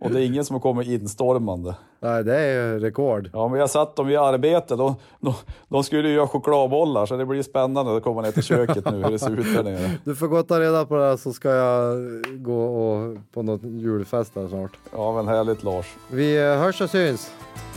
Och 0.05 0.11
det 0.11 0.21
är 0.21 0.25
ingen 0.25 0.45
som 0.45 0.59
kommer 0.59 0.89
instormande. 0.89 1.75
Nej, 1.99 2.23
det 2.23 2.35
är 2.39 2.53
ju 2.53 2.79
rekord. 2.79 3.29
Ja, 3.33 3.47
men 3.47 3.59
jag 3.59 3.69
satt 3.69 3.95
dem 3.95 4.09
i 4.09 4.15
arbete. 4.15 4.75
De, 4.75 4.95
de, 5.19 5.33
de 5.67 5.83
skulle 5.83 6.09
ju 6.09 6.15
göra 6.15 6.27
chokladbollar, 6.27 7.05
så 7.05 7.17
det 7.17 7.25
blir 7.25 7.43
spännande 7.43 7.97
att 7.97 8.03
komma 8.03 8.21
ner 8.21 8.31
till 8.31 8.43
köket 8.43 8.91
nu, 8.91 9.03
hur 9.03 9.11
det 9.11 9.19
ser 9.19 9.39
ut 9.39 9.55
där 9.55 9.63
nere. 9.63 9.91
Du 10.03 10.15
får 10.15 10.27
gå 10.27 10.37
och 10.37 10.47
ta 10.47 10.59
reda 10.59 10.85
på 10.85 10.95
det 10.95 11.03
här 11.05 11.17
så 11.17 11.33
ska 11.33 11.49
jag 11.49 11.95
gå 12.37 12.63
och 12.65 13.17
på 13.33 13.41
något 13.41 13.63
julfest 13.63 14.35
här 14.35 14.47
snart. 14.47 14.71
Ja, 14.91 15.13
men 15.13 15.27
härligt 15.27 15.63
Lars. 15.63 15.95
Vi 16.11 16.37
hörs 16.37 16.81
och 16.81 16.89
syns. 16.89 17.31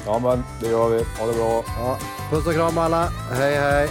Ja, 0.07 0.19
men 0.19 0.43
det 0.61 0.69
gör 0.71 0.89
vi. 0.89 0.97
Ha 1.21 1.27
det 1.27 1.39
bra. 1.39 1.63
Ja, 1.79 1.97
puss 2.31 2.47
och 2.47 2.53
kram 2.53 2.79
alla. 2.79 3.05
Hej, 3.33 3.55
hej. 3.57 3.89